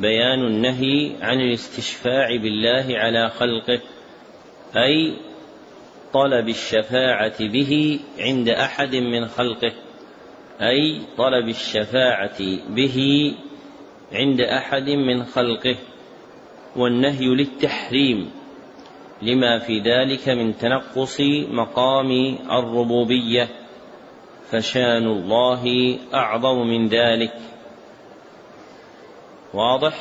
بيان 0.00 0.46
النهي 0.46 1.12
عن 1.20 1.40
الاستشفاع 1.40 2.36
بالله 2.36 2.86
على 2.98 3.30
خلقه 3.30 3.80
أي 4.76 5.14
طلب 6.12 6.48
الشفاعة 6.48 7.48
به 7.48 8.00
عند 8.18 8.48
أحد 8.48 8.94
من 8.94 9.26
خلقه 9.26 9.72
أي 10.60 11.00
طلب 11.18 11.48
الشفاعة 11.48 12.38
به 12.68 13.32
عند 14.12 14.40
أحد 14.40 14.88
من 14.90 15.24
خلقه 15.24 15.76
والنهي 16.76 17.26
للتحريم 17.26 18.30
لما 19.22 19.58
في 19.58 19.80
ذلك 19.80 20.28
من 20.28 20.56
تنقص 20.56 21.20
مقام 21.50 22.38
الربوبية 22.50 23.48
فشان 24.50 25.06
الله 25.06 25.96
أعظم 26.14 26.66
من 26.66 26.88
ذلك. 26.88 27.32
واضح؟ 29.54 29.94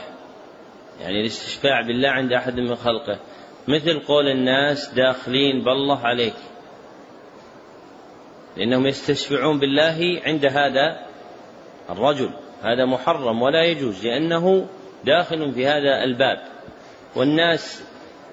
يعني 1.02 1.22
الاستشفاع 1.22 1.82
بالله 1.82 2.10
عند 2.10 2.34
أحد 2.34 2.60
من 2.60 2.76
خلقه. 2.76 3.20
مثل 3.68 4.00
قول 4.00 4.28
الناس 4.28 4.94
داخلين 4.94 5.64
بالله 5.64 6.00
عليك. 6.00 6.34
لأنهم 8.58 8.88
يستشفعون 8.88 9.60
بالله 9.60 10.22
عند 10.26 10.46
هذا 10.46 11.06
الرجل. 11.90 12.30
هذا 12.64 12.86
محرم 12.86 13.42
ولا 13.42 13.64
يجوز 13.64 14.06
لأنه 14.06 14.68
داخل 15.06 15.52
في 15.52 15.68
هذا 15.68 16.04
الباب. 16.04 16.40
والناس 17.16 17.84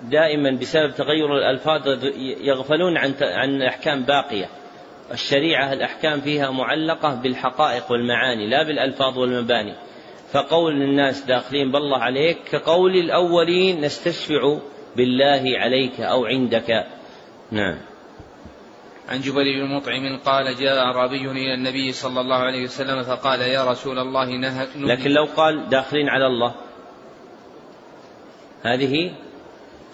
دائما 0.02 0.50
بسبب 0.50 0.94
تغير 0.94 1.36
الألفاظ 1.36 2.04
يغفلون 2.40 2.96
عن 2.96 3.14
عن 3.20 3.62
أحكام 3.62 4.02
باقية. 4.02 4.48
الشريعة 5.12 5.72
الأحكام 5.72 6.20
فيها 6.20 6.50
معلقة 6.50 7.14
بالحقائق 7.14 7.92
والمعاني 7.92 8.50
لا 8.50 8.62
بالألفاظ 8.62 9.18
والمباني. 9.18 9.74
فقول 10.36 10.82
الناس 10.82 11.20
داخلين 11.20 11.72
بالله 11.72 11.98
عليك 11.98 12.38
كقول 12.50 12.96
الأولين 12.96 13.80
نستشفع 13.80 14.58
بالله 14.96 15.42
عليك 15.58 16.00
أو 16.00 16.26
عندك. 16.26 16.86
نعم. 17.52 17.78
عن 19.08 19.20
جبير 19.20 19.64
بن 19.64 19.74
مطعم 19.76 20.18
قال 20.18 20.56
جاء 20.56 20.78
أعرابي 20.78 21.30
إلى 21.30 21.54
النبي 21.54 21.92
صلى 21.92 22.20
الله 22.20 22.36
عليه 22.36 22.64
وسلم 22.64 23.02
فقال 23.02 23.40
يا 23.40 23.64
رسول 23.70 23.98
الله 23.98 24.36
نهك 24.36 24.68
لكن 24.76 25.10
لو 25.10 25.24
قال 25.24 25.68
داخلين 25.68 26.08
على 26.08 26.26
الله 26.26 26.54
هذه 28.62 29.12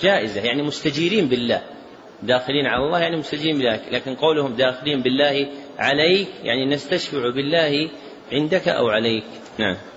جائزة 0.00 0.40
يعني 0.40 0.62
مستجيرين 0.62 1.28
بالله. 1.28 1.62
داخلين 2.22 2.66
على 2.66 2.84
الله 2.84 2.98
يعني 2.98 3.16
مستجيرين 3.16 3.58
بالله 3.58 3.80
لكن 3.90 4.14
قولهم 4.14 4.54
داخلين 4.54 5.02
بالله 5.02 5.46
عليك 5.78 6.28
يعني 6.42 6.66
نستشفع 6.66 7.30
بالله 7.30 7.90
عندك 8.32 8.68
أو 8.68 8.88
عليك. 8.88 9.24
نعم. 9.58 9.91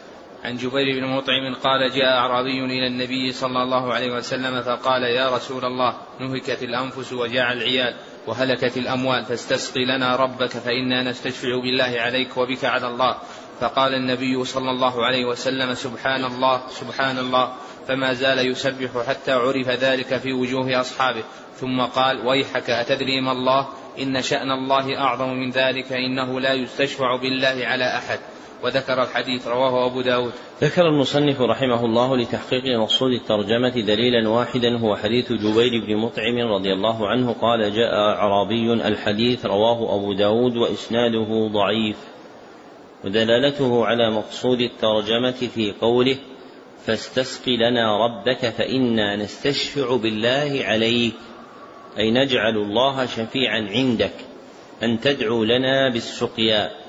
عن 0.46 0.58
جبير 0.58 1.00
بن 1.00 1.08
مطعم 1.08 1.56
قال 1.64 1.92
جاء 1.92 2.06
أعرابي 2.06 2.66
إلى 2.66 2.88
النبي 2.88 3.32
صلى 3.32 3.64
الله 3.64 3.94
عليه 3.94 4.12
وسلم 4.12 4.62
فقال 4.62 5.04
يا 5.04 5.36
رسول 5.36 5.66
الله 5.66 5.98
نهكت 6.20 6.64
الأنفس 6.64 7.14
وجاع 7.14 7.52
العيال 7.52 7.96
وهلكت 8.28 8.78
الأموال 8.78 9.26
فاستسقي 9.26 9.86
لنا 9.86 10.16
ربك 10.16 10.50
فإنا 10.50 11.04
نستشفع 11.04 11.62
بالله 11.62 12.02
عليك 12.02 12.38
وبك 12.38 12.66
على 12.66 12.88
الله. 12.88 13.18
فقال 13.60 13.94
النبي 13.94 14.46
صلى 14.46 14.72
الله 14.72 15.06
عليه 15.06 15.26
وسلم 15.26 15.74
سبحان 15.74 16.26
الله 16.26 16.62
سبحان 16.70 17.18
الله 17.18 17.54
فما 17.88 18.14
زال 18.14 18.52
يسبح 18.52 19.08
حتى 19.08 19.32
عرف 19.32 19.70
ذلك 19.70 20.18
في 20.18 20.34
وجوه 20.34 20.82
أصحابه. 20.82 21.24
ثم 21.56 21.82
قال 21.82 22.28
ويحك 22.28 22.70
أتدري 22.70 23.22
ما 23.22 23.32
الله؟ 23.32 23.68
إن 24.00 24.22
شأن 24.22 24.52
الله 24.52 24.98
أعظم 25.00 25.30
من 25.30 25.50
ذلك 25.50 25.94
إنه 25.94 26.40
لا 26.40 26.54
يستشفع 26.54 27.16
بالله 27.16 27.68
على 27.68 27.98
أحد. 27.98 28.20
وذكر 28.66 29.04
الحديث 29.04 29.48
رواه 29.48 29.86
أبو 29.86 30.02
داود. 30.02 30.32
ذكر 30.62 30.88
المصنف 30.88 31.42
رحمه 31.42 31.86
الله 31.86 32.18
لتحقيق 32.18 32.80
مقصود 32.80 33.12
الترجمة 33.12 33.70
دليلا 33.70 34.30
واحدا 34.30 34.78
هو 34.78 34.96
حديث 34.96 35.32
جبير 35.32 35.86
بن 35.86 35.96
مطعم 35.98 36.38
رضي 36.38 36.74
الله 36.74 37.08
عنه 37.08 37.34
قال 37.34 37.74
جاء 37.74 37.94
أعرابي 37.94 38.74
الحديث 38.74 39.46
رواه 39.46 39.96
أبو 39.96 40.14
داود 40.14 40.58
وإسناده 40.58 41.48
ضعيف. 41.54 41.98
ودلالته 43.04 43.86
على 43.86 44.12
مقصود 44.12 44.62
الترجمة 44.62 45.50
في 45.56 45.74
قوله 45.82 46.18
فاستسق 46.86 47.50
لنا 47.50 48.06
ربك 48.06 48.50
فإنا 48.50 49.16
نستشفع 49.16 49.96
بالله 49.96 50.60
عليك. 50.64 51.14
أي 51.98 52.12
نجعل 52.12 52.58
الله 52.58 53.06
شفيعا 53.06 53.68
عندك 53.76 54.14
أن 54.84 55.00
تدعو 55.00 55.44
لنا 55.44 55.90
بالسقيا 55.90 56.85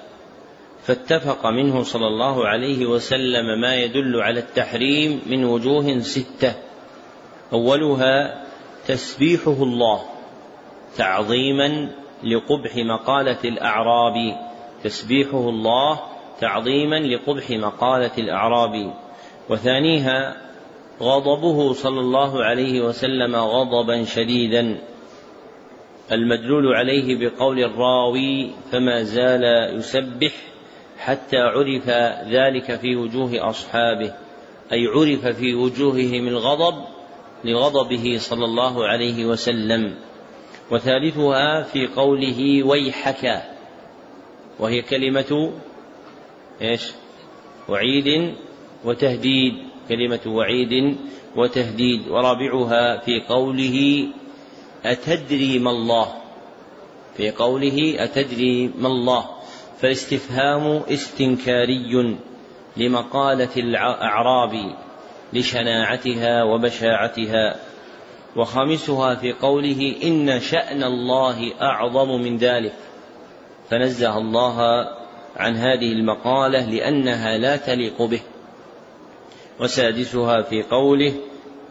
فاتفق 0.87 1.47
منه 1.47 1.83
صلى 1.83 2.07
الله 2.07 2.47
عليه 2.47 2.87
وسلم 2.87 3.61
ما 3.61 3.75
يدل 3.77 4.21
على 4.21 4.41
التحريم 4.41 5.23
من 5.27 5.45
وجوه 5.45 5.99
ستة. 5.99 6.55
أولها 7.53 8.45
تسبيحه 8.87 9.63
الله 9.63 10.03
تعظيما 10.97 11.89
لقبح 12.25 12.77
مقالة 12.77 13.39
الأعراب. 13.45 14.37
تسبيحه 14.85 15.49
الله 15.49 16.01
تعظيما 16.41 16.97
لقبح 17.01 17.51
مقالة 17.51 18.13
الأعراب. 18.19 18.95
وثانيها 19.51 20.37
غضبه 21.01 21.73
صلى 21.73 22.01
الله 22.01 22.45
عليه 22.45 22.81
وسلم 22.81 23.37
غضبا 23.37 24.05
شديدا. 24.05 24.79
المدلول 26.13 26.75
عليه 26.75 27.29
بقول 27.29 27.59
الراوي 27.59 28.51
فما 28.73 29.03
زال 29.03 29.45
يسبح 29.79 30.33
حتى 30.99 31.37
عرف 31.37 31.89
ذلك 32.29 32.81
في 32.81 32.97
وجوه 32.97 33.51
أصحابه 33.51 34.15
أي 34.73 34.87
عرف 34.87 35.27
في 35.27 35.55
وجوههم 35.55 36.29
الغضب 36.29 36.85
لغضبه 37.45 38.17
صلى 38.19 38.45
الله 38.45 38.87
عليه 38.87 39.27
وسلم. 39.27 39.95
وثالثها 40.71 41.63
في 41.63 41.87
قوله 41.87 42.63
ويحك 42.63 43.43
وهي 44.59 44.83
كلمة 44.83 45.53
إيش؟ 46.63 46.93
وعيد 47.69 48.35
وتهديد 48.85 49.55
كلمة 49.89 50.21
وعيد 50.27 50.97
وتهديد. 51.37 52.09
ورابعها 52.09 52.99
في 52.99 53.21
قوله 53.29 54.07
أتدري 54.85 55.59
ما 55.59 55.71
الله 55.71 56.15
في 57.17 57.31
قوله 57.31 57.95
أتدري 57.99 58.71
ما 58.79 58.89
الله. 58.89 59.36
فالاستفهام 59.81 60.83
استنكاري 60.89 62.17
لمقالة 62.77 63.57
الأعراب 63.57 64.75
لشناعتها 65.33 66.43
وبشاعتها. 66.43 67.57
وخامسها 68.37 69.15
في 69.15 69.33
قوله 69.33 69.97
إن 70.03 70.41
شأن 70.41 70.83
الله 70.83 71.53
أعظم 71.63 72.09
من 72.09 72.37
ذلك. 72.37 72.75
فنزه 73.71 74.19
الله 74.19 74.59
عن 75.37 75.57
هذه 75.57 75.93
المقالة 75.93 76.71
لأنها 76.71 77.39
لا 77.39 77.57
تليق 77.57 78.03
به. 78.03 78.21
وسادسها 79.61 80.43
في 80.43 80.63
قوله 80.63 81.13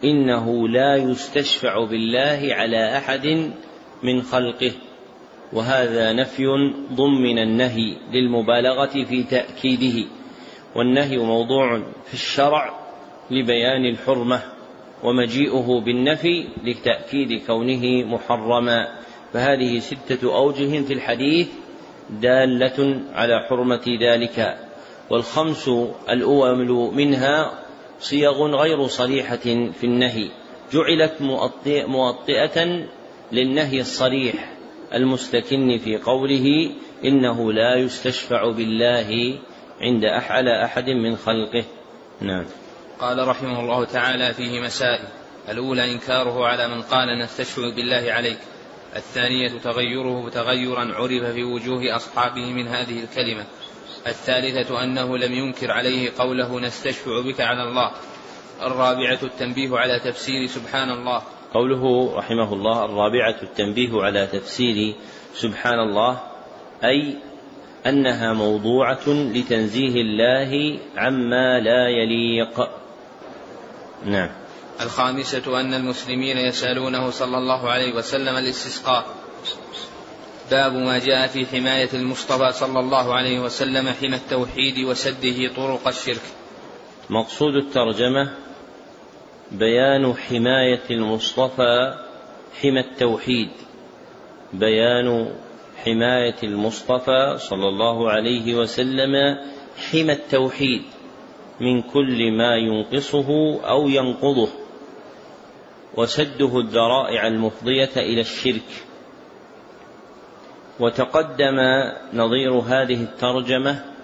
إنه 0.04 0.68
لا 0.68 0.96
يستشفع 0.96 1.84
بالله 1.84 2.48
على 2.50 2.98
أحد 2.98 3.52
من 4.02 4.22
خلقه. 4.22 4.72
وهذا 5.52 6.12
نفي 6.12 6.46
ضمن 6.92 7.38
النهي 7.38 7.96
للمبالغة 8.12 9.04
في 9.04 9.22
تأكيده. 9.22 10.08
والنهي 10.74 11.16
موضوع 11.16 11.82
في 12.06 12.14
الشرع 12.14 12.74
لبيان 13.30 13.84
الحرمة 13.84 14.42
ومجيئه 15.02 15.82
بالنفي 15.84 16.48
لتأكيد 16.64 17.46
كونه 17.46 18.04
محرما. 18.04 18.88
فهذه 19.32 19.78
ستة 19.78 20.36
أوجه 20.36 20.82
في 20.82 20.92
الحديث 20.92 21.48
دالة 22.10 23.00
على 23.12 23.46
حرمة 23.48 23.98
ذلك. 24.02 24.58
والخمس 25.10 25.70
الأول 26.10 26.94
منها 26.94 27.52
صيغ 28.00 28.46
غير 28.46 28.86
صريحة 28.86 29.36
في 29.80 29.84
النهي. 29.84 30.28
جعلت 30.72 31.14
مؤطئة 31.86 32.86
للنهي 33.32 33.80
الصريح. 33.80 34.55
المستكن 34.96 35.78
في 35.78 35.96
قوله 35.96 36.70
إنه 37.04 37.52
لا 37.52 37.76
يستشفع 37.76 38.50
بالله 38.50 39.38
عند 39.80 40.04
على 40.04 40.64
أحد 40.64 40.90
من 40.90 41.16
خلقه. 41.16 41.64
نعم. 42.20 42.44
قال 43.00 43.28
رحمه 43.28 43.60
الله 43.60 43.84
تعالى 43.84 44.34
فيه 44.34 44.60
مسائل. 44.60 45.04
الأولى 45.48 45.92
إنكاره 45.92 46.46
على 46.46 46.68
من 46.68 46.82
قال 46.82 47.18
نستشفع 47.18 47.70
بالله 47.76 48.12
عليك. 48.12 48.38
الثانية 48.96 49.48
تغيره 49.48 50.30
تغيرا 50.30 50.94
عرف 50.94 51.24
في 51.24 51.44
وجوه 51.44 51.96
أصحابه 51.96 52.52
من 52.52 52.68
هذه 52.68 53.04
الكلمة. 53.04 53.44
الثالثة 54.06 54.84
أنه 54.84 55.18
لم 55.18 55.32
ينكر 55.32 55.70
عليه 55.70 56.10
قوله 56.18 56.60
نستشفع 56.60 57.20
بك 57.20 57.40
على 57.40 57.62
الله. 57.62 57.92
الرابعة 58.62 59.18
التنبيه 59.22 59.76
على 59.76 60.00
تفسير 60.00 60.46
سبحان 60.46 60.90
الله. 60.90 61.22
قوله 61.54 62.14
رحمه 62.16 62.52
الله 62.52 62.84
الرابعة 62.84 63.36
التنبيه 63.42 64.02
على 64.02 64.26
تفسير 64.26 64.94
سبحان 65.34 65.78
الله 65.78 66.20
أي 66.84 67.14
أنها 67.86 68.32
موضوعة 68.32 69.08
لتنزيه 69.08 69.94
الله 70.00 70.78
عما 70.96 71.60
لا 71.60 71.88
يليق. 71.88 72.68
نعم. 74.04 74.30
الخامسة 74.80 75.60
أن 75.60 75.74
المسلمين 75.74 76.38
يسألونه 76.38 77.10
صلى 77.10 77.38
الله 77.38 77.70
عليه 77.70 77.94
وسلم 77.94 78.36
الاستسقاء. 78.36 79.04
باب 80.50 80.72
ما 80.72 80.98
جاء 80.98 81.26
في 81.26 81.46
حماية 81.46 81.88
المصطفى 81.94 82.52
صلى 82.52 82.80
الله 82.80 83.14
عليه 83.14 83.40
وسلم 83.40 83.88
حمى 83.88 84.16
التوحيد 84.16 84.84
وسده 84.84 85.54
طرق 85.56 85.88
الشرك. 85.88 86.22
مقصود 87.10 87.54
الترجمة 87.54 88.45
بيان 89.52 90.14
حماية 90.14 90.82
المصطفى 90.90 91.94
حمى 92.62 92.80
التوحيد. 92.80 93.50
بيان 94.52 95.30
حماية 95.84 96.36
المصطفى 96.42 97.34
صلى 97.38 97.68
الله 97.68 98.10
عليه 98.10 98.54
وسلم 98.54 99.38
حمى 99.90 100.12
التوحيد 100.12 100.82
من 101.60 101.82
كل 101.82 102.32
ما 102.32 102.56
ينقصه 102.56 103.60
أو 103.68 103.88
ينقضه 103.88 104.48
وسده 105.96 106.58
الذرائع 106.58 107.26
المفضية 107.26 107.90
إلى 107.96 108.20
الشرك. 108.20 108.84
وتقدم 110.80 111.56
نظير 112.12 112.52
هذه 112.52 113.02
الترجمة 113.02 113.95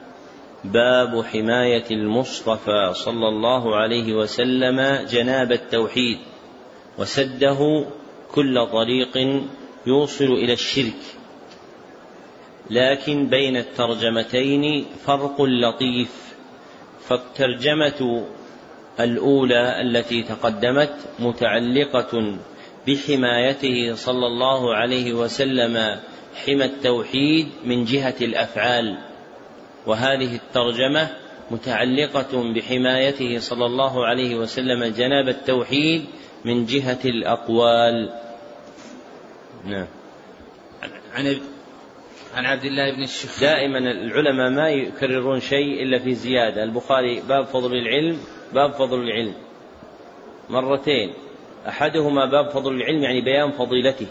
باب 0.64 1.24
حماية 1.24 1.84
المصطفى 1.90 2.90
صلى 2.94 3.28
الله 3.28 3.76
عليه 3.76 4.14
وسلم 4.14 5.06
جناب 5.10 5.52
التوحيد 5.52 6.18
وسده 6.98 7.84
كل 8.34 8.66
طريق 8.66 9.42
يوصل 9.86 10.24
إلى 10.24 10.52
الشرك. 10.52 11.02
لكن 12.70 13.26
بين 13.26 13.56
الترجمتين 13.56 14.86
فرق 15.06 15.42
لطيف 15.42 16.34
فالترجمة 17.08 18.26
الأولى 19.00 19.80
التي 19.80 20.22
تقدمت 20.22 20.94
متعلقة 21.18 22.36
بحمايته 22.88 23.94
صلى 23.94 24.26
الله 24.26 24.74
عليه 24.74 25.12
وسلم 25.12 26.00
حمى 26.46 26.64
التوحيد 26.64 27.48
من 27.64 27.84
جهة 27.84 28.14
الأفعال. 28.20 29.11
وهذه 29.86 30.34
الترجمة 30.34 31.08
متعلقة 31.50 32.52
بحمايته 32.52 33.38
صلى 33.38 33.66
الله 33.66 34.06
عليه 34.06 34.36
وسلم 34.36 34.84
جناب 34.84 35.28
التوحيد 35.28 36.04
من 36.44 36.66
جهة 36.66 36.98
الأقوال. 37.04 38.12
نعم. 39.64 39.86
عن 41.14 41.40
عن 42.34 42.46
عبد 42.46 42.64
الله 42.64 42.92
بن 42.92 43.02
الشخير 43.02 43.48
دائما 43.48 43.78
العلماء 43.78 44.50
ما 44.50 44.70
يكررون 44.70 45.40
شيء 45.40 45.82
إلا 45.82 45.98
في 45.98 46.14
زيادة. 46.14 46.64
البخاري 46.64 47.20
باب 47.28 47.44
فضل 47.44 47.74
العلم 47.74 48.18
باب 48.54 48.72
فضل 48.72 48.98
العلم. 48.98 49.34
مرتين. 50.50 51.12
أحدهما 51.68 52.26
باب 52.26 52.50
فضل 52.50 52.74
العلم 52.74 53.02
يعني 53.02 53.20
بيان 53.20 53.50
فضيلته 53.50 54.06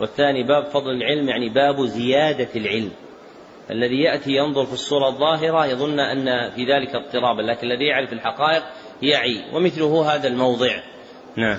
والثاني 0.00 0.42
باب 0.42 0.64
فضل 0.64 0.90
العلم 0.90 1.28
يعني 1.28 1.48
باب 1.48 1.86
زيادة 1.86 2.48
العلم. 2.56 2.90
الذي 3.70 4.02
يأتي 4.02 4.30
ينظر 4.30 4.66
في 4.66 4.72
الصورة 4.72 5.08
الظاهرة 5.08 5.66
يظن 5.66 6.00
أن 6.00 6.50
في 6.50 6.64
ذلك 6.64 6.94
اضطرابا 6.94 7.42
لكن 7.42 7.66
الذي 7.66 7.84
يعرف 7.84 8.12
الحقائق 8.12 8.62
يعي 9.02 9.44
ومثله 9.52 10.14
هذا 10.14 10.28
الموضع. 10.28 10.80
نعم. 11.36 11.58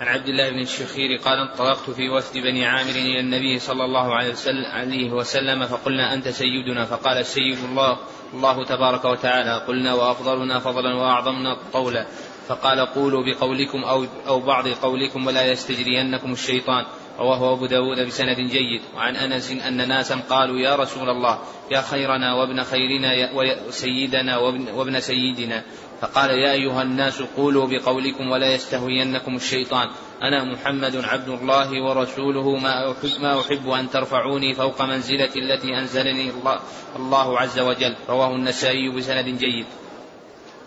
عن 0.00 0.08
عبد 0.08 0.28
الله 0.28 0.50
بن 0.50 0.60
الشخير 0.60 1.16
قال 1.24 1.38
انطلقت 1.38 1.90
في 1.90 2.08
وفد 2.08 2.38
بني 2.38 2.66
عامر 2.66 2.90
إلى 2.90 3.20
النبي 3.20 3.58
صلى 3.58 3.84
الله 3.84 4.14
عليه 4.14 4.32
وسلم, 4.32 4.64
عليه 4.64 5.12
وسلم 5.12 5.66
فقلنا 5.66 6.14
أنت 6.14 6.28
سيدنا؟ 6.28 6.84
فقال 6.84 7.18
السيد 7.18 7.58
الله 7.70 7.98
الله 8.34 8.64
تبارك 8.64 9.04
وتعالى. 9.04 9.64
قلنا 9.66 9.94
وأفضلنا 9.94 10.58
فضلا 10.58 10.94
وأعظمنا 10.94 11.56
قولا. 11.72 12.06
فقال 12.48 12.86
قولوا 12.86 13.24
بقولكم 13.24 13.84
أو, 13.84 14.06
أو 14.26 14.40
بعض 14.40 14.68
قولكم 14.68 15.26
ولا 15.26 15.46
يستجرينكم 15.52 16.32
الشيطان. 16.32 16.84
رواه 17.18 17.52
أبو 17.52 17.66
داود 17.66 18.06
بسند 18.06 18.36
جيد. 18.36 18.80
وعن 18.96 19.16
أنس 19.16 19.52
أن 19.52 19.88
ناسا 19.88 20.20
قالوا 20.30 20.58
يا 20.58 20.76
رسول 20.76 21.10
الله 21.10 21.38
يا 21.70 21.80
خيرنا 21.80 22.34
وابن 22.34 22.62
خيرنا 22.62 23.30
وسيدنا 23.68 24.38
وابن, 24.38 24.68
وابن 24.68 25.00
سيدنا. 25.00 25.62
فقال 26.00 26.30
يا 26.30 26.52
أيها 26.52 26.82
الناس 26.82 27.22
قولوا 27.22 27.66
بقولكم 27.66 28.30
ولا 28.30 28.54
يستهوينكم 28.54 29.36
الشيطان. 29.36 29.88
أنا 30.22 30.44
محمد 30.44 30.96
عبد 31.04 31.28
الله 31.28 31.82
ورسوله 31.82 32.56
ما 32.56 32.92
أحب, 32.92 33.22
ما 33.22 33.40
أحب 33.40 33.70
أن 33.70 33.90
ترفعوني 33.90 34.54
فوق 34.54 34.82
منزلتي 34.82 35.38
التي 35.38 35.78
أنزلني 35.78 36.30
الله, 36.30 36.60
الله 36.96 37.38
عز 37.38 37.58
وجل. 37.58 37.94
رواه 38.08 38.34
النسائي 38.34 38.90
بسند 38.90 39.38
جيد. 39.38 39.66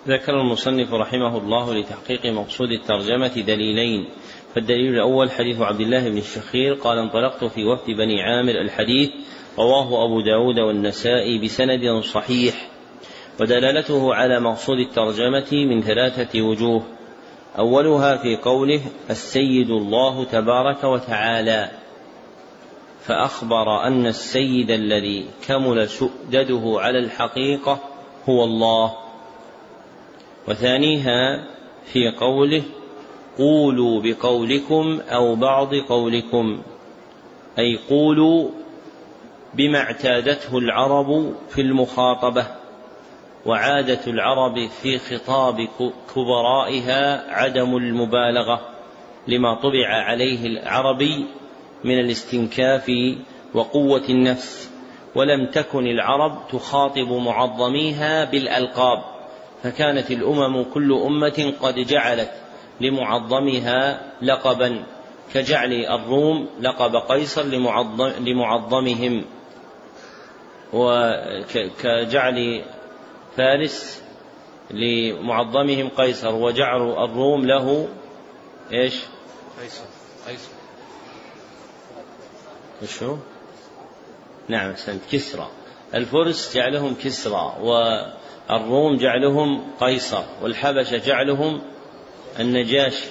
ذكر 0.08 0.34
المصنف 0.42 0.94
رحمه 0.94 1.38
الله 1.38 1.74
لتحقيق 1.74 2.26
مقصود 2.26 2.70
الترجمة 2.72 3.42
دليلين. 3.42 4.10
فالدليل 4.56 4.94
الأول 4.94 5.32
حديث 5.32 5.62
عبد 5.62 5.82
الله 5.82 6.10
بن 6.10 6.18
الشخير 6.18 6.74
قال 6.74 6.98
انطلقت 6.98 7.44
في 7.44 7.64
وفد 7.64 7.92
بني 7.92 8.22
عامر 8.22 8.52
الحديث 8.52 9.10
رواه 9.60 10.06
أبو 10.06 10.22
داود 10.22 10.60
والنسائي 10.60 11.40
بسند 11.40 12.04
صحيح 12.04 12.68
ودلالته 13.40 14.16
على 14.16 14.40
مقصود 14.40 14.80
الترجمة 14.80 15.48
من 15.52 15.82
ثلاثة 15.82 16.42
وجوه. 16.42 16.84
أولها 17.58 18.18
في 18.18 18.36
قوله 18.36 18.82
السيد 19.10 19.70
الله 19.70 20.24
تبارك 20.24 20.84
وتعالى 20.84 21.72
فأخبر 23.02 23.84
أن 23.88 24.06
السيد 24.06 24.72
الذي 24.72 25.26
كمل 25.48 25.90
سؤدده 25.90 26.76
على 26.78 27.00
الحقيقة 27.00 27.80
هو 28.30 28.44
الله. 28.44 28.94
وثانيها 30.48 31.48
في 31.86 32.12
قوله 32.20 32.64
قولوا 33.38 34.02
بقولكم 34.02 35.00
أو 35.10 35.36
بعض 35.36 35.76
قولكم. 35.76 36.62
أي 37.60 37.80
قولوا 37.90 38.50
بما 39.54 39.80
اعتادته 39.80 40.58
العرب 40.58 41.34
في 41.50 41.62
المخاطبة 41.62 42.48
وعادة 43.46 44.00
العرب 44.08 44.68
في 44.82 44.98
خطاب 44.98 45.68
كبرائها 46.16 47.34
عدم 47.34 47.78
المبالغة 47.78 48.62
لما 49.28 49.54
طبع 49.54 49.88
عليه 49.88 50.46
العربي 50.46 51.26
من 51.84 52.00
الاستنكاف 52.00 52.92
وقوة 53.54 54.04
النفس. 54.10 54.70
ولم 55.16 55.46
تكن 55.46 55.88
العرب 55.88 56.48
تخاطب 56.52 57.08
معظميها 57.12 58.26
بالألقاب 58.26 59.04
فكانت 59.64 60.12
الأمم 60.12 60.64
كل 60.64 60.94
أمة 60.94 61.54
قد 61.62 61.76
جعلت 61.76 62.32
لمعظمها 62.82 64.02
لقبا 64.22 64.84
كجعل 65.34 65.74
الروم 65.74 66.50
لقب 66.62 66.96
قيصر 66.96 67.44
لمعظم 67.44 68.08
لمعظمهم 68.08 69.26
وكجعل 70.74 72.64
فارس 73.38 74.02
لمعظمهم 74.72 75.90
قيصر 75.90 76.36
وجعل 76.36 76.82
الروم 76.82 77.46
له 77.46 77.88
إيش؟ 78.74 79.02
قيصر 79.62 79.84
قيصر 80.28 80.50
وشو؟ 82.84 83.18
نعم 84.48 84.72
أحسنت 84.72 85.02
كسرى 85.12 85.48
الفرس 85.94 86.56
جعلهم 86.56 86.96
كسرى 87.04 87.56
والروم 87.62 88.98
جعلهم 88.98 89.62
قيصر 89.80 90.24
والحبشة 90.42 90.98
جعلهم 90.98 91.62
النجاشي 92.40 93.08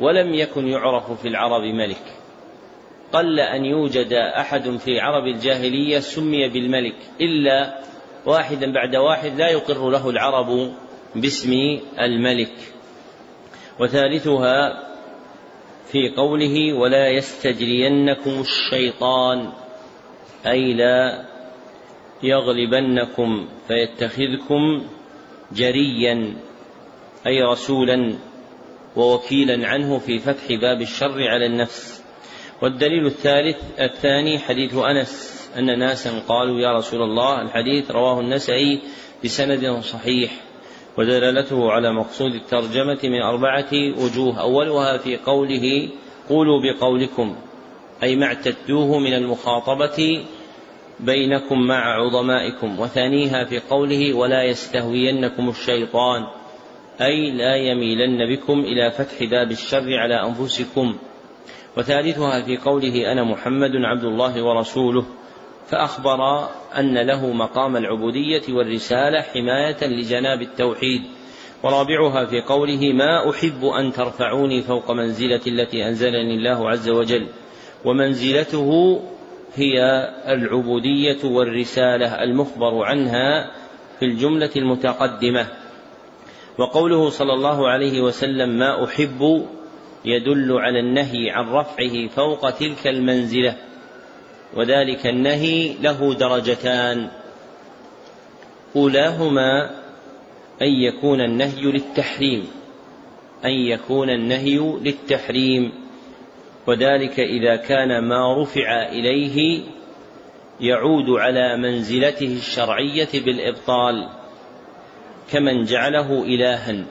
ولم 0.00 0.34
يكن 0.34 0.68
يعرف 0.68 1.20
في 1.22 1.28
العرب 1.28 1.62
ملك. 1.62 2.02
قل 3.12 3.40
أن 3.40 3.64
يوجد 3.64 4.12
أحد 4.12 4.76
في 4.76 5.00
عرب 5.00 5.26
الجاهلية 5.26 5.98
سمي 5.98 6.48
بالملك 6.48 6.96
إلا 7.20 7.80
واحدا 8.26 8.72
بعد 8.72 8.96
واحد 8.96 9.38
لا 9.38 9.50
يقر 9.50 9.90
له 9.90 10.10
العرب 10.10 10.72
باسم 11.14 11.52
الملك. 12.00 12.52
وثالثها 13.80 14.86
في 15.92 16.08
قوله 16.16 16.72
ولا 16.72 17.08
يستجرينكم 17.08 18.40
الشيطان 18.40 19.52
أي 20.46 20.74
لا 20.74 21.26
يغلبنكم 22.22 23.48
فيتخذكم 23.68 24.86
جريا 25.52 26.36
أي 27.26 27.42
رسولا 27.42 28.18
ووكيلا 28.96 29.68
عنه 29.68 29.98
في 29.98 30.18
فتح 30.18 30.48
باب 30.48 30.82
الشر 30.82 31.28
على 31.28 31.46
النفس. 31.46 32.02
والدليل 32.62 33.06
الثالث 33.06 33.56
الثاني 33.80 34.38
حديث 34.38 34.74
أنس 34.74 35.36
أن 35.58 35.78
ناسا 35.78 36.22
قالوا 36.28 36.60
يا 36.60 36.72
رسول 36.72 37.02
الله 37.02 37.42
الحديث 37.42 37.90
رواه 37.90 38.20
النسائي 38.20 38.80
بسند 39.24 39.80
صحيح 39.80 40.30
ودلالته 40.98 41.72
على 41.72 41.92
مقصود 41.92 42.34
الترجمة 42.34 42.98
من 43.04 43.22
أربعة 43.22 43.72
وجوه 43.72 44.40
أولها 44.40 44.98
في 44.98 45.16
قوله 45.16 45.88
قولوا 46.28 46.60
بقولكم 46.62 47.36
أي 48.02 48.16
ما 48.16 48.26
اعتدوه 48.26 48.98
من 48.98 49.14
المخاطبة 49.14 50.24
بينكم 51.00 51.66
مع 51.66 51.94
عظمائكم 51.94 52.80
وثانيها 52.80 53.44
في 53.44 53.58
قوله 53.58 54.14
ولا 54.14 54.42
يستهوينكم 54.42 55.48
الشيطان 55.48 56.26
أي 57.00 57.30
لا 57.30 57.56
يميلن 57.56 58.36
بكم 58.36 58.60
إلى 58.60 58.90
فتح 58.90 59.24
باب 59.30 59.50
الشر 59.50 59.98
على 59.98 60.22
أنفسكم. 60.22 60.96
وثالثها 61.76 62.42
في 62.42 62.56
قوله 62.56 63.12
أنا 63.12 63.24
محمد 63.24 63.70
عبد 63.74 64.04
الله 64.04 64.42
ورسوله 64.44 65.04
فأخبر 65.68 66.48
أن 66.78 66.98
له 66.98 67.32
مقام 67.32 67.76
العبودية 67.76 68.42
والرسالة 68.48 69.20
حماية 69.20 69.86
لجناب 69.86 70.42
التوحيد. 70.42 71.02
ورابعها 71.62 72.24
في 72.24 72.40
قوله 72.40 72.92
ما 72.92 73.30
أحب 73.30 73.64
أن 73.64 73.92
ترفعوني 73.92 74.62
فوق 74.62 74.90
منزلة 74.90 75.40
التي 75.46 75.88
أنزلني 75.88 76.34
الله 76.34 76.70
عز 76.70 76.88
وجل 76.88 77.26
ومنزلته 77.84 79.00
هي 79.54 79.80
العبودية 80.28 81.24
والرسالة 81.24 82.22
المخبر 82.22 82.82
عنها 82.84 83.50
في 83.98 84.04
الجملة 84.04 84.50
المتقدمة. 84.56 85.46
وقوله 86.58 87.10
صلى 87.10 87.32
الله 87.32 87.68
عليه 87.68 88.00
وسلم 88.00 88.48
ما 88.48 88.84
أحب 88.84 89.46
يدل 90.04 90.52
على 90.52 90.80
النهي 90.80 91.30
عن 91.30 91.48
رفعه 91.48 92.08
فوق 92.08 92.50
تلك 92.50 92.86
المنزلة 92.86 93.56
وذلك 94.54 95.06
النهي 95.06 95.74
له 95.82 96.14
درجتان. 96.14 97.08
أولاهما 98.76 99.70
أن 100.62 100.68
يكون 100.68 101.20
النهي 101.20 101.62
للتحريم 101.62 102.48
أن 103.44 103.50
يكون 103.50 104.10
النهي 104.10 104.58
للتحريم 104.58 105.72
وذلك 106.66 107.20
إذا 107.20 107.56
كان 107.56 108.04
ما 108.04 108.42
رفع 108.42 108.88
إليه 108.88 109.60
يعود 110.60 111.10
على 111.10 111.56
منزلته 111.56 112.36
الشرعية 112.36 113.08
بالإبطال. 113.14 114.08
كمن 115.32 115.64
جعله 115.64 116.22
إلها 116.24 116.84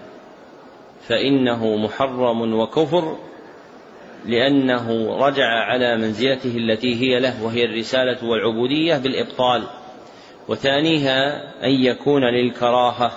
فإنه 1.07 1.75
محرم 1.75 2.53
وكفر 2.53 3.17
لأنه 4.25 5.17
رجع 5.27 5.45
على 5.45 5.97
منزلته 5.97 6.57
التي 6.57 6.95
هي 7.01 7.19
له 7.19 7.43
وهي 7.43 7.65
الرسالة 7.65 8.25
والعبودية 8.25 8.97
بالإبطال 8.97 9.63
وثانيها 10.47 11.43
أن 11.63 11.71
يكون 11.71 12.23
للكراهة 12.23 13.11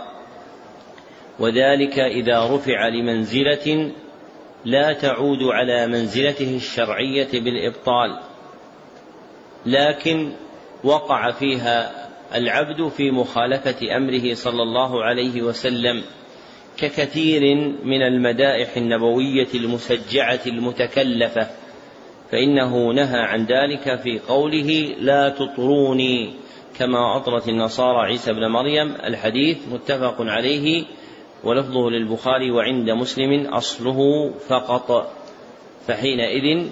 وذلك 1.38 1.98
إذا 1.98 2.54
رفع 2.54 2.88
لمنزلة 2.88 3.90
لا 4.64 4.92
تعود 4.92 5.42
على 5.42 5.86
منزلته 5.86 6.56
الشرعية 6.56 7.28
بالإبطال 7.32 8.18
لكن 9.66 10.32
وقع 10.84 11.30
فيها 11.30 12.07
العبد 12.34 12.88
في 12.88 13.10
مخالفة 13.10 13.96
أمره 13.96 14.34
صلى 14.34 14.62
الله 14.62 15.04
عليه 15.04 15.42
وسلم 15.42 16.02
ككثير 16.78 17.54
من 17.84 18.02
المدائح 18.02 18.76
النبوية 18.76 19.48
المسجعة 19.54 20.40
المتكلفة 20.46 21.48
فإنه 22.32 22.92
نهى 22.92 23.20
عن 23.20 23.44
ذلك 23.44 24.00
في 24.00 24.18
قوله 24.18 24.94
لا 25.00 25.28
تطروني 25.28 26.32
كما 26.78 27.16
أطرت 27.16 27.48
النصارى 27.48 28.06
عيسى 28.06 28.32
بن 28.32 28.46
مريم. 28.46 28.94
الحديث 29.04 29.58
متفق 29.72 30.16
عليه 30.20 30.84
ولفظه 31.44 31.90
للبخاري 31.90 32.50
وعند 32.50 32.90
مسلم 32.90 33.46
أصله 33.46 34.30
فقط. 34.48 35.12
فحينئذ 35.86 36.66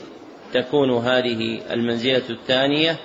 تكون 0.52 0.90
هذه 0.90 1.60
المنزلة 1.70 2.22
الثانية 2.30 2.96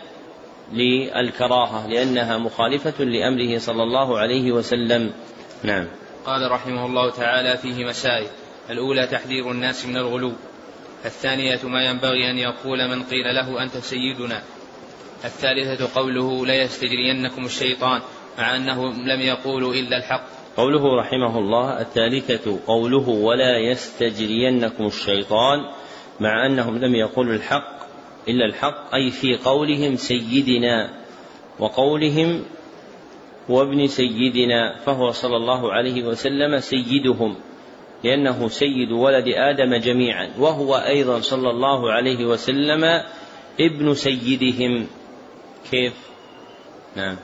للكراهة 0.74 1.88
لأنها 1.88 2.38
مخالفة 2.38 3.04
لأمره 3.04 3.58
صلى 3.58 3.84
الله 3.84 4.20
عليه 4.20 4.52
وسلم. 4.52 5.12
نعم. 5.64 5.88
قال 6.26 6.52
رحمه 6.52 6.86
الله 6.86 7.12
تعالى 7.12 7.58
فيه 7.58 7.86
مسائل. 7.86 8.28
الأولى 8.70 9.08
تحذير 9.08 9.52
الناس 9.52 9.86
من 9.86 9.98
الغلو. 9.98 10.34
الثانية 11.06 11.60
ما 11.64 11.86
ينبغي 11.86 12.32
أن 12.32 12.38
يقول 12.38 12.88
من 12.88 13.04
قيل 13.04 13.36
له 13.36 13.64
أنت 13.64 13.78
سيدنا. 13.78 14.42
الثالثة 15.26 16.00
قوله 16.00 16.46
لا 16.46 16.56
يستجرينكم 16.56 17.46
الشيطان 17.46 18.02
مع 18.40 18.56
أنه 18.56 18.94
لم 18.94 19.22
يقولوا 19.22 19.74
إلا 19.74 19.98
الحق. 19.98 20.42
قوله 20.58 20.96
رحمه 21.00 21.38
الله 21.38 21.82
الثالثة 21.82 22.60
قوله 22.68 23.10
ولا 23.10 23.58
يستجرينكم 23.58 24.86
الشيطان 24.86 25.60
مع 26.20 26.46
أنهم 26.46 26.78
لم 26.78 26.96
يقولوا 26.96 27.34
الحق 27.34 27.81
إلا 28.28 28.46
الحق 28.46 28.96
أي 28.96 29.12
في 29.12 29.36
قولهم 29.36 29.96
سيدنا 29.96 30.90
وقولهم 31.60 32.44
وابن 33.50 33.88
سيدنا 33.88 34.78
فهو 34.86 35.12
صلى 35.12 35.38
الله 35.38 35.74
عليه 35.74 36.04
وسلم 36.04 36.60
سيدهم 36.60 37.36
لأنه 38.04 38.48
سيد 38.48 38.92
ولد 38.92 39.26
آدم 39.28 39.76
جميعا 39.76 40.30
وهو 40.40 40.76
أيضا 40.76 41.22
صلى 41.22 41.50
الله 41.50 41.92
عليه 41.92 42.26
وسلم 42.26 42.84
ابن 43.60 43.94
سيدهم. 43.94 44.88
كيف؟ 45.72 45.94
نعم. 46.96 47.16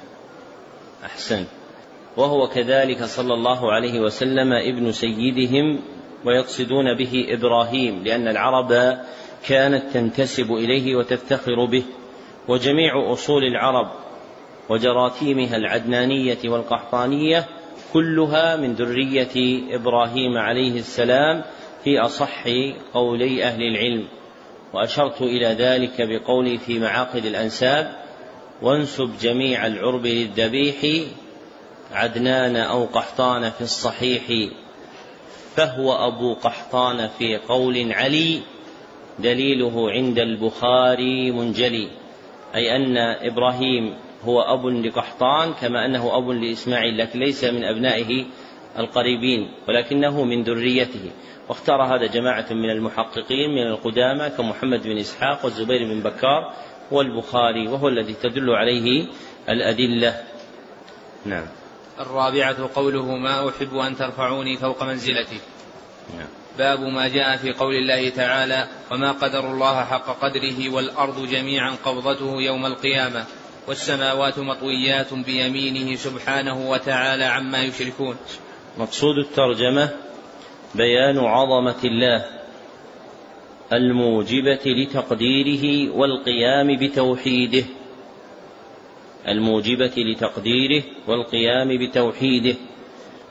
أحسن. 1.05 1.45
وهو 2.17 2.47
كذلك 2.47 3.03
صلى 3.03 3.33
الله 3.33 3.71
عليه 3.71 3.99
وسلم 3.99 4.53
ابن 4.53 4.91
سيدهم 4.91 5.79
ويقصدون 6.25 6.97
به 6.97 7.25
إبراهيم 7.29 8.03
لأن 8.03 8.27
العرب 8.27 8.97
كانت 9.47 9.93
تنتسب 9.93 10.51
إليه 10.51 10.95
وتفتخر 10.95 11.65
به 11.65 11.83
وجميع 12.47 13.11
أصول 13.13 13.43
العرب 13.43 13.91
وجراثيمها 14.69 15.55
العدنانية 15.55 16.37
والقحطانية 16.45 17.45
كلها 17.93 18.55
من 18.55 18.73
ذرية 18.73 19.61
إبراهيم 19.75 20.37
عليه 20.37 20.79
السلام 20.79 21.43
في 21.83 21.99
أصح 21.99 22.43
قولي 22.93 23.43
أهل 23.43 23.61
العلم. 23.61 24.07
وأشرت 24.73 25.21
إلى 25.21 25.47
ذلك 25.47 25.93
بقولي 25.99 26.57
في 26.57 26.79
معاقد 26.79 27.25
الأنساب 27.25 27.95
وانسب 28.61 29.11
جميع 29.21 29.67
العرب 29.67 30.05
للذبيح 30.05 31.07
عدنان 31.91 32.55
أو 32.55 32.85
قحطان 32.85 33.49
في 33.49 33.61
الصحيح 33.61 34.51
فهو 35.55 35.93
أبو 35.93 36.33
قحطان 36.33 37.09
في 37.19 37.37
قول 37.37 37.91
علي 37.91 38.41
دليله 39.19 39.91
عند 39.91 40.19
البخاري 40.19 41.31
منجلي 41.31 41.87
أي 42.55 42.75
أن 42.75 42.97
إبراهيم 42.97 43.93
هو 44.23 44.41
أب 44.41 44.65
لقحطان 44.65 45.53
كما 45.53 45.85
أنه 45.85 46.17
أب 46.17 46.29
لإسماعيل 46.29 46.97
لكن 46.97 47.19
ليس 47.19 47.43
من 47.43 47.63
أبنائه 47.63 48.25
القريبين 48.77 49.51
ولكنه 49.67 50.23
من 50.23 50.43
ذريته. 50.43 51.11
واختار 51.49 51.83
هذا 51.83 52.05
جماعة 52.05 52.45
من 52.51 52.69
المحققين 52.69 53.49
من 53.49 53.67
القدامى 53.67 54.29
كمحمد 54.29 54.83
بن 54.83 54.97
إسحاق 54.97 55.45
والزبير 55.45 55.83
بن 55.83 55.99
بكار 55.99 56.53
والبخاري 56.91 57.67
وهو 57.67 57.87
الذي 57.87 58.13
تدل 58.13 58.49
عليه 58.49 59.05
الأدلة. 59.49 60.23
نعم. 61.25 61.45
الرابعة 61.99 62.69
قوله 62.75 63.05
ما 63.05 63.49
أحب 63.49 63.77
أن 63.77 63.95
ترفعوني 63.95 64.57
فوق 64.57 64.83
منزلتي. 64.83 65.39
نعم. 66.17 66.27
باب 66.57 66.79
ما 66.79 67.07
جاء 67.07 67.37
في 67.37 67.51
قول 67.51 67.75
الله 67.75 68.09
تعالى 68.09 68.67
وما 68.91 69.11
قدر 69.11 69.51
الله 69.51 69.85
حق 69.85 70.19
قدره 70.21 70.69
والأرض 70.69 71.27
جميعا 71.29 71.75
قبضته 71.85 72.41
يوم 72.41 72.65
القيامة 72.65 73.25
والسماوات 73.67 74.39
مطويات 74.39 75.13
بيمينه 75.13 75.95
سبحانه 75.95 76.69
وتعالى 76.69 77.23
عما 77.23 77.63
يشركون. 77.63 78.15
مقصود 78.77 79.17
الترجمة 79.17 79.89
بيان 80.75 81.17
عظمة 81.17 81.83
الله 81.83 82.25
الموجبة 83.73 84.65
لتقديره 84.65 85.95
والقيام 85.95 86.77
بتوحيده. 86.77 87.63
الموجبة 89.27 89.93
لتقديره 89.97 90.83
والقيام 91.07 91.77
بتوحيده 91.77 92.55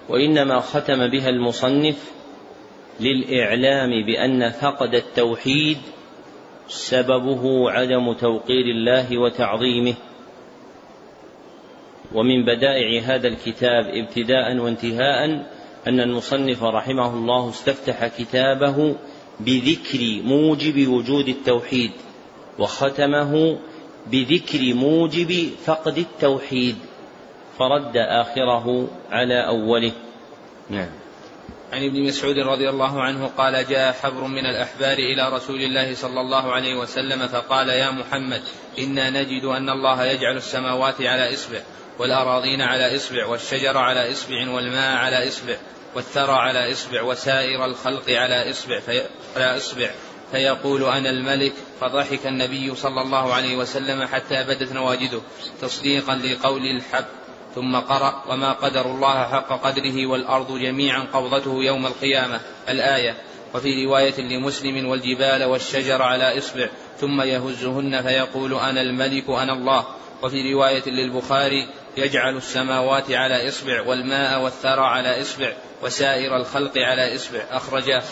وإنما 0.08 0.60
ختم 0.60 1.06
بها 1.06 1.28
المصنف 1.28 2.15
للإعلام 3.00 4.06
بأن 4.06 4.50
فقد 4.50 4.94
التوحيد 4.94 5.78
سببه 6.68 7.70
عدم 7.70 8.12
توقير 8.12 8.64
الله 8.64 9.18
وتعظيمه. 9.18 9.94
ومن 12.14 12.44
بدائع 12.44 13.02
هذا 13.02 13.28
الكتاب 13.28 13.86
ابتداء 13.86 14.56
وانتهاء 14.56 15.46
أن 15.86 16.00
المصنف 16.00 16.62
رحمه 16.62 17.14
الله 17.14 17.48
استفتح 17.48 18.06
كتابه 18.06 18.96
بذكر 19.40 20.22
موجب 20.24 20.88
وجود 20.88 21.28
التوحيد 21.28 21.90
وختمه 22.58 23.58
بذكر 24.06 24.74
موجب 24.74 25.50
فقد 25.64 25.98
التوحيد 25.98 26.76
فرد 27.58 27.96
آخره 27.96 28.88
على 29.10 29.46
أوله. 29.46 29.92
نعم. 30.70 31.05
عن 31.72 31.84
ابن 31.84 32.02
مسعود 32.02 32.38
رضي 32.38 32.68
الله 32.70 33.02
عنه 33.02 33.30
قال 33.38 33.68
جاء 33.68 33.92
حبر 33.92 34.24
من 34.24 34.46
الأحبار 34.46 34.98
إلى 34.98 35.28
رسول 35.28 35.60
الله 35.60 35.94
صلى 35.94 36.20
الله 36.20 36.52
عليه 36.52 36.74
وسلم 36.74 37.28
فقال 37.28 37.68
يا 37.68 37.90
محمد 37.90 38.42
إنا 38.78 39.10
نجد 39.10 39.44
أن 39.44 39.70
الله 39.70 40.04
يجعل 40.04 40.36
السماوات 40.36 41.02
على 41.02 41.34
إصبع 41.34 41.58
والأراضين 41.98 42.62
على 42.62 42.96
إصبع 42.96 43.26
والشجر 43.26 43.78
على 43.78 44.12
إصبع 44.12 44.50
والماء 44.50 44.96
على 44.96 45.28
إصبع 45.28 45.56
والثرى 45.94 46.32
على 46.32 46.72
إصبع 46.72 47.02
وسائر 47.02 47.64
الخلق 47.64 48.10
على 48.10 48.50
إصبع 48.50 48.80
في 48.80 49.02
على 49.36 49.56
إصبع. 49.56 49.90
فيقول 50.32 50.84
أنا 50.84 51.10
الملك. 51.10 51.52
فضحك 51.80 52.26
النبي 52.26 52.74
صلى 52.74 53.00
الله 53.00 53.34
عليه 53.34 53.56
وسلم 53.56 54.06
حتى 54.06 54.44
بدت 54.44 54.72
نواجده. 54.72 55.20
تصديقا 55.60 56.14
لقول 56.14 56.62
الحب. 56.76 57.04
ثم 57.56 57.76
قرأ 57.76 58.22
وما 58.28 58.52
قدر 58.52 58.86
الله 58.86 59.24
حق 59.24 59.66
قدره 59.66 60.06
والأرض 60.06 60.58
جميعا 60.58 61.06
قبضته 61.12 61.64
يوم 61.64 61.86
القيامة 61.86 62.40
الآية. 62.68 63.14
وفي 63.54 63.84
رواية 63.84 64.20
لمسلم 64.20 64.86
والجبال 64.88 65.44
والشجر 65.44 66.02
على 66.02 66.38
إصبع 66.38 66.68
ثم 67.00 67.22
يهزهن 67.22 68.02
فيقول 68.02 68.54
أنا 68.54 68.80
الملك 68.80 69.28
أنا 69.28 69.52
الله. 69.52 69.84
وفي 70.22 70.52
رواية 70.52 70.82
للبخاري 70.86 71.68
يجعل 71.96 72.36
السماوات 72.36 73.10
على 73.10 73.48
إصبع 73.48 73.82
والماء 73.86 74.42
والثرى 74.42 74.86
على 74.86 75.20
إصبع 75.20 75.52
وسائر 75.82 76.36
الخلق 76.36 76.78
على 76.78 77.14
إصبع. 77.14 77.40
أخرجاه 77.50 78.02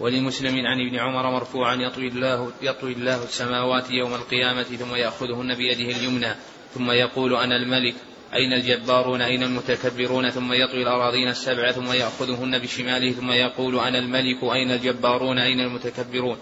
ولمسلم 0.00 0.66
عن 0.66 0.80
ابن 0.88 0.98
عمر 0.98 1.30
مرفوعا 1.30 1.74
يطوي 1.74 2.08
الله 2.08 2.52
يطوي 2.62 2.92
الله 2.92 3.24
السماوات 3.24 3.90
يوم 3.90 4.14
القيامة 4.14 4.62
ثم 4.62 4.94
يأخذهن 4.94 5.54
بيده 5.54 5.96
اليمنى 5.96 6.34
ثم 6.74 6.90
يقول 6.90 7.36
أنا 7.36 7.56
الملك 7.56 7.94
أين 8.34 8.52
الجبارون؟ 8.52 9.22
أين 9.22 9.42
المتكبرون؟ 9.42 10.30
ثم 10.30 10.52
يطوي 10.52 10.82
الأراضين 10.82 11.28
السبع 11.28 11.72
ثم 11.72 11.92
يأخذهن 11.92 12.58
بشماله 12.58 13.12
ثم 13.12 13.30
يقول 13.30 13.78
أنا 13.78 13.98
الملك 13.98 14.42
أين 14.42 14.70
الجبارون؟ 14.70 15.38
أين 15.38 15.60
المتكبرون؟ 15.60 16.36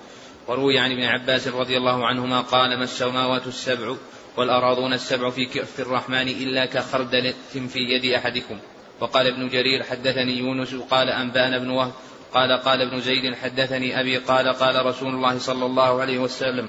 وروي 0.49 0.78
عن 0.78 0.93
ابن 0.93 1.03
عباس 1.03 1.49
رضي 1.49 1.76
الله 1.76 2.07
عنهما 2.07 2.41
قال 2.41 2.76
ما 2.78 2.84
السماوات 2.84 3.47
السبع 3.47 3.97
والأراضون 4.37 4.93
السبع 4.93 5.30
في 5.30 5.45
كف 5.47 5.80
الرحمن 5.80 6.28
إلا 6.28 6.66
كخردلة 6.66 7.34
في 7.68 7.78
يد 7.78 8.12
أحدكم؟ 8.12 8.59
وقال 9.01 9.26
ابن 9.26 9.49
جرير 9.49 9.82
حدثني 9.82 10.39
يونس 10.39 10.74
قال 10.74 11.09
أنبأنا 11.09 11.57
ابن 11.57 11.70
وهب 11.70 11.93
قال 12.34 12.53
قال 12.53 12.82
ابن 12.82 13.01
زيد 13.01 13.34
حدثني 13.34 14.01
أبي 14.01 14.16
قال 14.16 14.49
قال 14.49 14.87
رسول 14.87 15.14
الله 15.14 15.39
صلى 15.39 15.66
الله 15.66 16.01
عليه 16.01 16.18
وسلم 16.18 16.68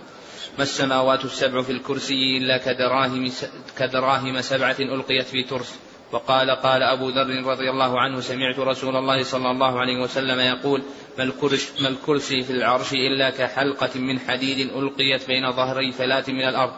ما 0.57 0.63
السماوات 0.63 1.25
السبع 1.25 1.61
في 1.61 1.71
الكرسي 1.71 2.37
إلا 2.37 2.57
كدراهم, 2.57 3.31
كدراهم 3.77 4.41
سبعة 4.41 4.75
ألقيت 4.79 5.25
في 5.25 5.43
ترس. 5.43 5.79
وقال 6.11 6.51
قال 6.51 6.83
أبو 6.83 7.09
ذر 7.09 7.43
رضي 7.43 7.69
الله 7.69 8.01
عنه 8.01 8.19
سمعت 8.19 8.59
رسول 8.59 8.95
الله 8.95 9.23
صلى 9.23 9.51
الله 9.51 9.79
عليه 9.79 9.97
وسلم 10.01 10.39
يقول 10.39 10.83
ما 11.17 11.23
الكرسي, 11.23 11.83
ما 11.83 11.89
الكرسي 11.89 12.43
في 12.43 12.53
العرش 12.53 12.93
إلا 12.93 13.29
كحلقة 13.29 13.99
من 13.99 14.19
حديد 14.19 14.69
ألقيت 14.71 15.27
بين 15.27 15.51
ظهري 15.51 15.91
فلاة 15.91 16.23
من 16.27 16.47
الأرض. 16.47 16.73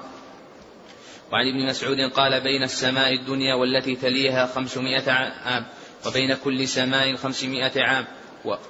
وعن 1.32 1.48
ابن 1.48 1.70
مسعود 1.70 2.00
قال 2.00 2.42
بين 2.42 2.64
السماء 2.64 3.14
الدنيا 3.14 3.56
والتي 3.56 3.96
تليها 3.96 4.46
خمسمائة 4.46 5.12
عام 5.46 5.66
وبين 6.08 6.36
كل 6.44 6.68
سماء 6.68 7.16
خمسمائة 7.16 7.84
عام. 7.84 8.06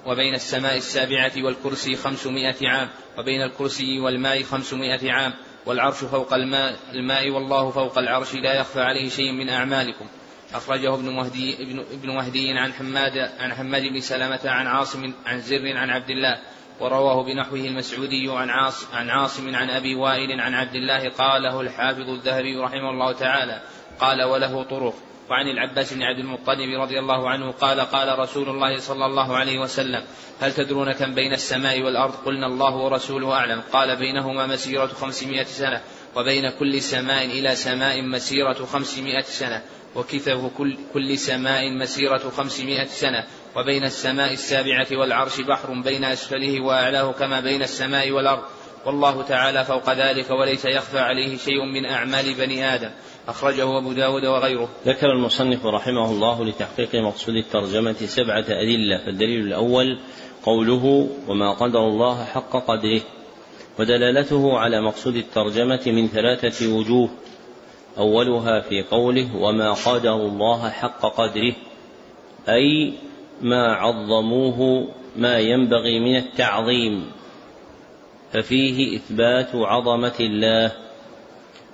وبين 0.06 0.36
السماء 0.36 0.78
السابعة 0.78 1.32
والكرسي 1.38 1.96
خمسمائة 1.96 2.70
عام 2.70 2.90
وبين 3.18 3.42
الكرسي 3.42 4.00
والماء 4.00 4.44
خمسمائة 4.44 5.12
عام 5.12 5.34
والعرش 5.66 5.98
فوق 5.98 6.34
الماء, 6.34 6.76
الماء 6.94 7.30
والله 7.30 7.72
فوق 7.72 7.98
العرش 7.98 8.36
لا 8.36 8.54
يخفى 8.54 8.82
عليه 8.82 9.10
شيء 9.10 9.32
من 9.32 9.50
أعمالكم. 9.50 10.06
أخرجه 10.54 10.94
ابن 10.96 11.10
مهدي 11.10 11.64
ابن, 11.64 11.80
ابن 11.80 12.10
مهدي 12.16 12.52
عن 12.52 12.74
حماد 12.74 13.18
عن 13.40 13.54
حماد 13.54 13.82
بن 13.82 14.00
سلمة 14.00 14.40
عن 14.46 14.68
عاصم 14.68 15.14
عن 15.26 15.42
زر 15.42 15.78
عن 15.78 15.90
عبد 15.90 16.10
الله 16.10 16.40
ورواه 16.80 17.24
بنحوه 17.24 17.60
المسعودي 17.60 18.32
عن 18.32 18.50
عاصم 18.50 18.88
عن 18.94 19.10
عاصم 19.10 19.56
عن 19.56 19.70
أبي 19.70 19.96
وائل 19.96 20.42
عن 20.42 20.54
عبد 20.54 20.76
الله 20.76 21.10
قاله 21.10 21.62
الحافظ 21.62 22.10
الذهبي 22.10 22.58
رحمه 22.58 22.90
الله 22.90 23.14
تعالى 23.14 23.62
قال 24.00 24.24
وله 24.24 24.64
طرق. 24.64 24.96
وعن 25.30 25.48
العباس 25.48 25.94
بن 25.94 26.04
عبد 26.04 26.20
المطلب 26.20 26.82
رضي 26.82 27.00
الله 27.00 27.30
عنه 27.30 27.52
قال 27.52 27.80
قال 27.80 28.20
رسول 28.20 28.50
الله 28.50 28.78
صلى 28.78 29.06
الله 29.06 29.38
عليه 29.38 29.60
وسلم 29.60 30.04
هل 30.40 30.54
تدرون 30.54 30.92
كم 30.92 31.14
بين 31.16 31.34
السماء 31.34 31.82
والأرض؟ 31.82 32.14
قلنا 32.26 32.48
الله 32.48 32.76
ورسوله 32.76 33.34
أعلم. 33.34 33.62
قال 33.74 33.96
بينهما 33.96 34.48
مسيرة 34.48 34.88
خمسمائة 34.88 35.44
سنة 35.44 35.82
وبين 36.16 36.50
كل 36.50 36.82
سماء 36.82 37.26
إلى 37.26 37.56
سماء 37.56 38.02
مسيرة 38.02 38.66
خمسمائة 38.66 39.22
سنة 39.22 39.62
وكثف 39.96 40.46
كل, 40.58 40.78
كل 40.94 41.18
سماء 41.18 41.72
مسيرة 41.72 42.30
خمسمائة 42.38 42.86
سنة 42.86 43.26
وبين 43.56 43.84
السماء 43.84 44.34
السابعة 44.34 44.88
والعرش 44.92 45.42
بحر 45.42 45.74
بين 45.82 46.04
أسفله 46.04 46.62
وأعلاه 46.62 47.12
كما 47.12 47.40
بين 47.40 47.62
السماء 47.62 48.12
والأرض. 48.12 48.44
والله 48.86 49.24
تعالى 49.24 49.66
فوق 49.66 49.94
ذلك 49.94 50.30
وليس 50.30 50.66
يخفى 50.66 51.00
عليه 51.00 51.38
شيء 51.38 51.66
من 51.74 51.86
أعمال 51.86 52.34
بني 52.34 52.74
آدم. 52.76 52.90
أخرجه 53.30 53.78
أبو 53.78 53.94
داود 53.94 54.26
وغيره. 54.26 54.70
ذكر 54.86 55.12
المصنف 55.12 55.66
رحمه 55.66 56.12
الله 56.12 56.46
لتحقيق 56.46 56.96
مقصود 56.96 57.36
الترجمة 57.36 57.94
سبعة 57.94 58.46
أدلة 58.50 58.98
فالدليل 59.06 59.48
الأول 59.48 60.00
قوله 60.44 61.10
وما 61.28 61.54
قدر 61.54 61.88
الله 61.88 62.24
حق 62.24 62.52
قدره 62.52 63.02
ودلالته 63.80 64.58
على 64.58 64.82
مقصود 64.82 65.16
الترجمة 65.16 65.82
من 65.86 66.08
ثلاثة 66.08 66.76
وجوه. 66.76 67.10
أولها 67.98 68.60
في 68.60 68.84
قوله 68.84 69.36
وما 69.36 69.74
قدر 69.74 70.16
الله 70.16 70.70
حق 70.70 71.02
قدره 71.02 71.54
أي 72.50 72.94
ما 73.42 73.74
عظموه 73.74 74.88
ما 75.16 75.40
ينبغي 75.40 76.00
من 76.00 76.16
التعظيم. 76.16 77.12
ففيه 78.34 78.98
إثبات 78.98 79.56
عظمة 79.56 80.16
الله. 80.20 80.89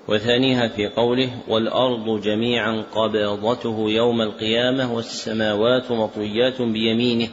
وثانيها 0.08 0.68
في 0.68 0.88
قوله 0.88 1.30
والأرض 1.47 2.22
جميعا 2.22 2.84
قبضته 2.95 3.86
يوم 3.89 4.22
القيامة 4.22 4.93
والسماوات 4.93 5.91
مطويات 5.91 6.62
بيمينه 6.62 7.28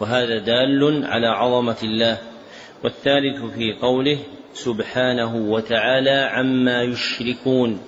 وهذا 0.00 0.38
دال 0.38 1.04
على 1.04 1.26
عظمة 1.26 1.76
الله. 1.82 2.18
والثالث 2.84 3.44
في 3.54 3.72
قوله 3.82 4.18
سبحانه 4.54 5.36
وتعالى 5.36 6.30
عما 6.32 6.82
يشركون 6.82 7.80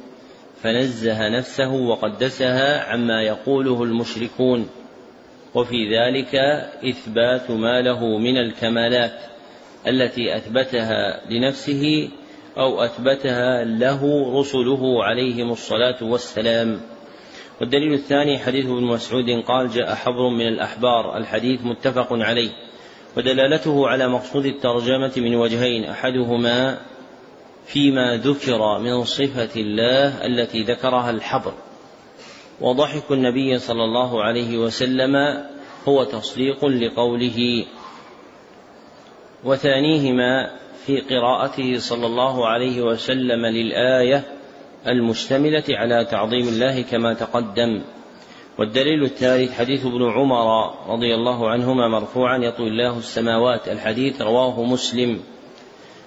فنزه 0.62 1.28
نفسه 1.28 1.72
وقدسها 1.72 2.92
عما 2.92 3.22
يقوله 3.22 3.82
المشركون. 3.82 4.68
وفي 5.54 5.96
ذلك 5.98 6.34
إثبات 6.88 7.50
ما 7.50 7.82
له 7.82 8.18
من 8.18 8.36
الكمالات 8.36 9.20
التي 9.86 10.36
أثبتها 10.36 11.20
لنفسه 11.30 12.08
أو 12.56 12.80
أثبتها 12.80 13.64
له 13.64 14.32
رسله 14.40 15.04
عليهم 15.04 15.50
الصلاة 15.50 15.96
والسلام. 16.02 16.80
والدليل 17.60 17.92
الثاني 17.92 18.38
حديث 18.38 18.64
ابن 18.64 18.82
مسعود 18.82 19.30
قال 19.30 19.70
جاء 19.70 19.94
حبر 19.94 20.28
من 20.28 20.48
الأحبار. 20.48 21.16
الحديث 21.16 21.60
متفق 21.64 22.08
عليه. 22.10 22.50
ودلالته 23.16 23.88
على 23.88 24.08
مقصود 24.08 24.46
الترجمة 24.46 25.12
من 25.16 25.34
وجهين 25.34 25.84
أحدهما 25.84 26.78
فيما 27.66 28.16
ذكر 28.16 28.78
من 28.78 29.04
صفة 29.04 29.60
الله 29.60 30.26
التي 30.26 30.62
ذكرها 30.62 31.10
الحبر. 31.10 31.52
وضحك 32.60 33.10
النبي 33.10 33.58
صلى 33.58 33.84
الله 33.84 34.22
عليه 34.22 34.58
وسلم 34.58 35.44
هو 35.88 36.04
تصديق 36.04 36.64
لقوله. 36.64 37.66
وثانيهما 39.44 40.58
في 40.88 41.00
قراءته 41.00 41.78
صلى 41.78 42.06
الله 42.06 42.46
عليه 42.46 42.82
وسلم 42.82 43.46
للآية 43.46 44.24
المشتملة 44.86 45.64
على 45.70 46.04
تعظيم 46.04 46.48
الله 46.48 46.82
كما 46.82 47.14
تقدم. 47.14 47.82
والدليل 48.58 49.04
الثالث 49.04 49.52
حديث 49.52 49.86
ابن 49.86 50.10
عمر 50.10 50.74
رضي 50.88 51.14
الله 51.14 51.50
عنهما 51.50 51.88
مرفوعا 51.88 52.38
يطوي 52.38 52.68
الله 52.68 52.98
السماوات. 52.98 53.68
الحديث 53.68 54.22
رواه 54.22 54.64
مسلم. 54.64 55.20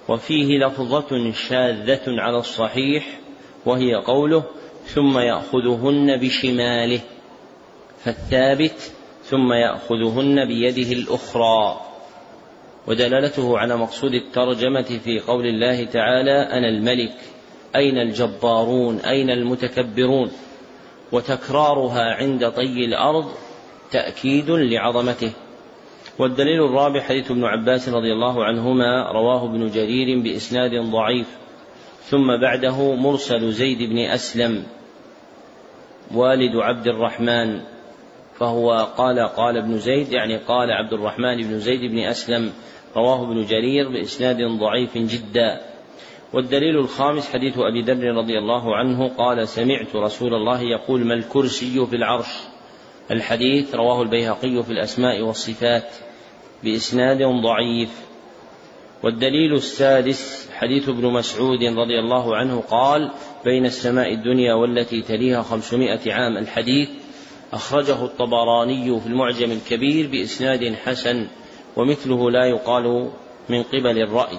وفيه 0.08 0.58
لفظة 0.58 1.32
شاذة 1.32 2.02
على 2.06 2.38
الصحيح 2.38 3.20
وهي 3.66 3.94
قوله 3.94 4.42
ثم 4.86 5.18
يأخذهن 5.18 6.16
بشماله. 6.16 7.00
فالثابت 8.04 8.92
ثم 9.24 9.52
يأخذهن 9.52 10.44
بيده 10.44 10.92
الأخرى. 10.92 11.91
ودلالته 12.86 13.58
على 13.58 13.76
مقصود 13.76 14.14
الترجمة 14.14 14.82
في 15.04 15.20
قول 15.20 15.46
الله 15.46 15.84
تعالى 15.84 16.32
أنا 16.32 16.68
الملك 16.68 17.14
أين 17.76 17.98
الجبارون 17.98 18.98
أين 18.98 19.30
المتكبرون؟ 19.30 20.30
وتكرارها 21.12 22.14
عند 22.14 22.50
طي 22.50 22.84
الأرض 22.84 23.30
تأكيد 23.90 24.50
لعظمته. 24.50 25.32
والدليل 26.18 26.64
الرابع 26.64 27.00
حديث 27.00 27.30
ابن 27.30 27.44
عباس 27.44 27.88
رضي 27.88 28.12
الله 28.12 28.44
عنهما 28.44 29.12
رواه 29.12 29.44
ابن 29.44 29.70
جرير 29.70 30.22
بإسناد 30.22 30.70
ضعيف. 30.74 31.26
ثم 32.04 32.40
بعده 32.40 32.94
مرسل 32.94 33.52
زيد 33.52 33.82
بن 33.82 33.98
أسلم 33.98 34.64
والد 36.14 36.56
عبد 36.56 36.86
الرحمن. 36.86 37.60
فهو 38.42 38.88
قال 38.96 39.18
قال 39.18 39.56
ابن 39.56 39.78
زيد 39.78 40.12
يعني 40.12 40.36
قال 40.36 40.70
عبد 40.70 40.92
الرحمن 40.92 41.36
بن 41.36 41.58
زيد 41.58 41.80
بن 41.90 41.98
أسلم 41.98 42.52
رواه 42.96 43.24
ابن 43.24 43.44
جرير 43.46 43.88
بإسناد 43.88 44.36
ضعيف 44.42 44.98
جدا. 44.98 45.60
والدليل 46.32 46.78
الخامس 46.78 47.32
حديث 47.32 47.58
أبي 47.58 47.82
ذر 47.82 48.04
رضي 48.04 48.38
الله 48.38 48.76
عنه 48.76 49.08
قال 49.08 49.48
سمعت 49.48 49.96
رسول 49.96 50.34
الله 50.34 50.60
يقول 50.60 51.04
ما 51.04 51.14
الكرسي 51.14 51.86
في 51.86 51.96
العرش؟ 51.96 52.26
الحديث 53.10 53.74
رواه 53.74 54.02
البيهقي 54.02 54.62
في 54.62 54.70
الأسماء 54.70 55.20
والصفات 55.22 55.90
بإسناد 56.64 57.22
ضعيف. 57.22 58.00
والدليل 59.02 59.54
السادس 59.54 60.50
حديث 60.54 60.88
ابن 60.88 61.06
مسعود 61.06 61.64
رضي 61.64 61.98
الله 61.98 62.36
عنه 62.36 62.60
قال 62.70 63.10
بين 63.44 63.66
السماء 63.66 64.14
الدنيا 64.14 64.54
والتي 64.54 65.02
تليها 65.02 65.42
خمسمائة 65.42 66.12
عام. 66.12 66.36
الحديث 66.36 67.01
أخرجه 67.52 68.04
الطبراني 68.04 69.00
في 69.00 69.06
المعجم 69.06 69.52
الكبير 69.52 70.08
بإسناد 70.08 70.74
حسن 70.74 71.28
ومثله 71.76 72.30
لا 72.30 72.44
يقال 72.44 73.10
من 73.48 73.62
قبل 73.62 73.98
الرأي. 73.98 74.38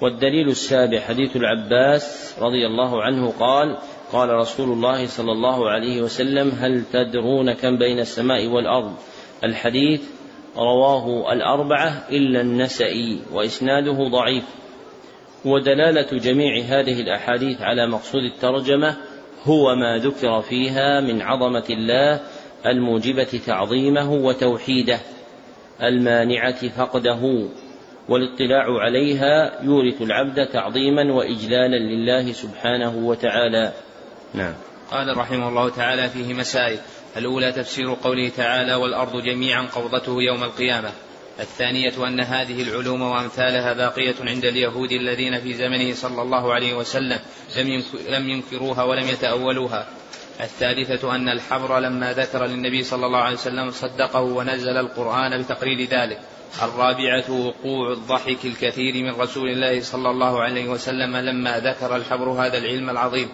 والدليل 0.00 0.48
السابع 0.48 1.00
حديث 1.00 1.36
العباس 1.36 2.34
رضي 2.40 2.66
الله 2.66 3.02
عنه 3.02 3.32
قال 3.40 3.78
قال 4.12 4.30
رسول 4.30 4.72
الله 4.72 5.06
صلى 5.06 5.32
الله 5.32 5.70
عليه 5.70 6.02
وسلم 6.02 6.50
هل 6.50 6.84
تدرون 6.92 7.52
كم 7.52 7.78
بين 7.78 7.98
السماء 7.98 8.46
والأرض؟ 8.46 8.92
الحديث 9.44 10.02
رواه 10.56 11.32
الأربعة 11.32 12.06
إلا 12.10 12.40
النسائي 12.40 13.20
وإسناده 13.32 14.08
ضعيف. 14.08 14.44
ودلالة 15.44 16.18
جميع 16.18 16.64
هذه 16.64 17.00
الأحاديث 17.00 17.60
على 17.60 17.86
مقصود 17.86 18.22
الترجمة 18.22 18.96
هو 19.44 19.74
ما 19.74 19.98
ذكر 19.98 20.40
فيها 20.40 21.00
من 21.00 21.22
عظمة 21.22 21.64
الله 21.70 22.20
الموجبة 22.66 23.40
تعظيمه 23.46 24.12
وتوحيده 24.12 25.00
المانعة 25.82 26.68
فقده 26.68 27.48
والاطلاع 28.08 28.78
عليها 28.80 29.62
يورث 29.62 30.02
العبد 30.02 30.46
تعظيما 30.46 31.12
وإجلالا 31.12 31.76
لله 31.76 32.32
سبحانه 32.32 32.96
وتعالى. 32.96 33.72
نعم. 34.34 34.54
قال 34.90 35.16
رحمه 35.16 35.48
الله 35.48 35.68
تعالى 35.68 36.08
فيه 36.08 36.34
مسائل 36.34 36.78
الأولى 37.16 37.52
تفسير 37.52 37.94
قوله 37.94 38.28
تعالى 38.28 38.74
والأرض 38.74 39.22
جميعا 39.22 39.62
قبضته 39.62 40.22
يوم 40.22 40.44
القيامة 40.44 40.90
الثانية 41.40 42.06
أن 42.06 42.20
هذه 42.20 42.62
العلوم 42.62 43.02
وأمثالها 43.02 43.72
باقية 43.72 44.14
عند 44.20 44.44
اليهود 44.44 44.92
الذين 44.92 45.40
في 45.40 45.54
زمنه 45.54 45.94
صلى 45.94 46.22
الله 46.22 46.54
عليه 46.54 46.74
وسلم 46.74 47.18
لم 48.08 48.28
ينكروها 48.28 48.82
ولم 48.82 49.08
يتأولوها 49.08 49.86
الثالثة 50.40 51.14
أن 51.14 51.28
الحبر 51.28 51.78
لما 51.78 52.12
ذكر 52.12 52.46
للنبي 52.46 52.82
صلى 52.82 53.06
الله 53.06 53.18
عليه 53.18 53.36
وسلم 53.36 53.70
صدقه 53.70 54.20
ونزل 54.20 54.76
القرآن 54.76 55.42
بتقرير 55.42 55.88
ذلك. 55.88 56.20
الرابعة 56.62 57.30
وقوع 57.30 57.92
الضحك 57.92 58.44
الكثير 58.44 58.94
من 58.94 59.20
رسول 59.20 59.48
الله 59.48 59.80
صلى 59.80 60.10
الله 60.10 60.42
عليه 60.42 60.68
وسلم 60.68 61.16
لما 61.16 61.58
ذكر 61.58 61.96
الحبر 61.96 62.28
هذا 62.28 62.58
العلم 62.58 62.90
العظيم. 62.90 63.28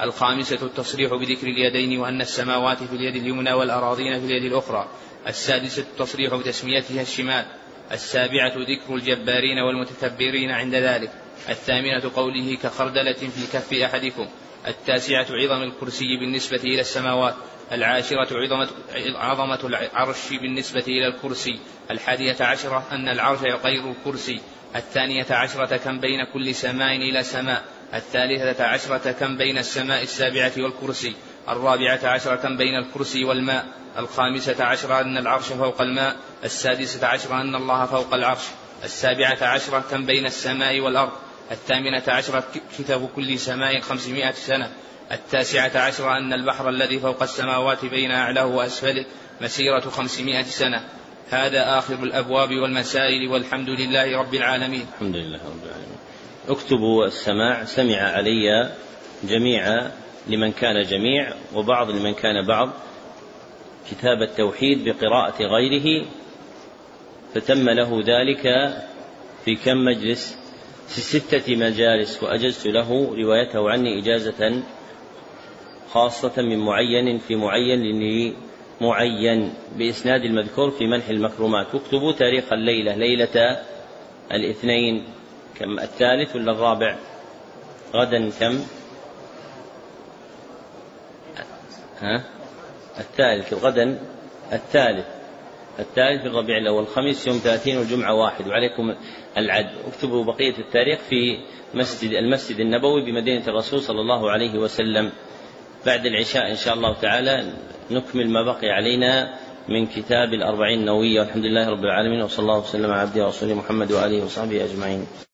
الخامسة 0.00 0.58
التصريح 0.62 1.14
بذكر 1.14 1.46
اليدين 1.46 1.98
وأن 1.98 2.20
السماوات 2.20 2.82
في 2.82 2.96
اليد 2.96 3.16
اليمنى 3.16 3.52
والأراضين 3.52 4.20
في 4.20 4.26
اليد 4.26 4.44
الأخرى. 4.44 4.88
السادسة 5.28 5.82
التصريح 5.82 6.34
بتسميتها 6.34 7.02
الشمال. 7.02 7.44
السابعة 7.92 8.52
ذكر 8.56 8.94
الجبارين 8.94 9.58
والمتكبرين 9.58 10.50
عند 10.50 10.74
ذلك. 10.74 11.10
الثامنة 11.48 12.10
قوله 12.16 12.56
كخردلة 12.62 13.12
في 13.12 13.46
كف 13.52 13.72
أحدكم. 13.72 14.26
التاسعة 14.66 15.26
عظم 15.30 15.62
الكرسي 15.62 16.16
بالنسبة 16.16 16.56
إلى 16.56 16.80
السماوات 16.80 17.34
العاشرة 17.72 18.28
عظمة, 18.32 18.68
عظمة 19.16 19.66
العرش 19.66 20.30
بالنسبة 20.30 20.84
إلى 20.88 21.08
الكرسي 21.08 21.58
الحادية 21.90 22.36
عشرة 22.40 22.86
أن 22.92 23.08
العرش 23.08 23.40
غير 23.40 23.90
الكرسي 23.90 24.40
الثانية 24.76 25.26
عشرة 25.30 25.76
كم 25.76 26.00
بين 26.00 26.24
كل 26.32 26.54
سماء 26.54 26.96
إلى 26.96 27.22
سماء 27.22 27.64
الثالثة 27.94 28.64
عشرة 28.64 29.12
كم 29.12 29.36
بين 29.36 29.58
السماء 29.58 30.02
السابعة 30.02 30.52
والكرسي 30.58 31.14
الرابعة 31.48 32.00
عشرة 32.04 32.36
كم 32.36 32.56
بين 32.56 32.76
الكرسي 32.78 33.24
والماء 33.24 33.66
الخامسة 33.98 34.64
عشرة 34.64 35.00
أن 35.00 35.16
العرش 35.16 35.44
فوق 35.44 35.80
الماء 35.80 36.16
السادسة 36.44 37.06
عشرة 37.06 37.40
أن 37.40 37.54
الله 37.54 37.86
فوق 37.86 38.14
العرش 38.14 38.44
السابعة 38.84 39.44
عشرة 39.44 39.84
كم 39.90 40.06
بين 40.06 40.26
السماء 40.26 40.80
والأرض. 40.80 41.12
الثامنة 41.50 42.02
عشرة 42.08 42.44
كتاب 42.78 43.08
كل 43.16 43.38
سماء 43.38 43.80
خمسمائة 43.80 44.32
سنة. 44.32 44.70
التاسعة 45.12 45.70
عشرة 45.74 46.18
أن 46.18 46.32
البحر 46.32 46.68
الذي 46.68 46.98
فوق 46.98 47.22
السماوات 47.22 47.84
بين 47.84 48.10
أعلاه 48.10 48.46
وأسفله 48.46 49.04
مسيرة 49.40 49.80
خمسمائة 49.80 50.42
سنة. 50.42 50.84
هذا 51.30 51.78
آخر 51.78 51.94
الأبواب 52.02 52.50
والمسائل 52.50 53.28
والحمد 53.28 53.68
لله 53.68 54.18
رب 54.18 54.34
العالمين. 54.34 54.86
الحمد 54.94 55.16
لله 55.16 55.38
رب 55.38 55.64
العالمين. 55.64 55.98
اكتبوا 56.48 57.06
السماع 57.06 57.64
سمع 57.64 57.96
علي 57.96 58.70
جميع 59.24 59.90
لمن 60.26 60.52
كان 60.52 60.82
جميع 60.82 61.32
وبعض 61.54 61.90
لمن 61.90 62.14
كان 62.14 62.46
بعض. 62.46 62.70
كتاب 63.90 64.22
التوحيد 64.22 64.84
بقراءة 64.84 65.42
غيره 65.42 66.06
فتم 67.34 67.68
له 67.70 68.00
ذلك 68.06 68.42
في 69.44 69.54
كم 69.54 69.84
مجلس؟ 69.84 70.38
في 70.88 71.00
ستة 71.00 71.56
مجالس 71.56 72.22
وأجزت 72.22 72.66
له 72.66 73.14
روايته 73.18 73.70
عني 73.70 73.98
إجازة 73.98 74.62
خاصة 75.90 76.42
من 76.42 76.58
معين 76.58 77.18
في 77.18 77.36
معين 77.36 77.80
لمعين 78.80 79.54
بإسناد 79.76 80.24
المذكور 80.24 80.70
في 80.70 80.86
منح 80.86 81.08
المكرمات. 81.08 81.74
واكتبوا 81.74 82.12
تاريخ 82.12 82.52
الليلة 82.52 82.94
ليلة 82.94 83.60
الاثنين 84.32 85.04
كم؟ 85.54 85.78
الثالث 85.78 86.36
ولا 86.36 86.52
الرابع؟ 86.52 86.96
غدا 87.94 88.30
كم؟ 88.40 88.60
ها؟ 92.00 92.24
الثالث 92.98 93.54
غدا 93.54 93.98
الثالث. 94.52 95.15
الثالث 95.78 96.22
في 96.22 96.28
الربيع 96.28 96.58
الأول. 96.58 96.82
الخميس 96.82 97.26
يوم 97.26 97.36
ثلاثين 97.36 97.76
والجمعة 97.78 98.14
واحد. 98.14 98.48
وعليكم 98.48 98.94
العد. 99.36 99.70
اكتبوا 99.86 100.24
بقية 100.24 100.58
التاريخ 100.58 100.98
في 100.98 101.38
مسجد 101.74 102.10
المسجد 102.10 102.60
النبوي 102.60 103.04
بمدينة 103.04 103.48
الرسول 103.48 103.80
صلى 103.80 104.00
الله 104.00 104.30
عليه 104.30 104.58
وسلم. 104.58 105.12
بعد 105.86 106.06
العشاء 106.06 106.50
إن 106.50 106.56
شاء 106.56 106.74
الله 106.74 106.94
تعالى 106.94 107.52
نكمل 107.90 108.28
ما 108.28 108.42
بقي 108.42 108.68
علينا 108.68 109.34
من 109.68 109.86
كتاب 109.86 110.34
الأربعين 110.34 110.80
النووية. 110.80 111.20
والحمد 111.20 111.44
لله 111.44 111.68
رب 111.68 111.84
العالمين. 111.84 112.22
وصلى 112.22 112.42
الله 112.42 112.58
وسلم 112.58 112.90
على 112.90 113.00
عبده 113.00 113.24
ورسوله 113.24 113.54
محمد 113.54 113.92
وآله 113.92 114.24
وصحبه 114.24 114.64
أجمعين. 114.64 115.25